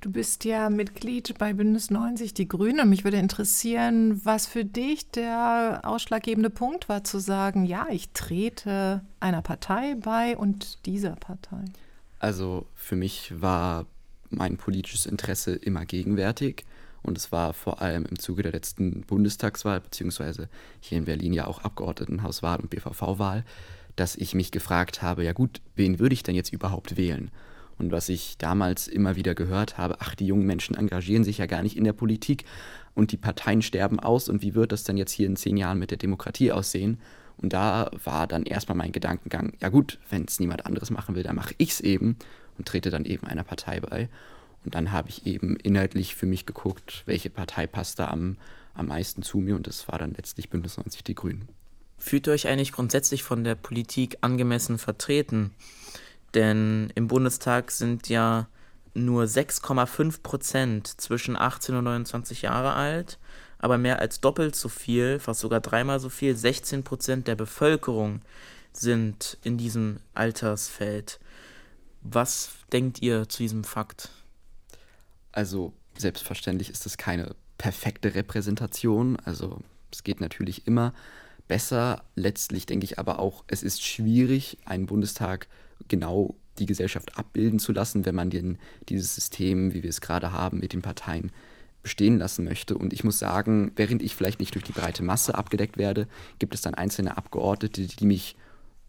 Du 0.00 0.10
bist 0.10 0.44
ja 0.44 0.70
Mitglied 0.70 1.38
bei 1.38 1.52
Bündnis 1.52 1.90
90 1.90 2.34
Die 2.34 2.48
Grünen. 2.48 2.88
Mich 2.88 3.04
würde 3.04 3.18
interessieren, 3.18 4.20
was 4.24 4.46
für 4.46 4.64
dich 4.64 5.10
der 5.10 5.82
ausschlaggebende 5.84 6.50
Punkt 6.50 6.88
war, 6.88 7.04
zu 7.04 7.20
sagen, 7.20 7.64
ja, 7.64 7.86
ich 7.90 8.10
trete 8.10 9.02
einer 9.20 9.42
Partei 9.42 9.94
bei 9.94 10.36
und 10.36 10.84
dieser 10.86 11.16
Partei. 11.16 11.64
Also 12.18 12.66
für 12.74 12.96
mich 12.96 13.40
war 13.40 13.86
mein 14.30 14.56
politisches 14.56 15.06
Interesse 15.06 15.54
immer 15.54 15.84
gegenwärtig. 15.84 16.64
Und 17.08 17.18
es 17.18 17.32
war 17.32 17.54
vor 17.54 17.80
allem 17.80 18.04
im 18.04 18.18
Zuge 18.18 18.42
der 18.42 18.52
letzten 18.52 19.00
Bundestagswahl, 19.00 19.80
beziehungsweise 19.80 20.48
hier 20.80 20.98
in 20.98 21.06
Berlin 21.06 21.32
ja 21.32 21.46
auch 21.46 21.64
Abgeordnetenhauswahl 21.64 22.60
und 22.60 22.70
BVV-Wahl, 22.70 23.44
dass 23.96 24.14
ich 24.14 24.34
mich 24.34 24.52
gefragt 24.52 25.00
habe, 25.02 25.24
ja 25.24 25.32
gut, 25.32 25.60
wen 25.74 25.98
würde 25.98 26.12
ich 26.12 26.22
denn 26.22 26.34
jetzt 26.34 26.52
überhaupt 26.52 26.96
wählen? 26.96 27.30
Und 27.78 27.92
was 27.92 28.08
ich 28.08 28.36
damals 28.38 28.88
immer 28.88 29.16
wieder 29.16 29.34
gehört 29.34 29.78
habe, 29.78 29.96
ach, 30.00 30.14
die 30.14 30.26
jungen 30.26 30.46
Menschen 30.46 30.76
engagieren 30.76 31.24
sich 31.24 31.38
ja 31.38 31.46
gar 31.46 31.62
nicht 31.62 31.76
in 31.76 31.84
der 31.84 31.92
Politik 31.92 32.44
und 32.94 33.10
die 33.10 33.16
Parteien 33.16 33.62
sterben 33.62 33.98
aus 34.00 34.28
und 34.28 34.42
wie 34.42 34.54
wird 34.54 34.72
das 34.72 34.84
denn 34.84 34.98
jetzt 34.98 35.12
hier 35.12 35.26
in 35.26 35.36
zehn 35.36 35.56
Jahren 35.56 35.78
mit 35.78 35.90
der 35.90 35.98
Demokratie 35.98 36.52
aussehen? 36.52 36.98
Und 37.38 37.52
da 37.52 37.90
war 38.04 38.26
dann 38.26 38.42
erstmal 38.42 38.76
mein 38.76 38.92
Gedankengang, 38.92 39.54
ja 39.60 39.70
gut, 39.70 39.98
wenn 40.10 40.24
es 40.24 40.40
niemand 40.40 40.66
anderes 40.66 40.90
machen 40.90 41.14
will, 41.14 41.22
dann 41.22 41.36
mache 41.36 41.54
ich 41.56 41.70
es 41.70 41.80
eben 41.80 42.16
und 42.58 42.68
trete 42.68 42.90
dann 42.90 43.04
eben 43.04 43.26
einer 43.26 43.44
Partei 43.44 43.80
bei. 43.80 44.08
Und 44.64 44.74
dann 44.74 44.92
habe 44.92 45.08
ich 45.08 45.26
eben 45.26 45.56
inhaltlich 45.56 46.14
für 46.14 46.26
mich 46.26 46.46
geguckt, 46.46 47.02
welche 47.06 47.30
Partei 47.30 47.66
passt 47.66 47.98
da 47.98 48.08
am, 48.08 48.36
am 48.74 48.86
meisten 48.86 49.22
zu 49.22 49.38
mir 49.38 49.56
und 49.56 49.66
das 49.66 49.88
war 49.88 49.98
dann 49.98 50.14
letztlich 50.14 50.50
Bündnis 50.50 50.76
90 50.76 51.04
Die 51.04 51.14
Grünen. 51.14 51.48
Fühlt 51.98 52.26
ihr 52.26 52.32
euch 52.32 52.46
eigentlich 52.46 52.72
grundsätzlich 52.72 53.24
von 53.24 53.44
der 53.44 53.56
Politik 53.56 54.18
angemessen 54.20 54.78
vertreten? 54.78 55.52
Denn 56.34 56.92
im 56.94 57.08
Bundestag 57.08 57.70
sind 57.70 58.08
ja 58.08 58.48
nur 58.94 59.24
6,5 59.24 60.22
Prozent 60.22 60.86
zwischen 61.00 61.36
18 61.36 61.74
und 61.74 61.84
29 61.84 62.42
Jahre 62.42 62.74
alt, 62.74 63.18
aber 63.58 63.78
mehr 63.78 63.98
als 63.98 64.20
doppelt 64.20 64.54
so 64.54 64.68
viel, 64.68 65.18
fast 65.18 65.40
sogar 65.40 65.60
dreimal 65.60 65.98
so 65.98 66.08
viel, 66.08 66.36
16 66.36 66.84
Prozent 66.84 67.26
der 67.26 67.34
Bevölkerung 67.34 68.22
sind 68.72 69.38
in 69.42 69.58
diesem 69.58 70.00
Altersfeld. 70.14 71.18
Was 72.02 72.50
denkt 72.72 73.02
ihr 73.02 73.28
zu 73.28 73.42
diesem 73.42 73.64
Fakt? 73.64 74.10
Also 75.38 75.72
selbstverständlich 75.96 76.68
ist 76.68 76.84
es 76.84 76.96
keine 76.96 77.36
perfekte 77.58 78.16
Repräsentation. 78.16 79.16
Also 79.24 79.60
es 79.92 80.02
geht 80.02 80.20
natürlich 80.20 80.66
immer 80.66 80.92
besser. 81.46 82.02
Letztlich 82.16 82.66
denke 82.66 82.82
ich 82.82 82.98
aber 82.98 83.20
auch, 83.20 83.44
es 83.46 83.62
ist 83.62 83.86
schwierig, 83.86 84.58
einen 84.64 84.86
Bundestag 84.86 85.46
genau 85.86 86.34
die 86.58 86.66
Gesellschaft 86.66 87.16
abbilden 87.16 87.60
zu 87.60 87.70
lassen, 87.70 88.04
wenn 88.04 88.16
man 88.16 88.30
den, 88.30 88.58
dieses 88.88 89.14
System, 89.14 89.72
wie 89.74 89.84
wir 89.84 89.90
es 89.90 90.00
gerade 90.00 90.32
haben, 90.32 90.58
mit 90.58 90.72
den 90.72 90.82
Parteien 90.82 91.30
bestehen 91.84 92.18
lassen 92.18 92.44
möchte. 92.44 92.76
Und 92.76 92.92
ich 92.92 93.04
muss 93.04 93.20
sagen, 93.20 93.70
während 93.76 94.02
ich 94.02 94.16
vielleicht 94.16 94.40
nicht 94.40 94.56
durch 94.56 94.64
die 94.64 94.72
breite 94.72 95.04
Masse 95.04 95.36
abgedeckt 95.36 95.78
werde, 95.78 96.08
gibt 96.40 96.52
es 96.56 96.62
dann 96.62 96.74
einzelne 96.74 97.16
Abgeordnete, 97.16 97.86
die 97.86 98.06
mich 98.06 98.34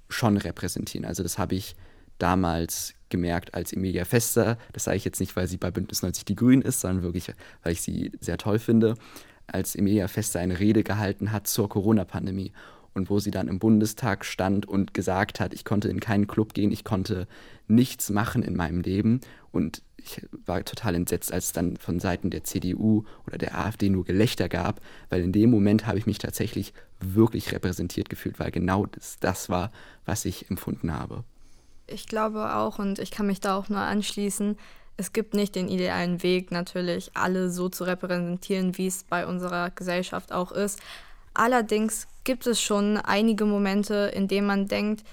schon 0.09 0.35
repräsentieren. 0.35 1.05
Also 1.05 1.21
das 1.21 1.37
habe 1.37 1.53
ich 1.53 1.75
damals 2.19 2.93
gemerkt 3.09 3.53
als 3.53 3.73
Emilia 3.73 4.05
Fester. 4.05 4.57
Das 4.73 4.83
sage 4.83 4.97
ich 4.97 5.05
jetzt 5.05 5.19
nicht, 5.19 5.35
weil 5.35 5.47
sie 5.47 5.57
bei 5.57 5.71
Bündnis 5.71 6.03
90 6.03 6.25
Die 6.25 6.35
Grünen 6.35 6.61
ist, 6.61 6.81
sondern 6.81 7.03
wirklich, 7.03 7.33
weil 7.63 7.73
ich 7.73 7.81
sie 7.81 8.11
sehr 8.19 8.37
toll 8.37 8.59
finde. 8.59 8.95
Als 9.47 9.75
Emilia 9.75 10.07
Fester 10.07 10.39
eine 10.39 10.59
Rede 10.59 10.83
gehalten 10.83 11.31
hat 11.31 11.47
zur 11.47 11.69
Corona-Pandemie 11.69 12.51
und 12.93 13.09
wo 13.09 13.19
sie 13.19 13.31
dann 13.31 13.47
im 13.47 13.59
Bundestag 13.59 14.25
stand 14.25 14.67
und 14.67 14.93
gesagt 14.93 15.39
hat, 15.39 15.53
ich 15.53 15.65
konnte 15.65 15.89
in 15.89 15.99
keinen 15.99 16.27
Club 16.27 16.53
gehen, 16.53 16.71
ich 16.71 16.83
konnte 16.83 17.27
nichts 17.67 18.09
machen 18.09 18.43
in 18.43 18.55
meinem 18.55 18.81
Leben 18.81 19.21
und 19.51 19.81
ich 19.97 20.21
war 20.45 20.63
total 20.63 20.95
entsetzt, 20.95 21.33
als 21.33 21.47
es 21.47 21.51
dann 21.53 21.77
von 21.77 21.99
Seiten 21.99 22.29
der 22.29 22.43
CDU 22.43 23.05
oder 23.27 23.37
der 23.37 23.57
AfD 23.57 23.89
nur 23.89 24.05
Gelächter 24.05 24.49
gab, 24.49 24.81
weil 25.09 25.21
in 25.21 25.31
dem 25.31 25.49
Moment 25.51 25.87
habe 25.87 25.97
ich 25.97 26.05
mich 26.05 26.19
tatsächlich 26.19 26.73
wirklich 26.99 27.51
repräsentiert 27.51 28.09
gefühlt, 28.09 28.39
weil 28.39 28.51
genau 28.51 28.85
das, 28.85 29.19
das 29.19 29.49
war, 29.49 29.71
was 30.05 30.25
ich 30.25 30.49
empfunden 30.49 30.93
habe. 30.93 31.23
Ich 31.91 32.07
glaube 32.07 32.55
auch 32.55 32.79
und 32.79 32.99
ich 32.99 33.11
kann 33.11 33.27
mich 33.27 33.39
da 33.39 33.57
auch 33.57 33.69
nur 33.69 33.79
anschließen. 33.79 34.57
Es 34.97 35.13
gibt 35.13 35.33
nicht 35.33 35.55
den 35.55 35.69
idealen 35.69 36.23
Weg, 36.23 36.51
natürlich 36.51 37.11
alle 37.13 37.49
so 37.49 37.69
zu 37.69 37.85
repräsentieren, 37.85 38.77
wie 38.77 38.87
es 38.87 39.03
bei 39.03 39.25
unserer 39.25 39.69
Gesellschaft 39.69 40.31
auch 40.31 40.51
ist. 40.51 40.79
Allerdings 41.33 42.07
gibt 42.23 42.47
es 42.47 42.61
schon 42.61 42.97
einige 42.97 43.45
Momente, 43.45 44.11
in 44.13 44.27
denen 44.27 44.47
man 44.47 44.67
denkt, 44.67 45.05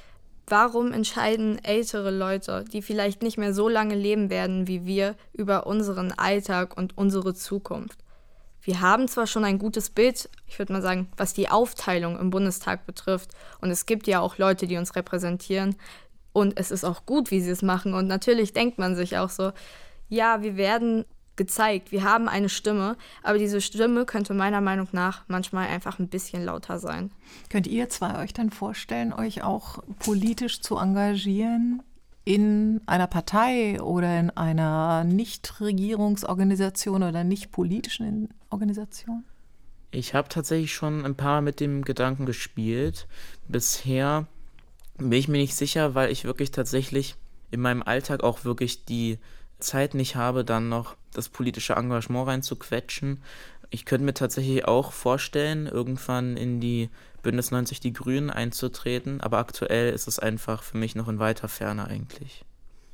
warum 0.49 0.93
entscheiden 0.93 1.63
ältere 1.65 2.11
Leute, 2.11 2.65
die 2.73 2.83
vielleicht 2.83 3.23
nicht 3.23 3.39
mehr 3.39 3.55
so 3.55 3.69
lange 3.69 3.95
leben 3.95 4.29
werden 4.31 4.67
wie 4.67 4.85
wir, 4.87 5.15
über 5.33 5.67
unseren 5.67 6.13
Alltag 6.13 6.77
und 6.77 6.99
unsere 6.99 7.35
Zukunft? 7.35 7.99
Wir 8.63 8.81
haben 8.81 9.07
zwar 9.07 9.29
schon 9.29 9.45
ein 9.45 9.61
gutes 9.61 9.91
Bild, 9.91 10.29
ich 10.49 10.59
würde 10.59 10.73
mal 10.73 10.83
sagen, 10.83 11.09
was 11.17 11.33
die 11.33 11.49
Aufteilung 11.49 12.19
im 12.19 12.31
Bundestag 12.31 12.85
betrifft, 12.85 13.31
und 13.61 13.71
es 13.71 13.87
gibt 13.87 14.09
ja 14.09 14.19
auch 14.19 14.39
Leute, 14.39 14.67
die 14.67 14.77
uns 14.77 14.97
repräsentieren, 14.97 15.77
und 16.37 16.61
es 16.61 16.71
ist 16.71 16.85
auch 16.85 17.07
gut, 17.07 17.31
wie 17.31 17.41
sie 17.41 17.51
es 17.51 17.63
machen. 17.63 17.95
Und 17.95 18.09
natürlich 18.09 18.53
denkt 18.53 18.79
man 18.79 18.95
sich 18.95 19.17
auch 19.17 19.31
so, 19.31 19.53
ja, 20.11 20.43
wir 20.43 20.59
werden 20.59 21.07
gezeigt, 21.37 21.93
wir 21.93 22.05
haben 22.05 22.29
eine 22.29 22.51
Stimme, 22.51 22.99
aber 23.23 23.39
diese 23.39 23.63
Stimme 23.63 24.05
könnte 24.05 24.35
meiner 24.35 24.61
Meinung 24.61 24.87
nach 24.93 25.25
manchmal 25.29 25.69
einfach 25.69 25.99
ein 25.99 26.09
bisschen 26.09 26.45
lauter 26.45 26.79
sein. 26.79 27.11
Könnt 27.49 27.67
ihr 27.67 27.89
zwei 27.89 28.23
euch 28.23 28.35
dann 28.35 28.51
vorstellen, 28.51 29.15
euch 29.15 29.43
auch 29.43 29.83
politisch 29.99 30.61
zu 30.61 30.77
engagieren? 30.77 31.83
in 32.29 32.81
einer 32.87 33.07
Partei 33.07 33.81
oder 33.81 34.19
in 34.19 34.31
einer 34.31 35.05
Nichtregierungsorganisation 35.05 37.05
oder 37.05 37.23
nicht 37.23 37.53
politischen 37.53 38.31
Organisation? 38.51 39.23
Ich 39.93 40.13
habe 40.13 40.29
tatsächlich 40.29 40.75
schon 40.75 41.05
ein 41.05 41.15
paar 41.15 41.41
mit 41.41 41.61
dem 41.61 41.85
Gedanken 41.85 42.27
gespielt. 42.27 43.07
Bisher 43.47 44.27
bin 44.99 45.13
ich 45.13 45.29
mir 45.29 45.39
nicht 45.39 45.55
sicher, 45.55 45.95
weil 45.95 46.11
ich 46.11 46.25
wirklich 46.25 46.51
tatsächlich 46.51 47.17
in 47.51 47.61
meinem 47.61 47.83
Alltag 47.83 48.23
auch 48.23 48.45
wirklich 48.45 48.85
die 48.85 49.19
Zeit 49.59 49.95
nicht 49.95 50.17
habe, 50.17 50.45
dann 50.45 50.69
noch 50.69 50.97
das 51.13 51.29
politische 51.29 51.75
Engagement 51.75 52.29
reinzuquetschen. 52.29 53.23
Ich 53.71 53.85
könnte 53.85 54.05
mir 54.05 54.15
tatsächlich 54.15 54.67
auch 54.67 54.93
vorstellen, 54.93 55.67
irgendwann 55.67 56.37
in 56.37 56.61
die 56.61 56.91
Bündnis 57.23 57.51
90 57.51 57.81
Die 57.81 57.93
Grünen 57.93 58.31
einzutreten, 58.31 59.21
aber 59.21 59.39
aktuell 59.39 59.93
ist 59.93 60.07
es 60.07 60.19
einfach 60.19 60.63
für 60.63 60.77
mich 60.77 60.95
noch 60.95 61.09
in 61.09 61.19
weiter 61.19 61.49
Ferne 61.49 61.87
eigentlich. 61.87 62.45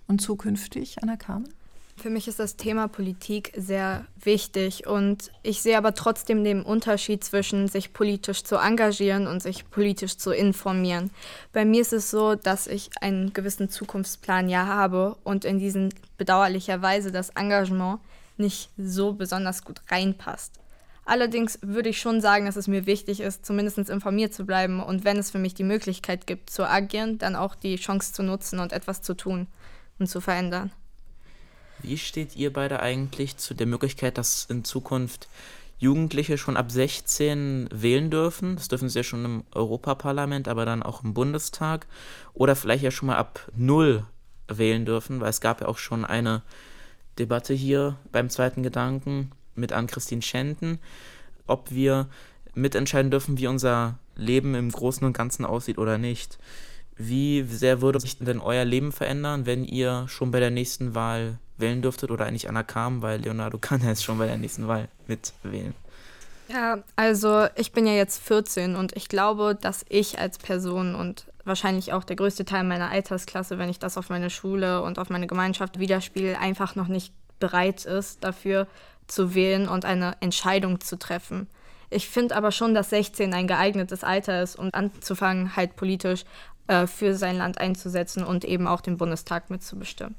Und 0.07 0.20
zukünftig, 0.20 1.03
Anna 1.03 1.16
Kamen? 1.16 1.48
Für 1.97 2.11
mich 2.11 2.26
ist 2.26 2.38
das 2.38 2.57
Thema 2.57 2.88
Politik 2.88 3.53
sehr 3.57 4.07
wichtig 4.20 4.86
und 4.86 5.30
ich 5.43 5.62
sehe 5.62 5.76
aber 5.76 5.95
trotzdem 5.95 6.43
den 6.43 6.62
Unterschied 6.62 7.22
zwischen 7.22 7.68
sich 7.68 7.93
politisch 7.93 8.43
zu 8.45 8.57
engagieren 8.57 9.26
und 9.26 9.43
sich 9.43 9.70
politisch 9.70 10.16
zu 10.16 10.32
informieren. 10.32 11.11
Bei 11.53 11.64
mir 11.64 11.82
ist 11.82 11.93
es 11.93 12.11
so, 12.11 12.34
dass 12.34 12.66
ich 12.66 12.90
einen 13.01 13.32
gewissen 13.32 13.68
Zukunftsplan 13.68 14.49
ja 14.49 14.66
habe 14.66 15.16
und 15.22 15.45
in 15.45 15.59
diesen 15.59 15.95
bedauerlicherweise 16.16 17.12
das 17.12 17.30
Engagement 17.30 18.01
nicht 18.36 18.70
so 18.76 19.12
besonders 19.12 19.62
gut 19.62 19.80
reinpasst. 19.88 20.59
Allerdings 21.05 21.59
würde 21.62 21.90
ich 21.90 22.01
schon 22.01 22.20
sagen, 22.20 22.47
dass 22.47 22.57
es 22.57 22.68
mir 22.68 22.86
wichtig 22.86 23.20
ist, 23.20 23.45
zumindest 23.45 23.78
informiert 23.78 24.34
zu 24.34 24.47
bleiben 24.47 24.80
und 24.80 25.05
wenn 25.05 25.18
es 25.18 25.30
für 25.30 25.38
mich 25.38 25.55
die 25.55 25.64
Möglichkeit 25.64 26.26
gibt, 26.26 26.51
zu 26.51 26.68
agieren, 26.68 27.18
dann 27.18 27.36
auch 27.36 27.55
die 27.55 27.76
Chance 27.76 28.12
zu 28.12 28.22
nutzen 28.22 28.61
und 28.61 28.72
etwas 28.72 29.03
zu 29.03 29.14
tun 29.14 29.47
und 29.99 30.09
zu 30.09 30.20
verändern. 30.20 30.72
Wie 31.83 31.99
steht 31.99 32.37
ihr 32.37 32.53
beide 32.53 32.80
eigentlich 32.80 33.37
zu 33.37 33.55
der 33.55 33.66
Möglichkeit, 33.66 34.18
dass 34.18 34.45
in 34.45 34.64
Zukunft 34.64 35.28
Jugendliche 35.78 36.39
schon 36.39 36.57
ab 36.57 36.70
16 36.70 37.68
wählen 37.72 38.11
dürfen? 38.11 38.57
Das 38.57 38.68
dürfen 38.68 38.89
sie 38.89 39.01
ja 39.01 39.03
schon 39.03 39.24
im 39.24 39.45
Europaparlament, 39.53 40.47
aber 40.47 40.64
dann 40.64 40.83
auch 40.83 41.03
im 41.03 41.12
Bundestag. 41.12 41.87
Oder 42.35 42.55
vielleicht 42.55 42.85
ja 42.85 42.91
schon 42.91 43.09
mal 43.09 43.16
ab 43.16 43.51
0 43.57 44.07
wählen 44.47 44.85
dürfen, 44.85 45.20
weil 45.20 45.30
es 45.30 45.41
gab 45.41 45.61
ja 45.61 45.68
auch 45.68 45.78
schon 45.78 46.05
eine 46.05 46.43
Debatte 47.18 47.55
hier 47.55 47.97
beim 48.11 48.30
zweiten 48.30 48.62
Gedanken 48.62 49.33
mit 49.55 49.72
Ann-Christine 49.72 50.22
Schenten, 50.22 50.78
ob 51.47 51.70
wir 51.70 52.09
mitentscheiden 52.55 53.11
dürfen, 53.11 53.39
wie 53.39 53.47
unser 53.47 53.99
Leben 54.14 54.55
im 54.55 54.70
Großen 54.70 55.05
und 55.05 55.16
Ganzen 55.16 55.45
aussieht 55.45 55.78
oder 55.78 55.99
nicht. 55.99 56.39
Wie 56.97 57.43
sehr 57.43 57.80
würde 57.80 58.01
sich 58.01 58.18
denn 58.18 58.41
euer 58.41 58.64
Leben 58.64 58.93
verändern, 58.93 59.47
wenn 59.47 59.64
ihr 59.64 60.07
schon 60.09 60.30
bei 60.30 60.41
der 60.41 60.51
nächsten 60.51 60.95
Wahl 60.95 61.39
wählen 61.57 61.82
dürftet 61.82 62.11
oder 62.11 62.26
eigentlich 62.26 62.48
Anna 62.48 62.62
kam, 62.62 63.03
weil 63.03 63.20
Leonardo 63.20 63.59
kann 63.61 63.80
ja 63.82 63.88
jetzt 63.88 64.05
schon 64.05 64.18
bei 64.18 64.26
der 64.26 64.38
nächsten 64.38 64.68
Wahl 64.68 64.88
mitwählen. 65.07 65.74
Ja, 66.48 66.78
also 66.96 67.46
ich 67.57 67.72
bin 67.72 67.86
ja 67.86 67.94
jetzt 67.94 68.22
14 68.22 68.76
und 68.76 68.94
ich 68.96 69.09
glaube, 69.09 69.57
dass 69.59 69.86
ich 69.88 70.18
als 70.18 70.38
Person 70.38 70.94
und 70.94 71.26
wahrscheinlich 71.44 71.92
auch 71.92 72.05
der 72.05 72.16
größte 72.16 72.44
Teil 72.44 72.64
meiner 72.64 72.90
Altersklasse, 72.90 73.59
wenn 73.59 73.70
ich 73.70 73.78
das 73.78 73.96
auf 73.96 74.11
meine 74.11 74.28
Schule 74.28 74.82
und 74.82 74.98
auf 74.98 75.09
meine 75.09 75.26
Gemeinschaft 75.26 75.78
widerspiele, 75.78 76.38
einfach 76.38 76.74
noch 76.74 76.88
nicht 76.88 77.14
bereit 77.38 77.84
ist, 77.84 78.22
dafür 78.22 78.66
zu 79.07 79.34
wählen 79.34 79.68
und 79.68 79.84
eine 79.84 80.16
Entscheidung 80.20 80.80
zu 80.80 80.98
treffen. 80.98 81.48
Ich 81.90 82.09
finde 82.09 82.36
aber 82.36 82.53
schon, 82.53 82.74
dass 82.74 82.90
16 82.90 83.34
ein 83.34 83.46
geeignetes 83.46 84.05
Alter 84.05 84.42
ist, 84.42 84.57
um 84.57 84.70
anzufangen, 84.72 85.57
halt 85.57 85.76
politisch 85.76 86.24
äh, 86.66 86.86
für 86.86 87.14
sein 87.14 87.36
Land 87.36 87.59
einzusetzen 87.59 88.24
und 88.24 88.44
eben 88.44 88.66
auch 88.66 88.80
den 88.80 88.96
Bundestag 88.96 89.50
mitzubestimmen. 89.50 90.14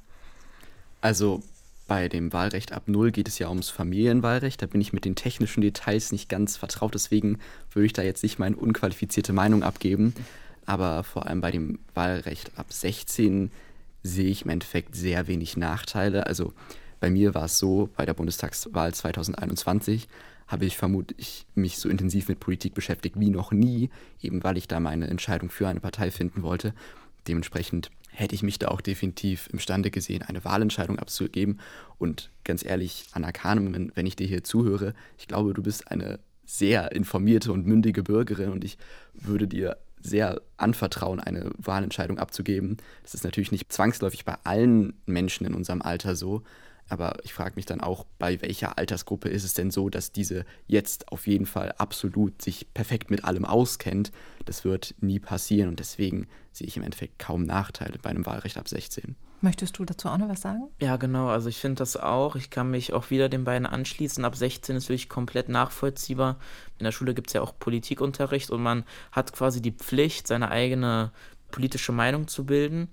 Also 1.03 1.43
bei 1.85 2.07
dem 2.07 2.31
Wahlrecht 2.31 2.71
ab 2.71 2.83
Null 2.85 3.11
geht 3.11 3.27
es 3.27 3.37
ja 3.37 3.49
ums 3.49 3.69
Familienwahlrecht. 3.69 4.61
Da 4.61 4.67
bin 4.67 4.79
ich 4.79 4.93
mit 4.93 5.03
den 5.03 5.15
technischen 5.15 5.59
Details 5.59 6.13
nicht 6.13 6.29
ganz 6.29 6.55
vertraut. 6.55 6.93
Deswegen 6.93 7.39
würde 7.73 7.85
ich 7.85 7.91
da 7.91 8.03
jetzt 8.03 8.23
nicht 8.23 8.39
meine 8.39 8.55
unqualifizierte 8.55 9.33
Meinung 9.33 9.63
abgeben. 9.63 10.15
Aber 10.65 11.03
vor 11.03 11.25
allem 11.25 11.41
bei 11.41 11.51
dem 11.51 11.79
Wahlrecht 11.93 12.51
ab 12.55 12.71
16 12.71 13.51
sehe 14.01 14.29
ich 14.29 14.43
im 14.43 14.49
Endeffekt 14.49 14.95
sehr 14.95 15.27
wenig 15.27 15.57
Nachteile. 15.57 16.25
Also 16.25 16.53
bei 17.01 17.09
mir 17.09 17.33
war 17.33 17.45
es 17.45 17.59
so, 17.59 17.89
bei 17.97 18.05
der 18.05 18.13
Bundestagswahl 18.13 18.93
2021 18.93 20.07
habe 20.47 20.63
ich 20.63 20.77
vermutlich 20.77 21.45
mich 21.53 21.79
so 21.79 21.89
intensiv 21.89 22.29
mit 22.29 22.39
Politik 22.39 22.75
beschäftigt 22.75 23.19
wie 23.19 23.29
noch 23.29 23.51
nie, 23.51 23.89
eben 24.21 24.41
weil 24.45 24.55
ich 24.57 24.69
da 24.69 24.79
meine 24.79 25.07
Entscheidung 25.07 25.49
für 25.49 25.67
eine 25.67 25.81
Partei 25.81 26.11
finden 26.11 26.43
wollte. 26.43 26.73
Dementsprechend 27.27 27.91
hätte 28.13 28.35
ich 28.35 28.43
mich 28.43 28.59
da 28.59 28.67
auch 28.69 28.81
definitiv 28.81 29.47
imstande 29.51 29.91
gesehen, 29.91 30.21
eine 30.21 30.45
Wahlentscheidung 30.45 30.99
abzugeben. 30.99 31.59
Und 31.97 32.29
ganz 32.43 32.63
ehrlich, 32.63 33.07
Anna 33.11 33.31
Kahnemann, 33.31 33.91
wenn 33.95 34.05
ich 34.05 34.15
dir 34.15 34.27
hier 34.27 34.43
zuhöre, 34.43 34.93
ich 35.17 35.27
glaube, 35.27 35.53
du 35.53 35.63
bist 35.63 35.89
eine 35.91 36.19
sehr 36.45 36.91
informierte 36.91 37.51
und 37.51 37.65
mündige 37.65 38.03
Bürgerin 38.03 38.51
und 38.51 38.63
ich 38.63 38.77
würde 39.13 39.47
dir 39.47 39.77
sehr 40.01 40.41
anvertrauen, 40.57 41.19
eine 41.19 41.51
Wahlentscheidung 41.57 42.19
abzugeben. 42.19 42.77
Das 43.03 43.13
ist 43.13 43.23
natürlich 43.23 43.51
nicht 43.51 43.71
zwangsläufig 43.71 44.25
bei 44.25 44.35
allen 44.43 44.93
Menschen 45.05 45.47
in 45.47 45.53
unserem 45.53 45.81
Alter 45.81 46.15
so, 46.15 46.43
aber 46.89 47.17
ich 47.23 47.33
frage 47.33 47.55
mich 47.55 47.65
dann 47.65 47.81
auch, 47.81 48.05
bei 48.19 48.41
welcher 48.41 48.77
Altersgruppe 48.77 49.29
ist 49.29 49.43
es 49.43 49.53
denn 49.53 49.71
so, 49.71 49.89
dass 49.89 50.11
diese 50.11 50.45
jetzt 50.67 51.11
auf 51.11 51.27
jeden 51.27 51.45
Fall 51.45 51.73
absolut 51.77 52.41
sich 52.41 52.73
perfekt 52.73 53.09
mit 53.09 53.23
allem 53.23 53.45
auskennt. 53.45 54.11
Das 54.45 54.65
wird 54.65 54.95
nie 54.99 55.19
passieren 55.19 55.69
und 55.69 55.79
deswegen 55.79 56.27
sehe 56.51 56.67
ich 56.67 56.77
im 56.77 56.83
Endeffekt 56.83 57.19
kaum 57.19 57.43
Nachteile 57.43 57.97
bei 58.01 58.09
einem 58.09 58.25
Wahlrecht 58.25 58.57
ab 58.57 58.67
16. 58.67 59.15
Möchtest 59.43 59.77
du 59.77 59.83
dazu 59.83 60.07
auch 60.07 60.17
noch 60.17 60.29
was 60.29 60.39
sagen? 60.39 60.69
Ja, 60.79 60.95
genau. 60.95 61.27
Also 61.27 61.49
ich 61.49 61.57
finde 61.57 61.79
das 61.79 61.97
auch. 61.97 62.37
Ich 62.37 62.49
kann 62.49 62.71
mich 62.71 62.93
auch 62.93 63.09
wieder 63.09 63.27
den 63.27 63.43
beiden 63.43 63.65
anschließen. 63.65 64.23
Ab 64.23 64.37
16 64.37 64.77
ist 64.77 64.87
wirklich 64.87 65.09
komplett 65.09 65.49
nachvollziehbar. 65.49 66.37
In 66.77 66.85
der 66.85 66.93
Schule 66.93 67.13
gibt 67.13 67.27
es 67.27 67.33
ja 67.33 67.41
auch 67.41 67.53
Politikunterricht 67.59 68.51
und 68.51 68.63
man 68.63 68.85
hat 69.11 69.33
quasi 69.33 69.61
die 69.61 69.73
Pflicht, 69.73 70.27
seine 70.27 70.49
eigene 70.49 71.11
politische 71.51 71.91
Meinung 71.91 72.29
zu 72.29 72.45
bilden. 72.45 72.87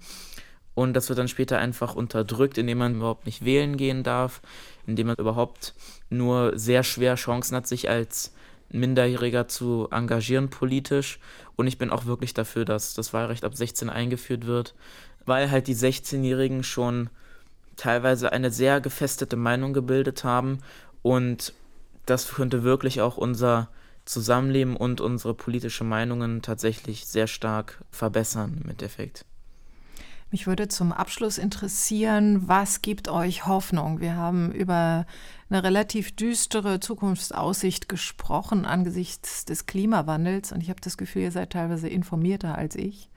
Und 0.80 0.94
das 0.94 1.10
wird 1.10 1.18
dann 1.18 1.28
später 1.28 1.58
einfach 1.58 1.94
unterdrückt, 1.94 2.56
indem 2.56 2.78
man 2.78 2.94
überhaupt 2.94 3.26
nicht 3.26 3.44
wählen 3.44 3.76
gehen 3.76 4.02
darf, 4.02 4.40
indem 4.86 5.08
man 5.08 5.16
überhaupt 5.16 5.74
nur 6.08 6.58
sehr 6.58 6.84
schwer 6.84 7.16
Chancen 7.16 7.54
hat, 7.54 7.66
sich 7.66 7.90
als 7.90 8.32
Minderjähriger 8.70 9.46
zu 9.46 9.88
engagieren 9.90 10.48
politisch. 10.48 11.18
Und 11.54 11.66
ich 11.66 11.76
bin 11.76 11.90
auch 11.90 12.06
wirklich 12.06 12.32
dafür, 12.32 12.64
dass 12.64 12.94
das 12.94 13.12
Wahlrecht 13.12 13.44
ab 13.44 13.54
16 13.54 13.90
eingeführt 13.90 14.46
wird, 14.46 14.74
weil 15.26 15.50
halt 15.50 15.66
die 15.66 15.76
16-Jährigen 15.76 16.64
schon 16.64 17.10
teilweise 17.76 18.32
eine 18.32 18.50
sehr 18.50 18.80
gefestete 18.80 19.36
Meinung 19.36 19.74
gebildet 19.74 20.24
haben. 20.24 20.60
Und 21.02 21.52
das 22.06 22.26
könnte 22.32 22.62
wirklich 22.62 23.02
auch 23.02 23.18
unser 23.18 23.68
Zusammenleben 24.06 24.78
und 24.78 25.02
unsere 25.02 25.34
politische 25.34 25.84
Meinungen 25.84 26.40
tatsächlich 26.40 27.04
sehr 27.04 27.26
stark 27.26 27.84
verbessern 27.90 28.62
im 28.64 28.70
Endeffekt. 28.70 29.26
Mich 30.30 30.46
würde 30.46 30.68
zum 30.68 30.92
Abschluss 30.92 31.38
interessieren, 31.38 32.46
was 32.46 32.82
gibt 32.82 33.08
euch 33.08 33.46
Hoffnung? 33.46 34.00
Wir 34.00 34.14
haben 34.14 34.52
über 34.52 35.04
eine 35.48 35.64
relativ 35.64 36.14
düstere 36.14 36.78
Zukunftsaussicht 36.78 37.88
gesprochen 37.88 38.64
angesichts 38.64 39.44
des 39.44 39.66
Klimawandels 39.66 40.52
und 40.52 40.62
ich 40.62 40.70
habe 40.70 40.80
das 40.80 40.96
Gefühl, 40.96 41.22
ihr 41.22 41.32
seid 41.32 41.50
teilweise 41.50 41.88
informierter 41.88 42.56
als 42.56 42.76
ich, 42.76 43.10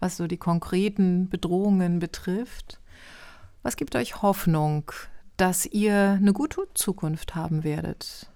was 0.00 0.16
so 0.16 0.26
die 0.26 0.38
konkreten 0.38 1.28
Bedrohungen 1.28 1.98
betrifft. 1.98 2.80
Was 3.62 3.76
gibt 3.76 3.94
euch 3.94 4.22
Hoffnung, 4.22 4.90
dass 5.36 5.66
ihr 5.66 6.18
eine 6.18 6.32
gute 6.32 6.62
Zukunft 6.72 7.34
haben 7.34 7.62
werdet? 7.62 8.30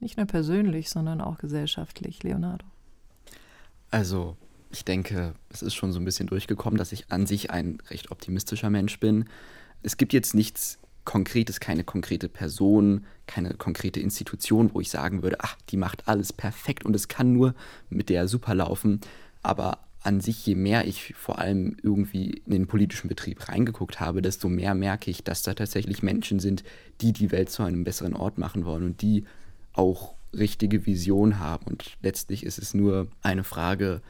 Nicht 0.00 0.18
nur 0.18 0.26
persönlich, 0.26 0.90
sondern 0.90 1.22
auch 1.22 1.38
gesellschaftlich, 1.38 2.22
Leonardo. 2.22 2.66
Also 3.90 4.36
ich 4.70 4.84
denke, 4.84 5.34
es 5.48 5.62
ist 5.62 5.74
schon 5.74 5.92
so 5.92 5.98
ein 5.98 6.04
bisschen 6.04 6.26
durchgekommen, 6.26 6.78
dass 6.78 6.92
ich 6.92 7.10
an 7.10 7.26
sich 7.26 7.50
ein 7.50 7.78
recht 7.90 8.10
optimistischer 8.10 8.70
Mensch 8.70 9.00
bin. 9.00 9.24
Es 9.82 9.96
gibt 9.96 10.12
jetzt 10.12 10.34
nichts 10.34 10.78
Konkretes, 11.04 11.60
keine 11.60 11.82
konkrete 11.82 12.28
Person, 12.28 13.04
keine 13.26 13.54
konkrete 13.54 14.00
Institution, 14.00 14.70
wo 14.74 14.80
ich 14.80 14.90
sagen 14.90 15.22
würde, 15.22 15.38
ach, 15.40 15.56
die 15.70 15.76
macht 15.76 16.06
alles 16.06 16.32
perfekt 16.32 16.84
und 16.84 16.94
es 16.94 17.08
kann 17.08 17.32
nur 17.32 17.54
mit 17.88 18.10
der 18.10 18.28
super 18.28 18.54
laufen. 18.54 19.00
Aber 19.42 19.78
an 20.02 20.20
sich, 20.20 20.46
je 20.46 20.54
mehr 20.54 20.86
ich 20.86 21.14
vor 21.14 21.38
allem 21.38 21.76
irgendwie 21.82 22.42
in 22.46 22.52
den 22.52 22.66
politischen 22.66 23.08
Betrieb 23.08 23.48
reingeguckt 23.48 23.98
habe, 23.98 24.22
desto 24.22 24.48
mehr 24.48 24.74
merke 24.74 25.10
ich, 25.10 25.24
dass 25.24 25.42
da 25.42 25.54
tatsächlich 25.54 26.02
Menschen 26.02 26.38
sind, 26.38 26.64
die 27.00 27.12
die 27.12 27.32
Welt 27.32 27.50
zu 27.50 27.62
einem 27.62 27.82
besseren 27.82 28.14
Ort 28.14 28.38
machen 28.38 28.64
wollen 28.64 28.84
und 28.84 29.02
die 29.02 29.24
auch 29.72 30.14
richtige 30.32 30.86
Vision 30.86 31.38
haben. 31.38 31.66
Und 31.66 31.96
letztlich 32.02 32.44
ist 32.44 32.58
es 32.58 32.72
nur 32.72 33.08
eine 33.22 33.44
Frage, 33.44 34.00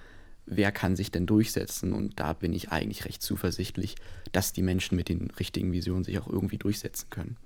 wer 0.50 0.72
kann 0.72 0.96
sich 0.96 1.10
denn 1.10 1.26
durchsetzen? 1.26 1.92
Und 1.92 2.20
da 2.20 2.32
bin 2.32 2.52
ich 2.52 2.70
eigentlich 2.70 3.04
recht 3.04 3.22
zuversichtlich, 3.22 3.94
dass 4.32 4.52
die 4.52 4.62
Menschen 4.62 4.96
mit 4.96 5.08
den 5.08 5.30
richtigen 5.38 5.72
Visionen 5.72 6.04
sich 6.04 6.18
auch 6.18 6.28
irgendwie 6.28 6.58
durchsetzen 6.58 7.08
können. 7.08 7.36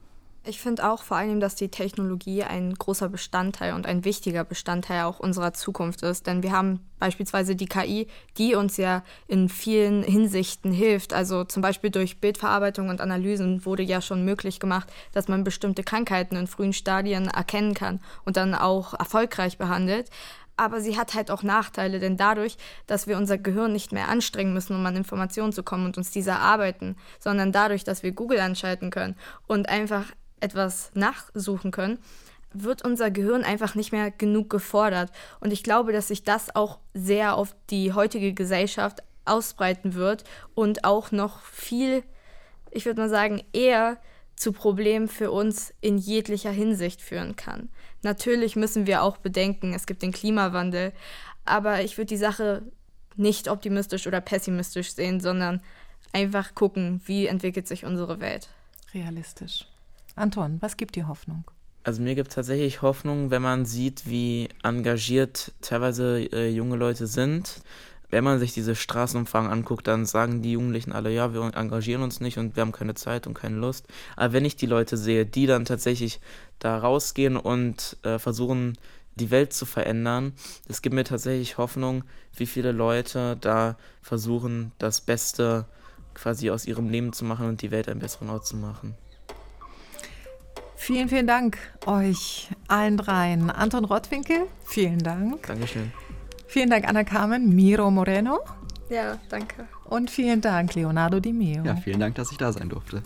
Ich 0.47 0.61
finde 0.61 0.91
auch 0.91 1.03
vor 1.03 1.17
allem, 1.17 1.41
dass 1.41 1.55
die 1.55 1.71
Technologie 1.71 2.43
ein 2.43 2.75
großer 2.75 3.09
Bestandteil 3.09 3.73
und 3.73 3.87
ein 3.87 4.05
wichtiger 4.05 4.45
Bestandteil 4.45 5.05
auch 5.05 5.19
unserer 5.19 5.55
Zukunft 5.55 6.03
ist. 6.03 6.27
Denn 6.27 6.43
wir 6.43 6.53
haben 6.53 6.81
beispielsweise 6.99 7.57
die 7.57 7.65
KI, 7.65 8.09
die 8.37 8.55
uns 8.55 8.77
ja 8.77 9.05
in 9.27 9.49
vielen 9.49 10.03
Hinsichten 10.03 10.71
hilft. 10.71 11.15
Also 11.15 11.45
zum 11.45 11.63
Beispiel 11.63 11.89
durch 11.89 12.21
Bildverarbeitung 12.21 12.91
und 12.91 13.01
Analysen 13.01 13.65
wurde 13.65 13.83
ja 13.83 14.03
schon 14.03 14.23
möglich 14.27 14.61
gemacht, 14.61 14.93
dass 15.13 15.29
man 15.29 15.45
bestimmte 15.45 15.83
Krankheiten 15.83 16.37
in 16.37 16.47
frühen 16.47 16.75
Stadien 16.75 17.29
erkennen 17.29 17.73
kann 17.73 18.01
und 18.27 18.37
dann 18.37 18.55
auch 18.55 18.93
erfolgreich 18.93 19.57
behandelt 19.57 20.11
aber 20.57 20.81
sie 20.81 20.97
hat 20.97 21.15
halt 21.15 21.31
auch 21.31 21.43
Nachteile, 21.43 21.99
denn 21.99 22.17
dadurch, 22.17 22.57
dass 22.87 23.07
wir 23.07 23.17
unser 23.17 23.39
Gehirn 23.39 23.73
nicht 23.73 23.93
mehr 23.93 24.09
anstrengen 24.09 24.55
müssen, 24.55 24.77
um 24.77 24.87
an 24.87 24.97
Informationen 24.97 25.53
zu 25.53 25.63
kommen 25.63 25.87
und 25.87 25.99
uns 25.99 26.11
diese 26.11 26.31
erarbeiten, 26.31 26.97
sondern 27.19 27.53
dadurch, 27.53 27.85
dass 27.85 28.03
wir 28.03 28.13
Google 28.13 28.41
anschalten 28.41 28.91
können 28.91 29.17
und 29.47 29.69
einfach 29.69 30.07
etwas 30.41 30.91
nachsuchen 30.95 31.71
können, 31.71 31.99
wird 32.53 32.85
unser 32.85 33.11
Gehirn 33.11 33.43
einfach 33.43 33.75
nicht 33.75 33.93
mehr 33.93 34.11
genug 34.11 34.49
gefordert. 34.49 35.11
Und 35.41 35.53
ich 35.53 35.63
glaube, 35.63 35.93
dass 35.93 36.09
sich 36.09 36.23
das 36.23 36.55
auch 36.55 36.79
sehr 36.95 37.37
auf 37.37 37.55
die 37.71 37.93
heutige 37.93 38.33
Gesellschaft 38.33 39.03
ausbreiten 39.25 39.95
wird 39.95 40.25
und 40.55 40.85
auch 40.85 41.11
noch 41.11 41.43
viel, 41.43 42.05
ich 42.71 42.87
würde 42.87 43.01
mal 43.01 43.09
sagen, 43.09 43.43
eher 43.53 43.99
zu 44.37 44.53
Problemen 44.53 45.09
für 45.09 45.31
uns 45.31 45.73
in 45.81 45.99
jeglicher 45.99 46.51
Hinsicht 46.51 47.01
führen 47.01 47.37
kann. 47.37 47.69
Natürlich 48.03 48.57
müssen 48.57 48.87
wir 48.87 49.03
auch 49.03 49.17
bedenken, 49.17 49.73
es 49.73 49.87
gibt 49.87 50.03
den 50.03 50.13
Klimawandel, 50.13 50.93
aber 51.45 51.83
ich 51.83 51.97
würde 51.97 52.09
die 52.09 52.17
Sache 52.17 52.63
nicht 53.17 53.49
optimistisch 53.49 54.07
oder 54.07 54.21
pessimistisch 54.21 54.93
sehen, 54.93 55.21
sondern 55.21 55.61
einfach 56.13 56.55
gucken, 56.55 57.01
wie 57.07 57.27
entwickelt 57.27 57.69
sich 57.69 57.85
unsere 57.85 58.21
Welt. 58.21 58.49
Realistisch. 58.93 59.67
Anton, 60.17 60.59
was 60.61 60.77
gibt 60.77 60.97
dir 60.97 61.09
Hoffnung? 61.09 61.45
Also 61.83 62.01
mir 62.01 62.15
gibt 62.15 62.33
tatsächlich 62.33 62.83
Hoffnung, 62.83 63.31
wenn 63.31 63.43
man 63.43 63.67
sieht, 63.67 64.07
wie 64.07 64.49
engagiert 64.63 65.53
teilweise 65.61 66.21
äh, 66.33 66.49
junge 66.49 66.77
Leute 66.77 67.07
sind. 67.07 67.61
Wenn 68.15 68.23
man 68.23 68.39
sich 68.39 68.55
diese 68.55 68.77
Straßenumfragen 68.77 69.51
anguckt, 69.51 69.89
dann 69.89 70.07
sagen 70.07 70.41
die 70.41 70.53
Jugendlichen 70.53 70.93
alle, 70.93 71.11
ja, 71.11 71.35
wir 71.35 71.51
engagieren 71.53 72.01
uns 72.01 72.21
nicht 72.21 72.39
und 72.39 72.55
wir 72.55 72.61
haben 72.61 72.71
keine 72.71 72.95
Zeit 72.95 73.27
und 73.27 73.35
keine 73.35 73.57
Lust. 73.57 73.89
Aber 74.15 74.33
wenn 74.33 74.45
ich 74.45 74.55
die 74.55 74.67
Leute 74.67 74.97
sehe, 74.97 75.27
die 75.27 75.47
dann 75.47 75.65
tatsächlich 75.65 76.21
da 76.61 76.79
rausgehen 76.79 77.37
und 77.37 77.97
äh, 78.05 78.21
versuchen, 78.21 78.79
die 79.17 79.33
Welt 79.33 79.53
zu 79.53 79.67
verändern, 79.67 80.33
es 80.69 80.81
gibt 80.81 80.95
mir 80.95 81.03
tatsächlich 81.03 81.59
Hoffnung, 81.59 82.05
wie 82.37 82.47
viele 82.47 82.71
Leute 82.71 83.37
da 83.41 83.77
versuchen, 84.01 84.71
das 84.79 85.01
Beste 85.01 85.65
quasi 86.15 86.51
aus 86.51 86.67
ihrem 86.67 86.91
Leben 86.91 87.13
zu 87.13 87.25
machen 87.25 87.49
und 87.49 87.63
die 87.63 87.73
Welt 87.73 87.89
einen 87.89 87.99
besseren 87.99 88.31
Ort 88.31 88.47
zu 88.47 88.57
machen. 88.57 88.95
Vielen, 90.77 91.09
vielen 91.09 91.27
Dank 91.27 91.59
euch 91.85 92.49
allen 92.69 92.97
dreien. 92.97 93.51
Anton 93.51 93.85
Rottwinkel, 93.85 94.47
vielen 94.65 95.01
Dank. 95.01 95.49
Dankeschön. 95.49 95.91
Vielen 96.47 96.71
Dank, 96.71 96.89
Anna 96.89 97.05
Carmen, 97.05 97.55
Miro 97.55 97.91
Moreno. 97.91 98.41
Ja, 98.91 99.19
danke. 99.29 99.67
Und 99.85 100.11
vielen 100.11 100.41
Dank, 100.41 100.75
Leonardo 100.75 101.21
Di 101.21 101.33
Meo. 101.33 101.65
Ja, 101.65 101.77
vielen 101.77 102.01
Dank, 102.01 102.15
dass 102.17 102.31
ich 102.31 102.39
da 102.39 102.53
sein 102.53 102.69
durfte. 102.69 103.03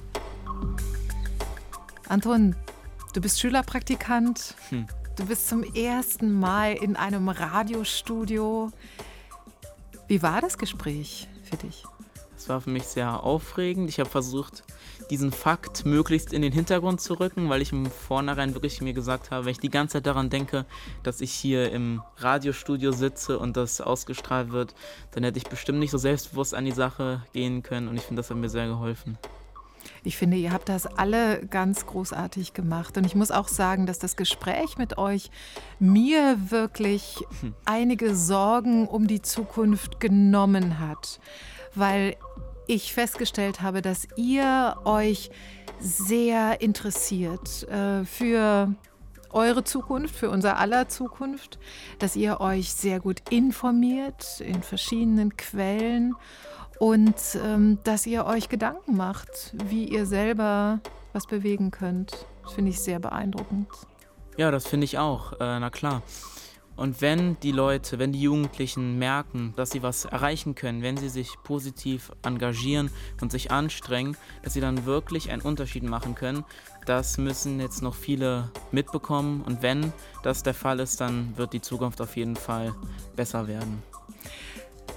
Anton, 2.09 2.57
du 3.15 3.21
bist 3.21 3.41
Schülerpraktikant. 3.41 4.55
Hm. 4.71 4.87
Du 5.17 5.27
bist 5.27 5.49
zum 5.49 5.63
ersten 5.75 6.33
Mal 6.33 6.75
in 6.75 6.97
einem 6.97 7.29
Radiostudio. 7.29 8.71
Wie 10.07 10.23
war 10.23 10.41
das 10.41 10.59
Gespräch 10.59 11.29
für 11.43 11.57
dich? 11.57 11.85
Es 12.49 12.51
war 12.51 12.63
für 12.63 12.71
mich 12.71 12.85
sehr 12.85 13.25
aufregend. 13.25 13.91
Ich 13.91 14.01
habe 14.01 14.09
versucht, 14.09 14.65
diesen 15.11 15.33
Fakt 15.33 15.85
möglichst 15.85 16.33
in 16.33 16.41
den 16.41 16.51
Hintergrund 16.51 16.99
zu 16.99 17.21
rücken, 17.21 17.51
weil 17.51 17.61
ich 17.61 17.73
im 17.73 17.85
Vornherein 17.85 18.55
wirklich 18.55 18.81
mir 18.81 18.95
gesagt 18.95 19.31
habe, 19.31 19.45
wenn 19.45 19.53
ich 19.53 19.61
die 19.61 19.69
ganze 19.69 19.99
Zeit 19.99 20.07
daran 20.07 20.31
denke, 20.31 20.65
dass 21.03 21.21
ich 21.21 21.31
hier 21.31 21.71
im 21.71 22.01
Radiostudio 22.17 22.93
sitze 22.93 23.39
und 23.39 23.59
das 23.59 23.83
ausgestrahlt 23.83 24.51
wird, 24.51 24.75
dann 25.11 25.25
hätte 25.25 25.37
ich 25.37 25.45
bestimmt 25.45 25.79
nicht 25.79 25.91
so 25.91 25.99
selbstbewusst 25.99 26.55
an 26.55 26.65
die 26.65 26.73
Sache 26.73 27.23
gehen 27.35 27.63
können 27.63 27.87
und 27.87 27.99
ich 27.99 28.05
finde, 28.05 28.21
das 28.21 28.31
hat 28.31 28.39
mir 28.39 28.49
sehr 28.49 28.67
geholfen. 28.67 29.19
Ich 30.03 30.17
finde, 30.17 30.39
ihr 30.39 30.51
habt 30.51 30.71
das 30.71 30.87
alle 30.87 31.45
ganz 31.47 31.85
großartig 31.85 32.55
gemacht. 32.55 32.97
Und 32.97 33.05
ich 33.05 33.15
muss 33.15 33.31
auch 33.31 33.49
sagen, 33.49 33.85
dass 33.85 33.99
das 33.99 34.17
Gespräch 34.17 34.79
mit 34.79 34.97
euch 34.97 35.31
mir 35.79 36.39
wirklich 36.51 37.23
hm. 37.41 37.55
einige 37.67 38.15
Sorgen 38.15 38.89
um 38.89 39.07
die 39.07 39.21
Zukunft 39.21 40.01
genommen 40.01 40.79
hat. 40.79 41.21
Weil 41.79 42.17
ich 42.67 42.93
festgestellt 42.93 43.63
habe, 43.63 43.83
dass 43.83 44.07
ihr 44.17 44.77
euch 44.85 45.31
sehr 45.81 46.61
interessiert 46.61 47.67
äh, 47.69 48.05
für 48.05 48.75
eure 49.31 49.65
Zukunft, 49.65 50.15
für 50.17 50.31
unser 50.31 50.59
aller 50.59 50.89
Zukunft, 50.89 51.59
dass 51.99 52.17
ihr 52.17 52.41
euch 52.41 52.73
sehr 52.73 53.01
gut 53.01 53.23
informiert 53.31 54.41
in 54.41 54.63
verschiedenen 54.63 55.37
Quellen 55.37 56.15
und 56.79 57.15
ähm, 57.45 57.79
dass 57.85 58.07
ihr 58.07 58.25
euch 58.27 58.49
Gedanken 58.49 58.97
macht, 58.97 59.53
wie 59.53 59.85
ihr 59.85 60.07
selber 60.07 60.81
was 61.13 61.27
bewegen 61.27 61.71
könnt. 61.71 62.27
Das 62.43 62.53
finde 62.53 62.71
ich 62.71 62.81
sehr 62.81 62.99
beeindruckend. 62.99 63.69
Ja, 64.37 64.51
das 64.51 64.67
finde 64.67 64.85
ich 64.85 64.99
auch, 64.99 65.33
äh, 65.35 65.59
na 65.59 65.71
klar. 65.71 66.03
Und 66.79 67.03
wenn 67.03 67.39
die 67.41 67.51
Leute, 67.51 67.99
wenn 67.99 68.13
die 68.13 68.23
Jugendlichen 68.23 69.01
merken, 69.01 69.53
dass 69.57 69.71
sie 69.71 69.83
was 69.83 70.05
erreichen 70.05 70.55
können, 70.55 70.81
wenn 70.81 70.97
sie 70.97 71.09
sich 71.09 71.35
positiv 71.43 72.13
engagieren 72.23 72.89
und 73.21 73.33
sich 73.33 73.51
anstrengen, 73.51 74.17
dass 74.45 74.55
sie 74.55 74.61
dann 74.61 74.87
wirklich 74.87 75.33
einen 75.33 75.43
Unterschied 75.43 75.83
machen 75.83 76.15
können, 76.15 76.45
das 76.87 77.19
müssen 77.19 77.59
jetzt 77.59 77.83
noch 77.83 77.97
viele 77.97 78.53
mitbekommen. 78.71 79.43
Und 79.43 79.61
wenn 79.61 79.93
das 80.23 80.45
der 80.45 80.55
Fall 80.55 80.79
ist, 80.79 81.01
dann 81.01 81.37
wird 81.37 81.53
die 81.53 81.61
Zukunft 81.61 82.01
auf 82.01 82.17
jeden 82.17 82.37
Fall 82.37 82.73
besser 83.17 83.49
werden. 83.49 83.83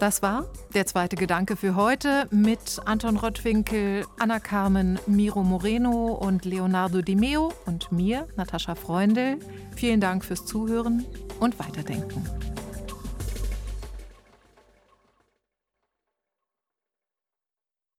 Das 0.02 0.24
war 0.24 0.48
der 0.74 0.88
zweite 0.88 1.16
Gedanke 1.16 1.56
für 1.56 1.76
heute 1.76 2.28
mit 2.32 2.82
Anton 2.86 3.18
Rottwinkel, 3.18 4.04
Anna 4.18 4.40
Carmen, 4.40 4.98
Miro 5.06 5.44
Moreno 5.44 6.14
und 6.14 6.44
Leonardo 6.44 7.04
Di 7.04 7.16
Meo 7.16 7.54
und 7.68 7.92
mir, 7.92 8.28
Natascha 8.36 8.74
Freundel. 8.74 9.38
Vielen 9.76 10.02
Dank 10.02 10.26
fürs 10.26 10.44
Zuhören 10.48 11.06
und 11.40 11.60
Weiterdenken. 11.60 12.51